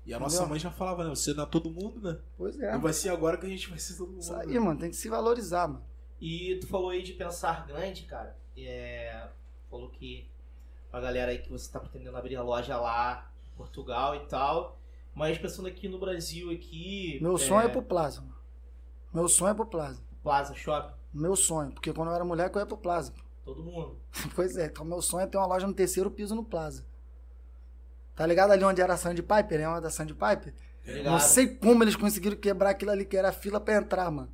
[0.05, 0.49] E a nossa Entendeu?
[0.51, 1.09] mãe já falava, né?
[1.09, 2.19] Você não é todo mundo, né?
[2.37, 2.71] Pois é.
[2.73, 4.21] Não vai ser agora que a gente vai ser todo mundo.
[4.21, 4.79] Isso aí, mano.
[4.79, 5.83] Tem que se valorizar, mano.
[6.21, 8.37] E tu falou aí de pensar grande, cara.
[8.55, 9.27] É,
[9.69, 10.29] falou que
[10.93, 14.79] a galera aí que você tá pretendendo abrir a loja lá Portugal e tal.
[15.13, 17.17] Mas pensando aqui no Brasil, aqui.
[17.21, 18.35] Meu sonho é pro Plaza, mano.
[19.13, 20.01] Meu sonho é pro Plaza.
[20.21, 21.71] Plaza Shopping, Meu sonho.
[21.71, 23.13] Porque quando eu era mulher, eu ia pro Plaza.
[23.45, 23.97] todo mundo.
[24.35, 26.85] Pois é, então meu sonho é ter uma loja no terceiro piso no Plaza.
[28.15, 29.67] Tá ligado ali onde era a Sandpiper, né?
[29.67, 30.53] Uma da Sandpiper?
[30.85, 31.11] Ligado?
[31.13, 34.29] Não sei como eles conseguiram quebrar aquilo ali, que era fila pra entrar, mano.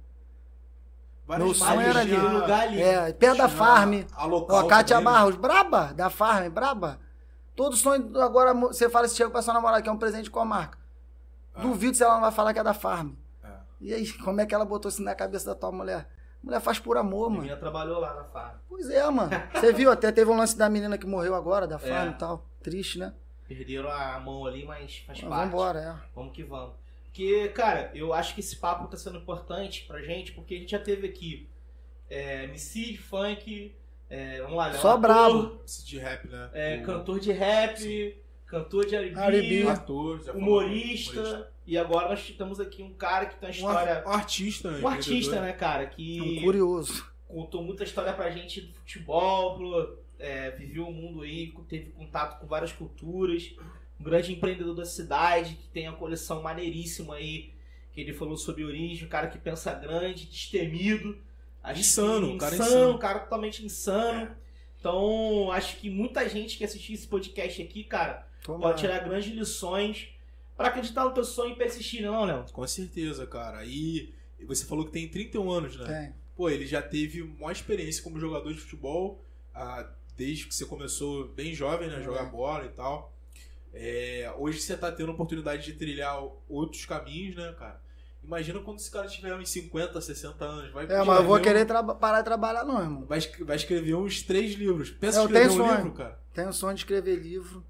[1.26, 2.16] Várias Meu sonho era ali.
[2.16, 2.82] lugar ali.
[2.82, 3.94] É, perto da Farm.
[4.14, 5.14] A Ó, local a Kátia também?
[5.14, 7.00] Barros, braba, da Farm, braba.
[7.56, 10.40] Todo sonho, agora você fala se chega pra sua namorada que é um presente com
[10.40, 10.78] a marca.
[11.54, 11.62] Ah.
[11.62, 13.12] Duvido se ela não vai falar que é da Farm.
[13.44, 13.50] É.
[13.82, 16.08] E aí, como é que ela botou isso na cabeça da tua mulher?
[16.42, 17.42] Mulher faz por amor, A mano.
[17.42, 18.56] menina trabalhou lá na farm.
[18.68, 19.30] Pois é, mano.
[19.54, 22.12] Você viu, até teve um lance da menina que morreu agora, da Farm É.
[22.12, 22.44] e tal.
[22.64, 23.14] Triste, né?
[23.48, 25.46] Perderam a mão ali, mas faz Mas parte.
[25.52, 26.10] vambora, é.
[26.16, 26.74] Vamos que vamos.
[27.04, 30.72] Porque, cara, eu acho que esse papo tá sendo importante pra gente, porque a gente
[30.72, 31.48] já teve aqui
[32.10, 33.76] é, MC funk,
[34.12, 35.62] é, vamos lá, Léo, Só ator, brabo.
[35.86, 36.50] De rap, né?
[36.54, 42.84] é, O- cantor de rap, cantor de R&B, falou, humorista, e agora nós temos aqui
[42.84, 44.04] um cara que tem uma Um, história...
[44.06, 47.06] um artista, Um artista, né, cara, Um que curioso.
[47.28, 52.40] contou muita história pra gente do futebol, pro, é, viveu o mundo aí, teve contato
[52.40, 53.54] com várias culturas,
[54.00, 57.54] um grande empreendedor da cidade, que tem a coleção maneiríssima aí,
[57.94, 61.18] que ele falou sobre origem, um cara que pensa grande, destemido.
[61.64, 62.94] Acho Insano, que, um cara insano, insano.
[62.94, 64.36] um cara totalmente insano.
[64.80, 68.60] Então, acho que muita gente que assistir esse podcast aqui, cara, Toma.
[68.60, 70.10] pode tirar grandes lições
[70.58, 72.46] pra acreditar no teu sonho e persistir, não, Léo?
[72.52, 73.64] Com certeza, cara.
[73.64, 74.12] E
[74.48, 75.86] você falou que tem 31 anos, né?
[75.86, 76.16] Tem.
[76.36, 79.88] Pô, ele já teve uma experiência como jogador de futebol, ah,
[80.18, 82.00] desde que você começou bem jovem, né?
[82.00, 82.04] É.
[82.04, 83.16] Jogar bola e tal.
[83.74, 87.80] É, hoje você tá tendo a oportunidade de trilhar outros caminhos, né, cara?
[88.24, 90.72] Imagina quando esse cara tiver uns 50, 60 anos.
[90.72, 93.06] Vai, É, mas eu vou querer um- traba- parar de trabalhar, não, irmão.
[93.06, 94.92] Vai, vai escrever uns três livros.
[94.92, 95.76] Pensa Eu escrever um tenho sonho.
[95.78, 96.20] livro, cara.
[96.34, 97.64] Tenho sonho de escrever livro.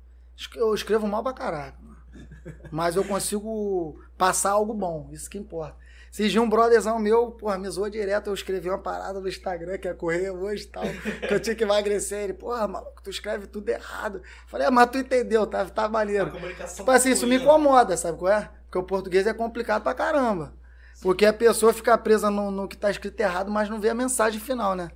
[0.56, 1.34] Eu escrevo mal pra
[1.82, 1.98] mano.
[2.72, 5.80] Mas eu consigo passar algo bom, isso que importa.
[6.12, 9.78] Esses dias um brotherzão meu, porra, me zoou direto, eu escrevi uma parada no Instagram
[9.78, 10.84] que ia correr hoje e tal,
[11.26, 12.26] que eu tinha que emagrecer.
[12.26, 14.22] Ele, porra, maluco, tu escreve tudo errado.
[14.48, 16.30] Falei, é, mas tu entendeu, tá, tá maneiro.
[16.76, 18.52] Tipo assim, isso me incomoda, sabe qual é?
[18.72, 20.54] Porque o português é complicado pra caramba.
[21.02, 23.94] Porque a pessoa fica presa no, no que tá escrito errado, mas não vê a
[23.94, 24.92] mensagem final, né?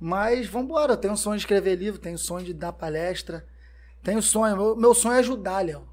[0.00, 3.44] Mas vambora, eu tenho sonho de escrever livro, tenho sonho de dar palestra,
[4.04, 5.88] tenho sonho, meu, meu sonho é ajudar, Léo.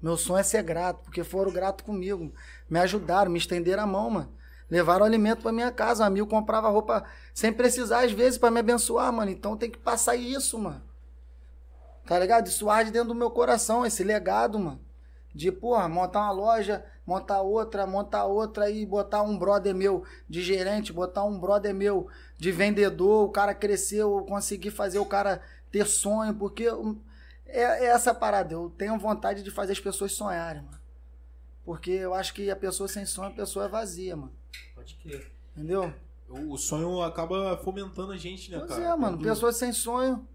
[0.00, 2.32] Meu sonho é ser grato, porque foram gratos comigo.
[2.70, 4.32] Me ajudaram, me estenderam a mão, mano.
[4.70, 7.04] Levaram alimento pra minha casa, um amigo comprava roupa
[7.34, 9.30] sem precisar, às vezes, pra me abençoar, mano.
[9.30, 10.82] Então tem que passar isso, mano.
[12.06, 12.46] Tá ligado?
[12.46, 14.83] Isso arde dentro do meu coração, esse legado, mano.
[15.34, 20.42] De, porra, montar uma loja, montar outra, montar outra e botar um brother meu de
[20.42, 22.06] gerente, botar um brother meu
[22.38, 26.66] de vendedor, o cara cresceu, eu consegui fazer o cara ter sonho, porque
[27.46, 28.54] é, é essa parada.
[28.54, 30.78] Eu tenho vontade de fazer as pessoas sonharem, mano.
[31.64, 34.32] Porque eu acho que a pessoa sem sonho, a pessoa é vazia, mano.
[34.74, 35.32] Pode crer.
[35.56, 35.92] Entendeu?
[36.28, 38.82] O, sonho acaba fomentando a gente, né, Pois cara?
[38.82, 39.16] é, mano.
[39.18, 40.26] Quando- Pessoa sem sonho.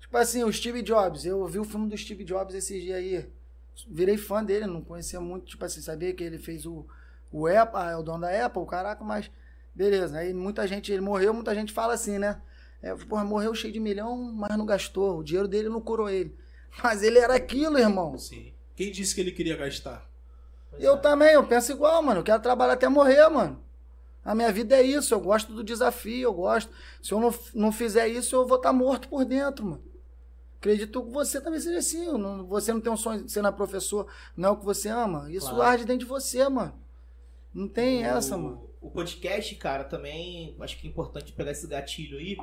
[0.00, 1.24] Tipo assim, o Steve Jobs.
[1.24, 3.28] Eu vi o filme do Steve Jobs esses dias aí.
[3.88, 5.46] Virei fã dele, não conhecia muito.
[5.46, 6.86] Tipo assim, sabia que ele fez o,
[7.32, 9.30] o Apple, ah, é o dono da Apple, caraca, mas
[9.74, 10.18] beleza.
[10.18, 12.40] Aí muita gente, ele morreu, muita gente fala assim, né?
[12.80, 15.18] É, porra, morreu cheio de milhão, mas não gastou.
[15.18, 16.36] O dinheiro dele não curou ele.
[16.82, 18.18] Mas ele era aquilo, irmão.
[18.18, 18.52] Sim.
[18.74, 20.04] Quem disse que ele queria gastar?
[20.68, 20.98] Pois Eu é.
[20.98, 22.18] também, eu penso igual, mano.
[22.18, 23.62] Eu quero trabalhar até morrer, mano.
[24.24, 26.72] A minha vida é isso, eu gosto do desafio, eu gosto.
[27.02, 29.82] Se eu não, não fizer isso, eu vou estar morto por dentro, mano.
[30.64, 32.06] Acredito que você também seja assim.
[32.18, 34.88] não- Você não tem um sonho de ser na professor, não é o que você
[34.88, 35.30] ama.
[35.30, 35.62] Isso Claro.
[35.62, 36.74] arde dentro de você, mano.
[37.52, 38.68] Não tem O- essa, mano.
[38.80, 42.36] O podcast, cara, também acho que é importante pegar esse gatilho aí.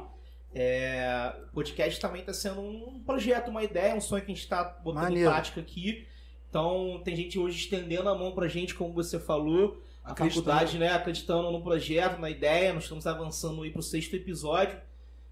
[0.53, 4.43] É, o podcast também está sendo um projeto, uma ideia, um sonho que a gente
[4.43, 5.30] está botando Maneiro.
[5.30, 6.06] em prática aqui.
[6.49, 9.81] Então, tem gente hoje estendendo a mão pra gente, como você falou.
[10.03, 10.45] A Acreditando.
[10.48, 12.73] faculdade, né, acreditando no projeto, na ideia.
[12.73, 14.77] Nós estamos avançando aí pro sexto episódio.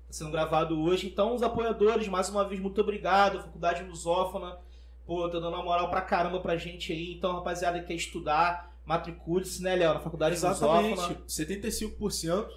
[0.10, 1.06] Está sendo gravado hoje.
[1.08, 3.44] Então, os apoiadores, mais uma vez, muito obrigado.
[3.44, 4.58] Faculdade Lusófona,
[5.06, 7.14] pô, tá dando uma moral pra caramba pra gente aí.
[7.14, 10.96] Então, rapaziada que quer estudar, matricule-se, né, Léo, na Faculdade Exatamente.
[10.96, 11.20] Lusófona.
[11.28, 12.48] 75%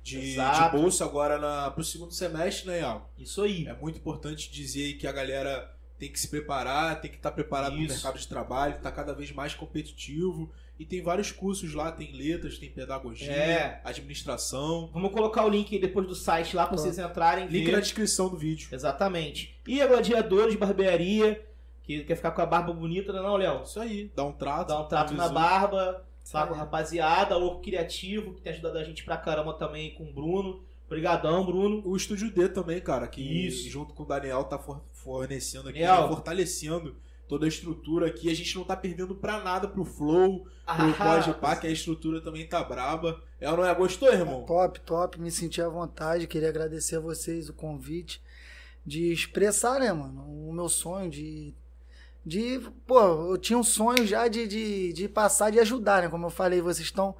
[0.00, 3.08] de, de bolsa agora na, pro segundo semestre, né, Iago?
[3.18, 3.66] Isso aí.
[3.66, 7.32] É muito importante dizer aí que a galera tem que se preparar, tem que estar
[7.32, 7.94] preparado no Isso.
[7.94, 10.52] mercado de trabalho, tá cada vez mais competitivo.
[10.78, 13.80] E tem vários cursos lá, tem letras, tem pedagogia, É.
[13.84, 14.90] administração.
[14.92, 17.46] Vamos colocar o link aí depois do site lá pra vocês entrarem.
[17.46, 17.72] Link ver.
[17.72, 18.68] na descrição do vídeo.
[18.72, 19.56] Exatamente.
[19.66, 21.44] E a gladiadores de barbearia,
[21.82, 23.62] que quer ficar com a barba bonita, não é não, Léo?
[23.62, 24.68] Isso aí, dá um trato.
[24.68, 26.48] Dá um trato na barba, tá aí.
[26.48, 30.12] com a rapaziada, o Criativo, que tem ajudado a gente pra caramba também com o
[30.12, 30.62] Bruno.
[30.86, 31.80] Obrigadão, Bruno.
[31.86, 33.68] O Estúdio D também, cara, que Isso.
[33.70, 36.08] junto com o Daniel tá for- fornecendo aqui, Daniel.
[36.08, 36.96] fortalecendo
[37.32, 38.28] toda a estrutura aqui.
[38.28, 42.20] A gente não tá perdendo pra nada pro Flow, pro Ah, Podpah, que a estrutura
[42.20, 43.22] também tá braba.
[43.40, 43.74] É ou não é?
[43.74, 44.44] Gostou, irmão?
[44.44, 45.18] Top, top.
[45.18, 46.26] Me senti à vontade.
[46.26, 48.22] Queria agradecer a vocês o convite
[48.84, 51.54] de expressar, né, mano, o meu sonho de.
[52.24, 53.00] De, pô,
[53.32, 56.08] eu tinha um sonho já de, de, de passar, de ajudar, né?
[56.08, 57.16] Como eu falei, vocês estão.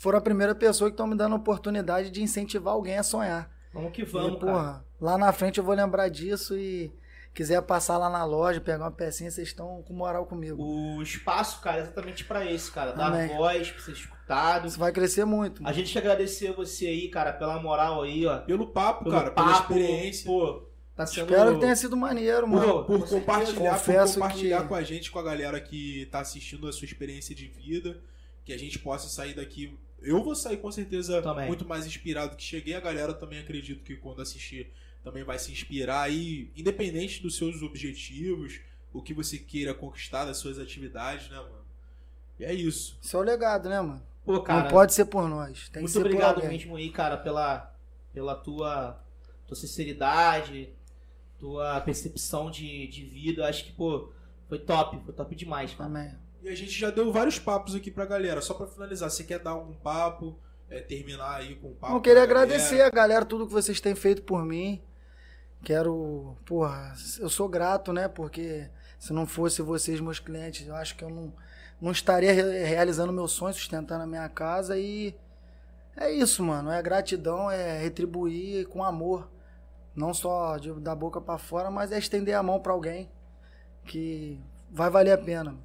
[0.00, 3.50] Foram a primeira pessoa que estão me dando a oportunidade de incentivar alguém a sonhar.
[3.74, 4.52] Vamos que E, vamos, cara.
[4.52, 6.90] porra, lá na frente eu vou lembrar disso e
[7.34, 10.62] quiser passar lá na loja, pegar uma pecinha, vocês estão com moral comigo.
[10.62, 12.92] O espaço, cara, é exatamente pra esse, cara.
[12.92, 13.28] Dar Amém.
[13.36, 14.66] voz, pra ser escutado.
[14.68, 15.60] Isso vai crescer muito.
[15.60, 15.74] A mano.
[15.74, 18.38] gente quer agradecer você aí, cara, pela moral aí, ó.
[18.38, 20.26] Pelo papo, Pelo cara, pela papo, experiência.
[20.26, 20.62] Pô,
[20.94, 21.28] tá sendo...
[21.30, 22.66] Espero que tenha sido maneiro, mano.
[22.66, 26.20] Pô, Por, por compartilhar, por compartilhar que- com a gente, com a galera que tá
[26.20, 28.00] assistindo a sua experiência de vida,
[28.44, 29.76] que a gente possa sair daqui.
[30.04, 31.46] Eu vou sair com certeza Também.
[31.46, 32.74] muito mais inspirado que cheguei.
[32.74, 34.72] A galera também acredito que quando assistir
[35.02, 38.60] também vai se inspirar aí, independente dos seus objetivos,
[38.92, 41.64] o que você queira conquistar das suas atividades, né, mano?
[42.38, 42.98] E é isso.
[43.02, 44.02] Isso é o legado, né, mano?
[44.24, 45.64] Pô, cara, Não pode ser por nós.
[45.64, 46.58] Tem que muito ser obrigado por alguém.
[46.58, 47.74] mesmo aí, cara, pela,
[48.12, 48.98] pela tua,
[49.46, 50.70] tua sinceridade,
[51.38, 53.46] tua percepção de, de vida.
[53.46, 54.10] Acho que, pô,
[54.48, 55.90] foi top, foi top demais, cara.
[55.90, 56.14] Amém.
[56.44, 58.40] E a gente já deu vários papos aqui pra galera.
[58.42, 60.38] Só pra finalizar, você quer dar algum papo?
[60.68, 61.94] É, terminar aí com um papo?
[61.94, 62.42] Eu queria galera?
[62.44, 64.82] agradecer a galera tudo que vocês têm feito por mim.
[65.62, 68.08] Quero, porra, eu sou grato, né?
[68.08, 68.68] Porque
[68.98, 71.32] se não fosse vocês, meus clientes, eu acho que eu não,
[71.80, 75.14] não estaria re- realizando meu sonho, sustentando a minha casa e
[75.96, 76.70] é isso, mano.
[76.70, 79.30] É gratidão, é retribuir com amor,
[79.94, 83.10] não só de, da boca pra fora, mas é estender a mão pra alguém
[83.84, 84.38] que
[84.70, 85.56] vai valer a pena.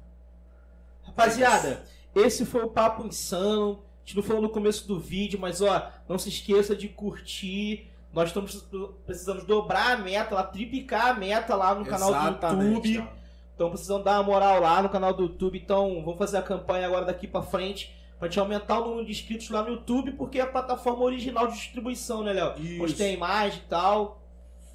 [1.16, 1.84] Rapaziada,
[2.14, 3.82] esse foi o Papo Insano.
[4.02, 7.90] A gente não falou no começo do vídeo, mas ó, não se esqueça de curtir.
[8.12, 8.66] Nós estamos
[9.06, 13.08] precisando dobrar a meta lá, triplicar a meta lá no canal do Exatamente, YouTube.
[13.16, 13.20] ó.
[13.52, 15.58] Estão precisando dar uma moral lá no canal do YouTube.
[15.58, 17.94] Então, vamos fazer a campanha agora daqui pra frente.
[18.18, 21.46] Pra gente aumentar o número de inscritos lá no YouTube, porque é a plataforma original
[21.46, 22.54] de distribuição, né, Léo?
[22.82, 24.22] Onde tem imagem e tal.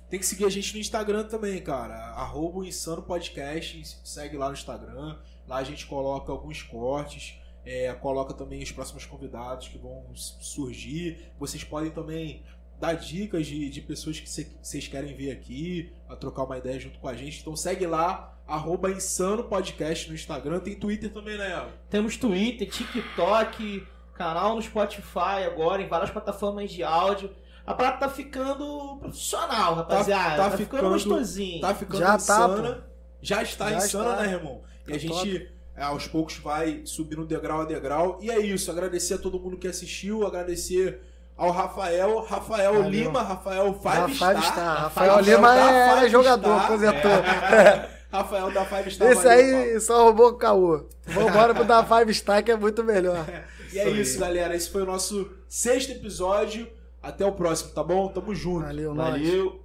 [0.09, 1.95] Tem que seguir a gente no Instagram também, cara.
[2.15, 3.99] Arroba Insano Podcast.
[4.03, 5.17] Segue lá no Instagram.
[5.47, 7.39] Lá a gente coloca alguns cortes.
[7.67, 11.31] é, coloca também os próximos convidados que vão surgir.
[11.39, 12.43] Vocês podem também
[12.79, 16.79] dar dicas de, de pessoas que cê- vocês querem ver aqui, a trocar uma ideia
[16.79, 17.39] junto com a gente.
[17.41, 20.59] Então segue lá, arroba Insano Podcast no Instagram.
[20.59, 21.67] Tem Twitter também, né?
[21.89, 27.33] Temos Twitter, TikTok, canal no Spotify agora, em várias plataformas de áudio.
[27.65, 30.37] A parada tá ficando profissional, rapaziada.
[30.43, 31.61] tá Tá, ficando, ficando- gostosinho.
[31.61, 32.87] Tá ficando Já tá, insana.
[33.21, 34.21] já está Já insana, está.
[34.23, 34.61] né, irmão?
[34.87, 38.19] E a gente, é, aos poucos, vai subindo degrau a degrau.
[38.21, 38.71] E é isso.
[38.71, 40.25] Agradecer a todo mundo que assistiu.
[40.25, 41.01] Agradecer
[41.37, 42.21] ao Rafael.
[42.21, 42.89] Rafael Valeu.
[42.89, 43.21] Lima.
[43.21, 44.43] Rafael Five Star.
[44.43, 44.81] Star.
[44.83, 46.65] Rafael Rafael Lima é, Five jogador, Star.
[46.65, 47.11] aposentou.
[47.11, 47.89] É.
[48.11, 49.11] Rafael da Five Star.
[49.11, 50.85] Esse valeu, aí só roubou o caô.
[51.05, 53.25] Vambora pro da Five Star que é muito melhor.
[53.25, 53.55] Paulo.
[53.73, 54.55] E é isso, galera.
[54.55, 56.65] Esse foi o nosso sexto episódio.
[57.03, 58.07] Até o próximo, tá bom?
[58.07, 58.65] Tamo junto.
[58.65, 59.09] Valeu, nós.
[59.09, 59.64] Valeu.